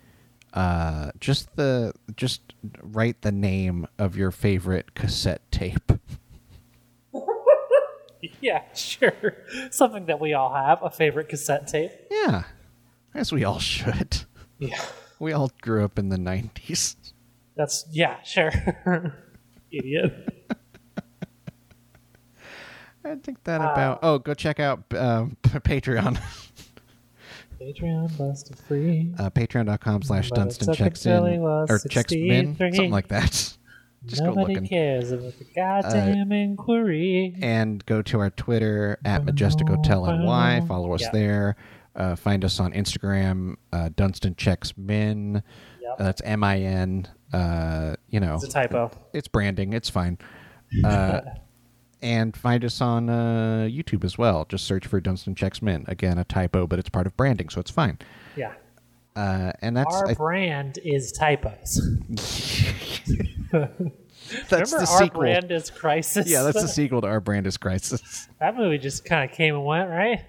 uh, 0.54 1.12
just 1.20 1.56
the 1.56 1.94
just 2.16 2.54
write 2.82 3.22
the 3.22 3.32
name 3.32 3.88
of 3.98 4.16
your 4.16 4.32
favorite 4.32 4.96
cassette 4.96 5.42
tape. 5.52 5.92
Yeah, 8.42 8.64
sure. 8.74 9.14
Something 9.72 10.06
that 10.08 10.20
we 10.20 10.34
all 10.34 10.54
have 10.54 10.84
a 10.84 10.90
favorite 10.90 11.30
cassette 11.30 11.68
tape. 11.68 11.92
Yeah, 12.12 12.44
as 13.14 13.32
we 13.32 13.44
all 13.44 13.60
should. 13.60 14.24
Yeah. 14.58 14.80
We 15.22 15.34
all 15.34 15.52
grew 15.62 15.84
up 15.84 16.00
in 16.00 16.08
the 16.08 16.16
'90s. 16.16 16.96
That's, 17.58 17.86
yeah, 17.92 18.22
sure. 18.22 18.52
Idiot. 19.72 20.14
I 23.04 23.16
think 23.16 23.44
that 23.44 23.58
about. 23.60 24.00
Oh, 24.02 24.20
go 24.20 24.34
check 24.34 24.62
out 24.62 24.84
um, 24.96 25.36
Patreon. 25.44 26.18
Patreon 27.60 28.18
busted 28.18 28.58
free. 28.60 29.14
uh, 29.20 29.30
patreon.com 29.30 30.04
slash 30.04 30.30
dunston 30.30 30.74
checks 30.74 31.06
in 31.06 31.12
until 31.12 31.32
he 31.34 31.38
was 31.38 31.70
or 31.70 31.80
checks 31.90 32.12
63. 32.12 32.72
something 32.72 32.92
like 32.92 33.10
that 33.10 33.58
just 34.06 34.24
go 34.24 34.32
looking 34.32 34.66
Uh, 34.66 34.68
cares 34.68 35.12
about 35.12 35.38
the 35.38 35.46
goddamn 35.56 36.32
inquiry. 36.32 37.36
and 37.42 37.86
go 37.86 38.02
to 38.02 38.20
our 38.20 38.30
twitter 38.30 38.98
at 39.06 39.26
majestic 39.26 39.68
hotel 39.68 40.06
ny 40.06 40.62
follow 40.68 40.94
us 40.94 41.08
there. 41.12 41.56
Uh, 41.96 42.16
find 42.16 42.46
us 42.46 42.60
on 42.60 42.72
instagram 42.74 43.56
uh, 43.74 43.90
dunston 43.96 44.36
checks 44.36 44.74
min. 44.78 45.44
Yep. 45.82 45.96
uh, 46.00 46.04
that's 46.04 46.22
m-i-n 46.24 47.08
uh, 47.34 47.96
you 48.10 48.20
know. 48.20 48.36
It's 48.36 48.46
a 48.46 48.50
typo. 48.50 48.90
it's 49.14 49.28
branding. 49.28 49.74
It's 49.74 49.90
fine. 49.90 50.18
Uh, 50.86 51.22
and 52.02 52.36
find 52.38 52.64
us 52.64 52.80
on 52.80 53.10
uh, 53.10 53.68
youtube 53.70 54.04
as 54.06 54.18
well. 54.18 54.46
Just 54.48 54.66
search 54.66 54.88
for 54.88 55.02
dunston 55.02 55.36
checks 55.36 55.62
min. 55.62 55.84
Again 55.88 56.18
a 56.18 56.24
typo 56.24 56.66
but 56.68 56.80
it's 56.80 56.90
part 56.90 57.06
of 57.08 57.18
branding 57.18 57.50
so 57.50 57.60
it's 57.60 57.72
fine. 57.72 57.98
Yeah. 58.38 58.54
Uh, 59.16 59.52
and 59.62 59.76
that's 59.76 59.94
Our 59.96 60.10
I- 60.10 60.14
brand 60.14 60.80
is 60.84 61.12
typos. 61.12 61.82
that's 63.52 63.52
Remember 63.52 63.88
the 64.52 64.78
our 64.80 64.86
sequel 64.86 65.20
brand 65.22 65.52
is 65.52 65.70
crisis. 65.70 66.30
Yeah, 66.30 66.44
that's 66.44 66.62
the 66.62 66.68
sequel 66.80 67.02
to 67.02 67.08
Our 67.08 67.20
Brand 67.20 67.48
is 67.48 67.58
Crisis. 67.58 68.28
that 68.40 68.56
movie 68.56 68.78
just 68.78 69.06
kind 69.06 69.30
of 69.30 69.36
came 69.36 69.56
and 69.56 69.66
went, 69.66 69.90
right? 69.90 70.24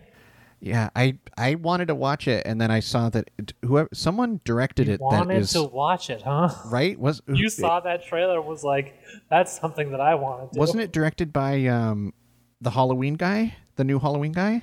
Yeah, 0.62 0.90
I 0.94 1.16
I 1.38 1.54
wanted 1.54 1.88
to 1.88 1.94
watch 1.94 2.28
it, 2.28 2.46
and 2.46 2.60
then 2.60 2.70
I 2.70 2.80
saw 2.80 3.08
that 3.10 3.30
whoever 3.64 3.88
someone 3.94 4.40
directed 4.44 4.88
it 4.88 4.98
that 4.98 5.04
Wanted 5.04 5.38
is 5.38 5.52
to 5.52 5.62
watch 5.64 6.10
it, 6.10 6.20
huh? 6.22 6.50
right 6.66 6.98
was 7.00 7.22
You 7.28 7.48
saw 7.48 7.80
that 7.80 8.04
trailer 8.04 8.42
was 8.42 8.62
like, 8.62 8.94
"That's 9.30 9.58
something 9.58 9.90
that 9.92 10.00
I 10.02 10.14
wanted. 10.16 10.52
to 10.52 10.58
wasn't 10.58 10.82
it 10.82 10.92
directed 10.92 11.32
by 11.32 11.64
um 11.66 12.12
the 12.60 12.70
Halloween 12.70 13.14
guy, 13.14 13.54
the 13.76 13.84
new 13.84 13.98
Halloween 13.98 14.32
guy? 14.32 14.62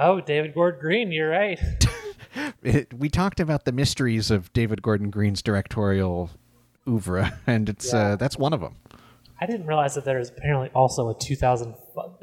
Oh, 0.00 0.20
David 0.22 0.54
Gordon 0.54 0.80
Green. 0.80 1.12
You're 1.12 1.28
right. 1.30 1.58
It, 2.62 2.92
we 2.94 3.08
talked 3.08 3.40
about 3.40 3.64
the 3.64 3.72
mysteries 3.72 4.30
of 4.30 4.52
David 4.52 4.82
Gordon 4.82 5.10
Green's 5.10 5.42
directorial 5.42 6.30
oeuvre, 6.88 7.38
and 7.46 7.68
it's 7.68 7.92
Yeah. 7.92 7.98
uh, 8.12 8.16
that's 8.16 8.36
one 8.38 8.52
of 8.52 8.60
them. 8.60 8.76
I 9.40 9.46
didn't 9.46 9.66
realize 9.66 9.94
that 9.94 10.04
there 10.04 10.18
was 10.18 10.30
apparently 10.30 10.68
also 10.74 11.08
a 11.10 11.14
2000. 11.18 11.74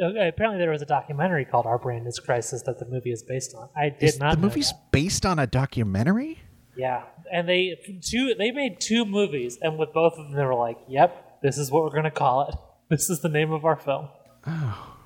Okay, 0.01 0.27
apparently 0.27 0.59
there 0.59 0.71
was 0.71 0.81
a 0.81 0.85
documentary 0.85 1.45
called 1.45 1.65
"Our 1.65 1.77
Brand 1.77 2.05
Is 2.07 2.19
Crisis" 2.19 2.61
that 2.63 2.77
the 2.79 2.85
movie 2.85 3.11
is 3.11 3.23
based 3.23 3.55
on. 3.55 3.69
I 3.75 3.89
did 3.89 4.03
Is 4.03 4.19
not. 4.19 4.35
the 4.35 4.41
movie's 4.41 4.69
that. 4.71 4.91
based 4.91 5.25
on 5.25 5.39
a 5.39 5.47
documentary? 5.47 6.39
Yeah, 6.75 7.03
and 7.31 7.47
they 7.47 7.77
two 8.01 8.35
they 8.37 8.51
made 8.51 8.81
two 8.81 9.05
movies, 9.05 9.57
and 9.61 9.77
with 9.77 9.93
both 9.93 10.13
of 10.17 10.25
them, 10.27 10.33
they 10.35 10.43
were 10.43 10.55
like, 10.55 10.77
"Yep, 10.89 11.39
this 11.41 11.57
is 11.57 11.71
what 11.71 11.83
we're 11.83 11.95
gonna 11.95 12.11
call 12.11 12.49
it. 12.49 12.55
This 12.89 13.09
is 13.09 13.21
the 13.21 13.29
name 13.29 13.51
of 13.53 13.63
our 13.65 13.77
film." 13.77 14.09
Oh, 14.45 14.97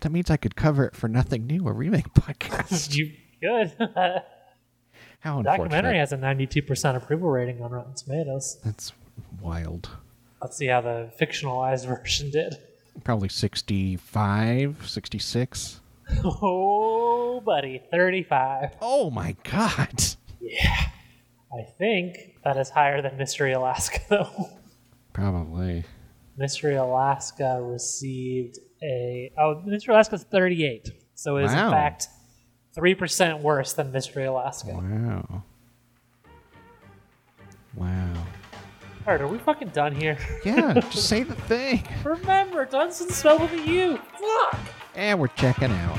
that 0.00 0.10
means 0.10 0.30
I 0.30 0.36
could 0.38 0.56
cover 0.56 0.86
it 0.86 0.96
for 0.96 1.06
nothing 1.06 1.46
new, 1.46 1.68
a 1.68 1.72
remake 1.72 2.12
podcast. 2.14 2.96
you 2.96 3.12
good? 3.42 3.72
How 5.22 5.40
documentary 5.42 5.98
unfortunate. 5.98 5.98
has 5.98 6.12
a 6.12 6.18
92% 6.18 6.96
approval 6.96 7.30
rating 7.30 7.62
on 7.62 7.70
Rotten 7.70 7.94
Tomatoes. 7.94 8.58
That's 8.64 8.92
wild. 9.40 9.88
Let's 10.40 10.56
see 10.56 10.66
how 10.66 10.80
the 10.80 11.10
fictionalized 11.20 11.86
version 12.00 12.30
did. 12.30 12.56
Probably 13.04 13.28
65, 13.28 14.88
66. 14.88 15.80
Oh, 16.24 17.40
buddy, 17.44 17.80
35. 17.90 18.76
Oh 18.82 19.10
my 19.10 19.34
god. 19.50 20.02
Yeah. 20.40 20.88
I 21.56 21.62
think 21.78 22.36
that 22.44 22.56
is 22.58 22.68
higher 22.68 23.00
than 23.00 23.16
Mystery 23.16 23.52
Alaska, 23.52 24.00
though. 24.10 24.50
Probably. 25.14 25.84
Mystery 26.36 26.74
Alaska 26.74 27.60
received 27.62 28.58
a. 28.82 29.32
Oh, 29.38 29.62
Mystery 29.64 29.94
Alaska's 29.94 30.24
38. 30.24 30.90
So 31.14 31.36
it 31.36 31.44
is, 31.44 31.52
Wow. 31.52 31.66
in 31.66 31.72
fact, 31.72 32.08
3% 32.76 33.40
worse 33.40 33.72
than 33.74 33.92
Mystery 33.92 34.24
Alaska. 34.24 34.72
Wow. 34.72 35.42
Wow. 37.74 38.14
Alright, 39.06 39.20
are 39.20 39.26
we 39.26 39.38
fucking 39.38 39.68
done 39.68 39.94
here? 39.94 40.16
Yeah, 40.44 40.74
just 40.74 41.08
say 41.08 41.22
the 41.22 41.34
thing. 41.34 41.86
Remember, 42.04 42.64
Dunston 42.64 43.10
spelled 43.10 43.42
with 43.42 43.52
a 43.52 43.66
U. 43.66 43.98
Fuck! 43.98 44.60
And 44.94 45.18
we're 45.18 45.28
checking 45.28 45.72
out. 45.72 45.98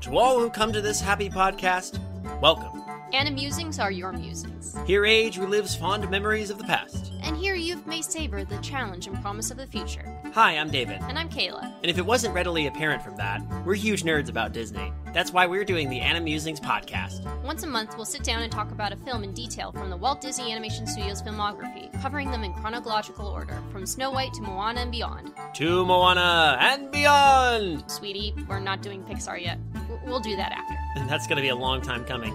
To 0.00 0.18
all 0.18 0.40
who 0.40 0.50
come 0.50 0.72
to 0.72 0.80
this 0.80 1.00
happy 1.00 1.28
podcast, 1.28 2.00
welcome. 2.40 2.79
And 3.20 3.34
musings 3.34 3.78
are 3.78 3.92
your 3.92 4.12
musings. 4.12 4.74
Here 4.86 5.04
age 5.04 5.36
relives 5.36 5.78
fond 5.78 6.08
memories 6.10 6.48
of 6.48 6.56
the 6.56 6.64
past. 6.64 7.12
And 7.22 7.36
here 7.36 7.54
youth 7.54 7.86
may 7.86 8.00
savor 8.00 8.44
the 8.44 8.56
challenge 8.58 9.06
and 9.06 9.20
promise 9.20 9.50
of 9.50 9.58
the 9.58 9.66
future. 9.66 10.18
Hi, 10.32 10.56
I'm 10.56 10.70
David. 10.70 11.02
And 11.02 11.18
I'm 11.18 11.28
Kayla. 11.28 11.64
And 11.82 11.90
if 11.90 11.98
it 11.98 12.06
wasn't 12.06 12.34
readily 12.34 12.66
apparent 12.66 13.02
from 13.02 13.16
that, 13.16 13.42
we're 13.66 13.74
huge 13.74 14.04
nerds 14.04 14.30
about 14.30 14.54
Disney. 14.54 14.90
That's 15.12 15.34
why 15.34 15.46
we're 15.46 15.66
doing 15.66 15.90
the 15.90 16.00
Animusings 16.00 16.60
podcast. 16.60 17.22
Once 17.44 17.62
a 17.62 17.66
month, 17.66 17.94
we'll 17.96 18.06
sit 18.06 18.22
down 18.22 18.42
and 18.42 18.50
talk 18.50 18.70
about 18.70 18.90
a 18.90 18.96
film 18.96 19.22
in 19.22 19.34
detail 19.34 19.70
from 19.70 19.90
the 19.90 19.96
Walt 19.98 20.22
Disney 20.22 20.50
Animation 20.50 20.86
Studios 20.86 21.20
filmography, 21.20 21.92
covering 22.00 22.30
them 22.30 22.42
in 22.42 22.54
chronological 22.54 23.26
order, 23.26 23.62
from 23.70 23.84
Snow 23.84 24.10
White 24.10 24.32
to 24.34 24.42
Moana 24.42 24.80
and 24.80 24.90
beyond. 24.90 25.32
To 25.56 25.84
Moana 25.84 26.56
and 26.58 26.90
beyond! 26.90 27.84
Sweetie, 27.90 28.34
we're 28.48 28.60
not 28.60 28.80
doing 28.80 29.02
Pixar 29.04 29.42
yet. 29.42 29.58
We'll 30.06 30.20
do 30.20 30.36
that 30.36 30.52
after. 30.52 30.76
And 30.96 31.10
that's 31.10 31.26
gonna 31.26 31.42
be 31.42 31.48
a 31.48 31.56
long 31.56 31.82
time 31.82 32.04
coming. 32.04 32.32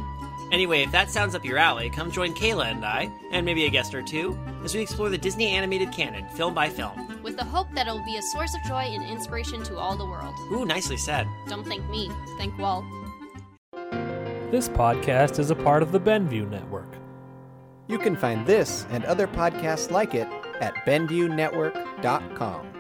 Anyway, 0.55 0.83
if 0.83 0.91
that 0.93 1.11
sounds 1.11 1.35
up 1.35 1.43
your 1.43 1.57
alley, 1.57 1.89
come 1.89 2.09
join 2.09 2.33
Kayla 2.33 2.71
and 2.71 2.85
I, 2.85 3.11
and 3.33 3.45
maybe 3.45 3.65
a 3.65 3.69
guest 3.69 3.93
or 3.93 4.01
two, 4.01 4.39
as 4.63 4.73
we 4.73 4.79
explore 4.79 5.09
the 5.09 5.17
Disney 5.17 5.47
animated 5.47 5.91
canon, 5.91 6.25
film 6.29 6.53
by 6.53 6.69
film. 6.69 7.21
With 7.21 7.35
the 7.35 7.43
hope 7.43 7.67
that 7.73 7.87
it'll 7.87 8.05
be 8.05 8.15
a 8.15 8.21
source 8.21 8.55
of 8.55 8.63
joy 8.63 8.83
and 8.83 9.03
inspiration 9.03 9.63
to 9.63 9.77
all 9.77 9.97
the 9.97 10.05
world. 10.05 10.33
Ooh, 10.53 10.63
nicely 10.63 10.95
said. 10.95 11.27
Don't 11.49 11.67
thank 11.67 11.85
me, 11.89 12.09
thank 12.37 12.57
Walt. 12.57 12.85
This 14.49 14.69
podcast 14.69 15.39
is 15.39 15.51
a 15.51 15.55
part 15.55 15.83
of 15.83 15.91
the 15.91 15.99
Benview 15.99 16.49
Network. 16.49 16.95
You 17.89 17.97
can 17.97 18.15
find 18.15 18.47
this 18.47 18.87
and 18.91 19.03
other 19.03 19.27
podcasts 19.27 19.91
like 19.91 20.15
it 20.15 20.29
at 20.61 20.73
BenviewNetwork.com. 20.85 22.74